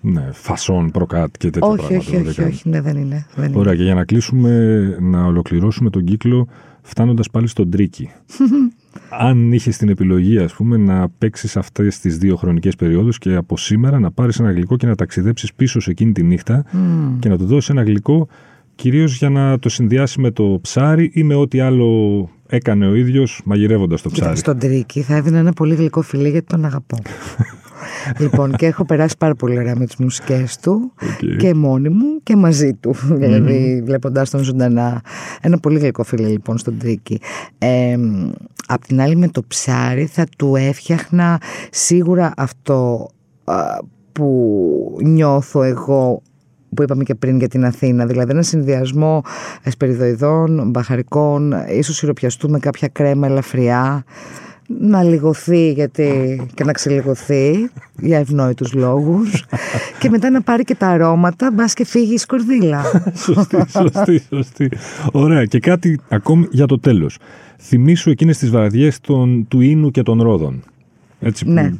Ναι, 0.00 0.28
φασόν, 0.32 0.90
προκάτ 0.90 1.34
και 1.38 1.50
τέτοια 1.50 1.68
όχι, 1.68 1.76
πράγματα. 1.76 1.98
όχι, 1.98 2.16
δεν 2.16 2.26
όχι, 2.26 2.36
κάνει. 2.36 2.50
όχι, 2.50 2.68
ναι, 2.68 2.80
δεν 2.80 2.96
είναι. 2.96 3.26
Δεν 3.34 3.48
είναι. 3.48 3.58
Ωραία, 3.58 3.74
και 3.74 3.82
για 3.82 3.94
να 3.94 4.04
κλείσουμε, 4.04 4.84
να 5.00 5.24
ολοκληρώσουμε 5.24 5.90
τον 5.90 6.04
κύκλο 6.04 6.48
φτάνοντας 6.82 7.30
πάλι 7.30 7.46
στον 7.46 7.70
Tricky. 7.70 8.10
Αν 9.28 9.52
είχες 9.52 9.76
την 9.76 9.88
επιλογή, 9.88 10.38
ας 10.38 10.54
πούμε, 10.54 10.76
να 10.76 11.08
παίξεις 11.08 11.56
αυτές 11.56 11.98
τις 11.98 12.18
δύο 12.18 12.36
χρονικές 12.36 12.76
περιόδους 12.76 13.18
και 13.18 13.34
από 13.34 13.56
σήμερα 13.56 13.98
να 13.98 14.10
πάρεις 14.10 14.40
ένα 14.40 14.52
γλυκό 14.52 14.76
και 14.76 14.86
να 14.86 14.94
ταξιδέψεις 14.94 15.54
πίσω 15.54 15.80
σε 15.80 15.90
εκείνη 15.90 16.12
τη 16.12 16.22
νύχτα 16.22 16.64
και 17.18 17.28
να 17.28 17.38
του 17.38 17.46
δώσεις 17.46 17.70
ένα 17.70 17.82
γλυκό 17.82 18.28
κυρίως 18.74 19.18
για 19.18 19.30
να 19.30 19.58
το 19.58 19.68
συνδυάσει 19.68 20.20
με 20.20 20.30
το 20.30 20.58
ψάρι 20.62 21.10
ή 21.14 21.22
με 21.22 21.34
ό,τι 21.34 21.60
άλλο 21.60 22.28
έκανε 22.54 22.86
ο 22.86 22.94
ίδιος 22.94 23.40
μαγειρεύοντας 23.44 24.02
το 24.02 24.08
Κοίτα, 24.08 24.20
ψάρι. 24.22 24.38
στον 24.38 24.58
Τρίκη 24.58 25.00
θα 25.02 25.16
έδινα 25.16 25.38
ένα 25.38 25.52
πολύ 25.52 25.74
γλυκό 25.74 26.02
φιλί 26.02 26.28
γιατί 26.30 26.46
τον 26.46 26.64
αγαπώ. 26.64 26.98
λοιπόν, 28.20 28.56
και 28.56 28.66
έχω 28.66 28.84
περάσει 28.84 29.14
πάρα 29.18 29.34
πολύ 29.34 29.58
ωραία 29.58 29.76
με 29.76 29.86
τις 29.86 29.96
μουσικές 29.96 30.56
του 30.56 30.92
Οκ. 31.02 31.36
και 31.36 31.54
μόνη 31.54 31.88
μου 31.88 32.20
και 32.22 32.36
μαζί 32.36 32.74
του. 32.74 32.94
Δηλαδή, 33.02 33.82
βλέποντάς 33.84 34.30
τον 34.30 34.42
ζωντανά. 34.42 35.00
Ένα 35.40 35.58
πολύ 35.58 35.78
γλυκό 35.78 36.02
φιλί 36.02 36.28
λοιπόν 36.28 36.58
στον 36.58 36.78
Tricky. 36.78 37.20
Ε, 37.58 37.96
απ' 38.66 38.84
την 38.84 39.00
άλλη 39.00 39.16
με 39.16 39.28
το 39.28 39.42
ψάρι 39.48 40.06
θα 40.06 40.26
του 40.38 40.56
έφτιαχνα 40.56 41.40
σίγουρα 41.70 42.32
αυτό 42.36 43.08
α, 43.44 43.54
που 44.12 44.98
νιώθω 45.02 45.62
εγώ 45.62 46.22
που 46.74 46.82
είπαμε 46.82 47.04
και 47.04 47.14
πριν 47.14 47.38
για 47.38 47.48
την 47.48 47.64
Αθήνα, 47.64 48.06
δηλαδή 48.06 48.30
ένα 48.30 48.42
συνδυασμό 48.42 49.22
εσπεριδοειδών, 49.62 50.70
μπαχαρικών, 50.70 51.54
ίσως 51.68 51.96
σιροπιαστού 51.96 52.50
με 52.50 52.58
κάποια 52.58 52.88
κρέμα 52.88 53.26
ελαφριά, 53.26 54.04
να 54.68 55.02
λιγωθεί 55.02 55.72
γιατί 55.72 56.40
και 56.54 56.64
να 56.64 56.72
ξελιγωθεί 56.72 57.70
για 57.98 58.18
ευνόητους 58.18 58.72
λόγους 58.72 59.44
και 60.00 60.08
μετά 60.08 60.30
να 60.30 60.42
πάρει 60.42 60.64
και 60.64 60.74
τα 60.74 60.86
αρώματα 60.86 61.50
μπας 61.54 61.74
και 61.74 61.84
φύγεις 61.84 62.14
η 62.14 62.18
σκορδίλα. 62.18 62.82
σωστή, 63.14 63.56
σωστή, 63.68 64.22
σωστή. 64.28 64.70
Ωραία. 65.12 65.44
Και 65.44 65.58
κάτι 65.58 66.00
ακόμη 66.08 66.46
για 66.50 66.66
το 66.66 66.78
τέλος. 66.78 67.18
Θυμήσου 67.58 68.10
εκείνες 68.10 68.38
τις 68.38 68.50
βραδιές 68.50 69.00
των, 69.00 69.48
του 69.48 69.60
Ίνου 69.60 69.90
και 69.90 70.02
των 70.02 70.22
Ρόδων. 70.22 70.62
Έτσι 71.20 71.44
που 71.44 71.50
Ναι. 71.50 71.72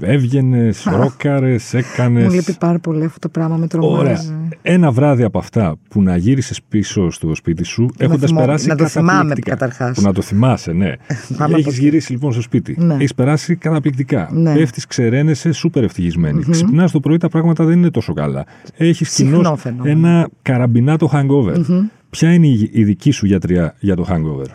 Έβγαινες, 0.00 0.86
ρόκαρες, 0.90 1.74
έκανες. 1.74 2.24
Μου 2.24 2.30
λείπει 2.30 2.54
πάρα 2.58 2.78
πολύ 2.78 3.04
αυτό 3.04 3.18
το 3.18 3.28
πράγμα 3.28 3.56
με 3.56 3.66
Ωραία. 3.78 4.02
τρομάζει. 4.16 4.34
Ένα 4.62 4.90
βράδυ 4.90 5.22
από 5.22 5.38
αυτά 5.38 5.76
που 5.88 6.02
να 6.02 6.16
γύρισες 6.16 6.62
πίσω 6.68 7.10
στο 7.10 7.34
σπίτι 7.34 7.64
σου, 7.64 7.88
έχοντας 7.98 8.28
θυμώ- 8.30 8.44
περάσει. 8.44 8.68
να 8.68 8.76
το 8.76 8.86
θυμάμαι 8.86 9.12
καταπληκτικά. 9.12 9.50
καταρχάς. 9.56 9.96
Που 9.96 10.02
να 10.02 10.12
το 10.12 10.22
θυμάσαι, 10.22 10.72
ναι. 10.72 10.86
Πάμε 11.38 11.44
από 11.44 11.56
Έχεις 11.56 11.66
εκεί. 11.66 11.80
γυρίσει 11.84 12.12
λοιπόν 12.12 12.32
στο 12.32 12.40
σπίτι. 12.42 12.74
Ναι. 12.78 12.94
Έχεις 12.94 13.14
περάσει 13.14 13.56
καταπληκτικά. 13.56 14.28
Ναι. 14.32 14.54
Πέφτεις, 14.54 14.86
ξεραίνεσαι, 14.86 15.52
σούπερ 15.52 15.84
ευτυχισμένη. 15.84 16.44
Ξυπνάς 16.50 16.90
το 16.92 17.00
πρωί, 17.00 17.16
τα 17.16 17.28
πράγματα 17.28 17.64
δεν 17.64 17.78
είναι 17.78 17.90
τόσο 17.90 18.12
καλά. 18.12 18.44
Έχεις 18.76 19.10
Συχνό 19.10 19.36
κοινώς 19.36 19.60
φαινόμενο. 19.60 19.90
ένα 19.98 20.28
καραμπινάτο 20.42 21.10
hangover. 21.12 21.84
Ποια 22.10 22.32
είναι 22.32 22.46
η 22.46 22.70
η 22.72 22.84
δική 22.84 23.10
σου 23.10 23.26
γιατριά 23.26 23.74
για 23.78 23.96
το 23.96 24.06
hangover; 24.10 24.46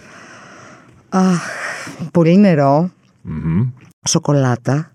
Αχ, 1.10 1.42
πολύ 2.12 2.38
νερό, 2.38 2.90
Μμμ. 3.22 3.68
σοκολάτα 4.08 4.92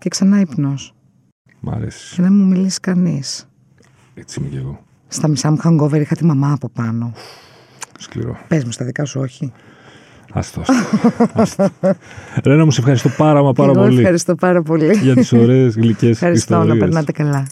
και 0.00 0.08
ξανά 0.08 0.40
ύπνος. 0.40 0.94
Μ' 1.60 1.70
αρέσεις. 1.70 2.12
Και 2.14 2.22
να 2.22 2.30
μην 2.30 2.38
μου 2.40 2.46
μιλήσει 2.46 2.80
κανείς. 2.80 3.48
Έτσι 4.14 4.40
είμαι 4.40 4.48
κι 4.48 4.56
εγώ. 4.56 4.80
Στα 5.08 5.28
μισά 5.28 5.50
μου 5.50 5.56
hangover 5.64 6.00
είχα 6.00 6.14
τη 6.16 6.24
μαμά 6.24 6.52
από 6.52 6.68
πάνω. 6.68 7.12
Σκληρό. 7.98 8.38
Πες 8.48 8.64
μου 8.64 8.70
στα 8.70 8.84
δικά 8.84 9.04
σου 9.04 9.20
όχι. 9.20 9.52
Άστο. 10.32 10.62
άστο. 11.32 11.68
Ρένα, 12.44 12.64
μου 12.64 12.70
σε 12.70 12.80
ευχαριστώ 12.80 13.08
πάρα 13.08 13.42
μα 13.42 13.52
πάρα 13.52 13.70
Εγώ 13.70 13.80
πολύ 13.82 13.98
ευχαριστώ 13.98 14.34
πάρα 14.34 14.62
πολύ. 14.62 14.96
για 14.96 15.14
τις 15.14 15.32
ωραίες 15.32 15.74
γλυκές 15.74 16.10
Ευχαριστώ, 16.10 16.54
να 16.54 16.60
ιστορίες. 16.60 16.84
περνάτε 16.84 17.12
καλά. 17.12 17.46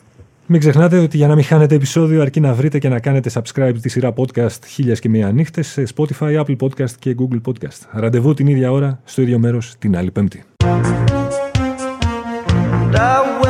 Μην 0.47 0.61
ξεχνάτε 0.61 0.99
ότι 0.99 1.17
για 1.17 1.27
να 1.27 1.35
μην 1.35 1.45
χάνετε 1.45 1.75
επεισόδιο 1.75 2.21
αρκεί 2.23 2.41
να 2.41 2.55
βρείτε 2.55 2.79
και 2.79 2.89
να 2.89 2.99
κάνετε 3.01 3.31
subscribe 3.35 3.75
τη 3.83 3.89
σειρά 3.89 4.13
podcast 4.17 4.65
χίλιας 4.67 5.01
και 5.01 5.09
μία 5.09 5.33
νύχτες 5.33 5.67
σε 5.67 5.85
Spotify, 5.95 6.45
Apple 6.45 6.57
Podcast 6.57 6.91
και 6.99 7.17
Google 7.19 7.41
Podcast. 7.45 7.81
Ραντεβού 7.93 8.35
την 8.35 8.47
ίδια 8.47 8.73
ώρα, 8.73 9.01
στο 9.05 9.23
ίδιο 9.23 9.39
μέρος, 9.39 9.75
την 9.79 9.97
άλλη 9.97 10.11
πέμπτη. 10.11 10.43
And 12.89 12.97
I 12.97 13.48